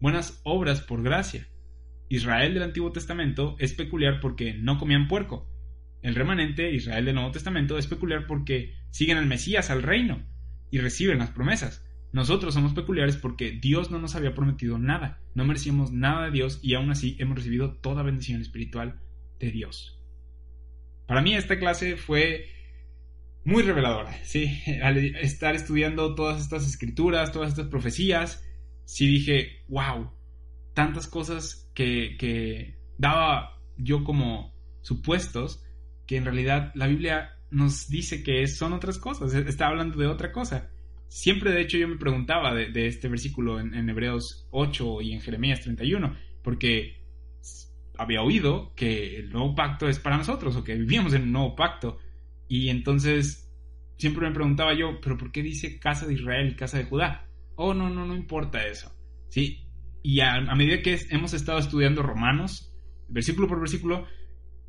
Buenas 0.00 0.40
obras 0.44 0.80
por 0.80 1.02
gracia. 1.02 1.46
Israel 2.08 2.54
del 2.54 2.62
Antiguo 2.62 2.90
Testamento 2.90 3.56
es 3.58 3.74
peculiar 3.74 4.20
porque 4.20 4.54
no 4.54 4.78
comían 4.78 5.08
puerco. 5.08 5.46
El 6.00 6.14
remanente, 6.14 6.72
Israel 6.72 7.04
del 7.04 7.16
Nuevo 7.16 7.32
Testamento, 7.32 7.76
es 7.76 7.86
peculiar 7.86 8.26
porque 8.26 8.74
siguen 8.90 9.18
al 9.18 9.26
Mesías, 9.26 9.68
al 9.68 9.82
reino, 9.82 10.26
y 10.70 10.78
reciben 10.78 11.18
las 11.18 11.30
promesas. 11.30 11.86
Nosotros 12.12 12.54
somos 12.54 12.72
peculiares 12.72 13.18
porque 13.18 13.52
Dios 13.52 13.90
no 13.90 13.98
nos 13.98 14.14
había 14.16 14.34
prometido 14.34 14.78
nada, 14.78 15.20
no 15.34 15.44
merecíamos 15.44 15.92
nada 15.92 16.24
de 16.24 16.30
Dios 16.30 16.60
y 16.62 16.74
aún 16.74 16.90
así 16.90 17.16
hemos 17.20 17.36
recibido 17.36 17.74
toda 17.74 18.02
bendición 18.02 18.40
espiritual 18.40 19.00
de 19.38 19.50
Dios. 19.50 20.00
Para 21.06 21.20
mí 21.20 21.34
esta 21.34 21.58
clase 21.58 21.96
fue 21.96 22.48
muy 23.44 23.62
reveladora, 23.62 24.12
¿sí? 24.24 24.62
Al 24.82 24.96
estar 24.96 25.54
estudiando 25.54 26.14
todas 26.14 26.40
estas 26.40 26.66
escrituras, 26.66 27.32
todas 27.32 27.50
estas 27.50 27.68
profecías, 27.68 28.42
sí 28.90 29.06
dije, 29.06 29.62
wow, 29.68 30.10
tantas 30.74 31.06
cosas 31.06 31.70
que, 31.74 32.16
que 32.18 32.76
daba 32.98 33.56
yo 33.76 34.02
como 34.02 34.52
supuestos 34.82 35.62
que 36.08 36.16
en 36.16 36.24
realidad 36.24 36.72
la 36.74 36.88
Biblia 36.88 37.36
nos 37.52 37.88
dice 37.88 38.24
que 38.24 38.48
son 38.48 38.72
otras 38.72 38.98
cosas, 38.98 39.32
está 39.32 39.68
hablando 39.68 39.96
de 39.96 40.08
otra 40.08 40.32
cosa. 40.32 40.70
Siempre, 41.06 41.52
de 41.52 41.60
hecho, 41.60 41.78
yo 41.78 41.86
me 41.86 41.98
preguntaba 41.98 42.52
de, 42.52 42.86
este 42.88 43.06
versículo 43.08 43.60
en, 43.60 43.88
Hebreos 43.88 44.48
8 44.50 45.02
y 45.02 45.12
en 45.12 45.20
Jeremías 45.20 45.60
31, 45.60 46.16
porque 46.42 46.96
había 47.96 48.22
oído 48.22 48.74
que 48.74 49.18
el 49.18 49.30
nuevo 49.30 49.54
pacto 49.54 49.88
es 49.88 50.00
para 50.00 50.16
nosotros 50.16 50.56
o 50.56 50.64
que 50.64 50.74
vivíamos 50.74 51.14
en 51.14 51.22
un 51.22 51.32
nuevo 51.32 51.54
pacto. 51.54 51.98
Y 52.48 52.70
entonces 52.70 53.48
siempre 53.98 54.26
me 54.26 54.34
preguntaba 54.34 54.74
yo, 54.74 55.00
pero 55.00 55.16
¿por 55.16 55.30
qué 55.30 55.44
dice 55.44 55.78
casa 55.78 56.08
de 56.08 56.14
Israel 56.14 56.48
y 56.50 56.56
casa 56.56 56.78
de 56.78 56.84
Judá? 56.86 57.29
Oh, 57.62 57.74
no, 57.74 57.90
no, 57.90 58.06
no 58.06 58.16
importa 58.16 58.66
eso. 58.66 58.90
¿Sí? 59.28 59.68
Y 60.02 60.20
a, 60.20 60.40
medida 60.56 60.80
que 60.80 60.98
hemos 61.10 61.34
estado 61.34 61.58
estudiando 61.58 62.02
Romanos, 62.02 62.74
versículo 63.06 63.48
por 63.48 63.60
versículo, 63.60 64.06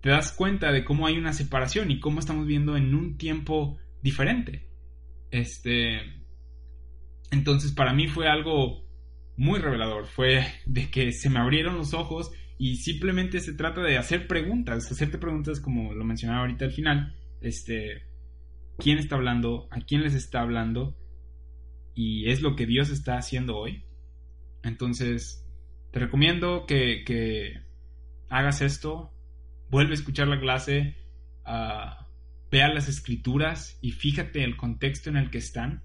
te 0.01 0.09
das 0.09 0.33
cuenta 0.33 0.73
de 0.73 0.83
cómo 0.83 1.07
hay 1.07 1.17
una 1.17 1.31
separación 1.31 1.89
y 1.89 2.01
cómo 2.01 2.19
estamos 2.19 2.45
viendo 2.45 2.75
en 2.75 2.93
un 2.93 3.15
tiempo 3.15 3.77
diferente. 4.01 4.67
Este, 5.31 6.01
entonces 7.31 7.71
para 7.71 7.93
mí 7.93 8.09
fue 8.09 8.27
algo 8.27 8.85
muy 9.37 9.59
revelador, 9.59 10.05
fue 10.05 10.45
de 10.65 10.91
que 10.91 11.13
se 11.13 11.29
me 11.29 11.39
abrieron 11.39 11.77
los 11.77 11.93
ojos 11.93 12.33
y 12.57 12.75
simplemente 12.75 13.39
se 13.39 13.53
trata 13.53 13.81
de 13.83 13.97
hacer 13.97 14.27
preguntas, 14.27 14.91
hacerte 14.91 15.17
preguntas 15.17 15.61
como 15.61 15.93
lo 15.93 16.03
mencionaba 16.03 16.41
ahorita 16.41 16.65
al 16.65 16.73
final, 16.73 17.15
este, 17.39 18.03
¿quién 18.77 18.97
está 18.97 19.15
hablando? 19.15 19.69
¿A 19.71 19.79
quién 19.79 20.01
les 20.01 20.13
está 20.13 20.41
hablando? 20.41 20.97
Y 21.93 22.29
es 22.29 22.41
lo 22.41 22.55
que 22.55 22.65
Dios 22.65 22.89
está 22.89 23.17
haciendo 23.17 23.57
hoy. 23.57 23.83
Entonces, 24.63 25.45
te 25.91 25.99
recomiendo 25.99 26.65
que, 26.65 27.03
que 27.05 27.61
hagas 28.29 28.61
esto, 28.61 29.11
vuelve 29.69 29.91
a 29.91 29.95
escuchar 29.95 30.27
la 30.27 30.39
clase, 30.39 30.95
uh, 31.45 32.03
vea 32.51 32.73
las 32.73 32.87
escrituras 32.87 33.77
y 33.81 33.91
fíjate 33.91 34.43
el 34.43 34.57
contexto 34.57 35.09
en 35.09 35.17
el 35.17 35.29
que 35.29 35.39
están 35.39 35.83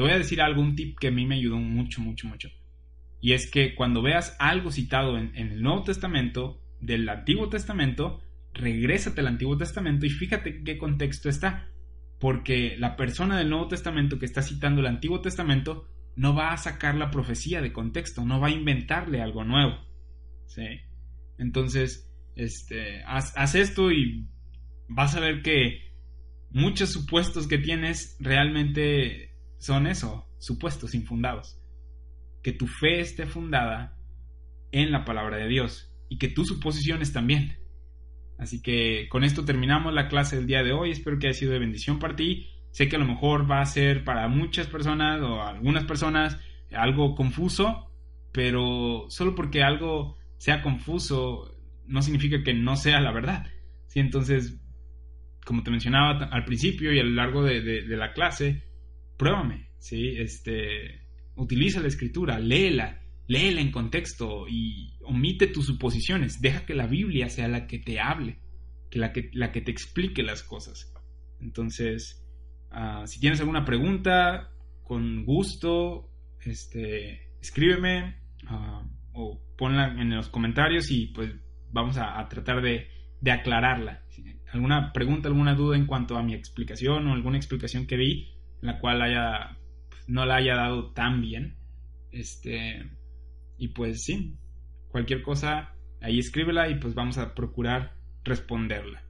te 0.00 0.02
voy 0.02 0.12
a 0.12 0.18
decir 0.18 0.40
algún 0.40 0.76
tip 0.76 0.98
que 0.98 1.08
a 1.08 1.10
mí 1.10 1.26
me 1.26 1.34
ayudó 1.34 1.58
mucho, 1.58 2.00
mucho, 2.00 2.26
mucho. 2.26 2.48
Y 3.20 3.32
es 3.32 3.50
que 3.50 3.74
cuando 3.74 4.00
veas 4.00 4.34
algo 4.38 4.70
citado 4.70 5.18
en, 5.18 5.36
el 5.36 5.62
Nuevo 5.62 5.82
Testamento, 5.82 6.62
del 6.80 7.06
Antiguo 7.08 7.50
Testamento, 7.50 8.22
regrésate 8.54 9.20
al 9.20 9.26
Antiguo 9.26 9.58
Testamento 9.58 10.06
y 10.06 10.08
fíjate 10.10 10.62
qué 10.64 10.78
contexto 10.78 11.28
está. 11.28 11.68
Porque 12.20 12.76
la 12.78 12.96
persona 12.96 13.36
del 13.38 13.50
Nuevo 13.50 13.68
Testamento 13.68 14.18
que 14.18 14.26
está 14.26 14.42
citando 14.42 14.80
el 14.80 14.86
Antiguo 14.86 15.20
Testamento 15.20 15.88
no 16.16 16.34
va 16.34 16.52
a 16.52 16.58
sacar 16.58 16.94
la 16.94 17.10
profecía 17.10 17.62
de 17.62 17.72
contexto, 17.72 18.24
no 18.24 18.40
va 18.40 18.48
a 18.48 18.52
inventarle 18.52 19.22
algo 19.22 19.42
nuevo. 19.42 19.78
¿Sí? 20.46 20.66
Entonces, 21.38 22.12
este, 22.36 23.02
haz, 23.04 23.32
haz 23.36 23.54
esto 23.54 23.90
y 23.90 24.28
vas 24.88 25.16
a 25.16 25.20
ver 25.20 25.42
que 25.42 25.90
muchos 26.50 26.92
supuestos 26.92 27.46
que 27.46 27.58
tienes 27.58 28.16
realmente 28.20 29.34
son 29.58 29.86
eso, 29.86 30.28
supuestos 30.38 30.94
infundados. 30.94 31.58
Que 32.42 32.52
tu 32.52 32.66
fe 32.66 33.00
esté 33.00 33.26
fundada 33.26 33.96
en 34.72 34.92
la 34.92 35.04
palabra 35.04 35.36
de 35.36 35.48
Dios 35.48 35.92
y 36.08 36.18
que 36.18 36.28
tus 36.28 36.48
suposiciones 36.48 37.12
también. 37.12 37.56
Así 38.40 38.62
que 38.62 39.06
con 39.10 39.22
esto 39.22 39.44
terminamos 39.44 39.92
la 39.92 40.08
clase 40.08 40.36
del 40.36 40.46
día 40.46 40.62
de 40.62 40.72
hoy. 40.72 40.90
Espero 40.90 41.18
que 41.18 41.28
haya 41.28 41.38
sido 41.38 41.52
de 41.52 41.58
bendición 41.58 41.98
para 41.98 42.16
ti. 42.16 42.48
Sé 42.70 42.88
que 42.88 42.96
a 42.96 42.98
lo 42.98 43.04
mejor 43.04 43.48
va 43.50 43.60
a 43.60 43.66
ser 43.66 44.02
para 44.02 44.26
muchas 44.28 44.66
personas 44.66 45.20
o 45.20 45.42
algunas 45.42 45.84
personas 45.84 46.38
algo 46.74 47.14
confuso, 47.14 47.90
pero 48.32 49.06
solo 49.08 49.34
porque 49.34 49.62
algo 49.62 50.16
sea 50.38 50.62
confuso 50.62 51.54
no 51.86 52.00
significa 52.00 52.42
que 52.42 52.54
no 52.54 52.76
sea 52.76 53.00
la 53.00 53.12
verdad. 53.12 53.46
¿sí? 53.88 54.00
Entonces, 54.00 54.58
como 55.44 55.62
te 55.62 55.70
mencionaba 55.70 56.24
al 56.24 56.44
principio 56.44 56.94
y 56.94 56.98
a 56.98 57.04
lo 57.04 57.10
largo 57.10 57.42
de, 57.44 57.60
de 57.60 57.96
la 57.96 58.12
clase, 58.14 58.62
pruébame, 59.18 59.68
¿sí? 59.78 60.14
Este, 60.16 61.02
utiliza 61.34 61.80
la 61.80 61.88
escritura, 61.88 62.38
léela, 62.38 62.99
léela 63.30 63.60
en 63.60 63.70
contexto 63.70 64.48
y 64.48 64.94
omite 65.04 65.46
tus 65.46 65.66
suposiciones, 65.66 66.40
deja 66.40 66.66
que 66.66 66.74
la 66.74 66.88
Biblia 66.88 67.28
sea 67.28 67.46
la 67.46 67.68
que 67.68 67.78
te 67.78 68.00
hable, 68.00 68.40
que 68.90 68.98
la 68.98 69.12
que, 69.12 69.30
la 69.32 69.52
que 69.52 69.60
te 69.60 69.70
explique 69.70 70.24
las 70.24 70.42
cosas. 70.42 70.92
Entonces, 71.40 72.26
ah, 72.72 73.04
si 73.06 73.20
tienes 73.20 73.38
alguna 73.38 73.64
pregunta, 73.64 74.50
con 74.82 75.24
gusto, 75.24 76.10
este, 76.44 77.30
escríbeme 77.40 78.16
ah, 78.48 78.82
o 79.12 79.40
ponla 79.56 79.94
en 80.00 80.10
los 80.10 80.28
comentarios 80.28 80.90
y 80.90 81.06
pues 81.06 81.32
vamos 81.70 81.98
a, 81.98 82.26
tratar 82.28 82.62
de, 82.62 82.88
de 83.20 83.30
aclararla. 83.30 84.02
¿Alguna 84.52 84.92
pregunta, 84.92 85.28
alguna 85.28 85.54
duda 85.54 85.76
en 85.76 85.86
cuanto 85.86 86.16
a 86.16 86.22
mi 86.24 86.34
explicación 86.34 87.06
o 87.06 87.12
alguna 87.12 87.36
explicación 87.36 87.86
que 87.86 87.96
di? 87.96 88.40
la 88.60 88.78
cual 88.78 89.02
haya, 89.02 89.56
pues, 89.88 90.08
no 90.08 90.26
la 90.26 90.36
haya 90.36 90.56
dado 90.56 90.92
tan 90.92 91.20
bien. 91.20 91.56
Este, 92.12 92.90
y 93.60 93.68
pues 93.68 94.02
sí, 94.02 94.38
cualquier 94.88 95.22
cosa, 95.22 95.74
ahí 96.00 96.18
escríbela 96.18 96.70
y 96.70 96.80
pues 96.80 96.94
vamos 96.94 97.18
a 97.18 97.34
procurar 97.34 97.94
responderla. 98.24 99.04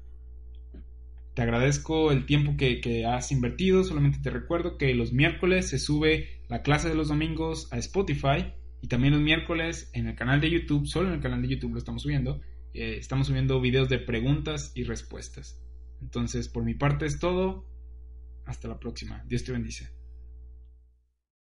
Te 1.35 1.43
agradezco 1.43 2.11
el 2.11 2.27
tiempo 2.27 2.57
que, 2.57 2.81
que, 2.81 3.07
has 3.07 3.31
invertido. 3.31 3.85
Solamente 3.85 4.19
te 4.21 4.31
recuerdo 4.31 4.77
que 4.77 4.93
los 4.95 5.13
miércoles 5.13 5.69
se 5.69 5.79
sube 5.79 6.43
la 6.49 6.63
clase 6.63 6.89
de 6.89 6.97
los 6.97 7.09
domingos 7.09 7.73
a 7.73 7.79
Spotify 7.79 8.53
y 8.83 8.89
también 8.89 9.15
los 9.15 9.23
miércoles 9.23 9.89
en 9.95 10.09
el 10.09 10.17
canal 10.17 10.41
de 10.41 10.51
YouTube, 10.51 10.87
solo 10.87 11.09
en 11.09 11.15
el 11.15 11.21
canal 11.21 11.41
de 11.43 11.49
YouTube 11.49 11.73
lo 11.73 11.79
estamos 11.79 12.03
subiendo. 12.03 12.41
Eh, 12.75 12.97
estamos 12.99 13.29
subiendo 13.29 13.61
videos 13.61 13.89
de 13.89 14.01
preguntas 14.01 14.73
y 14.75 14.83
respuestas. 14.83 15.61
Entonces, 16.03 16.49
por 16.49 16.65
mi 16.65 16.75
parte 16.75 17.07
es 17.07 17.21
todo. 17.21 17.67
Hasta 18.47 18.67
la 18.67 18.81
próxima. 18.81 19.23
Dios 19.29 19.45
te 19.45 19.53
bendice. 19.53 20.00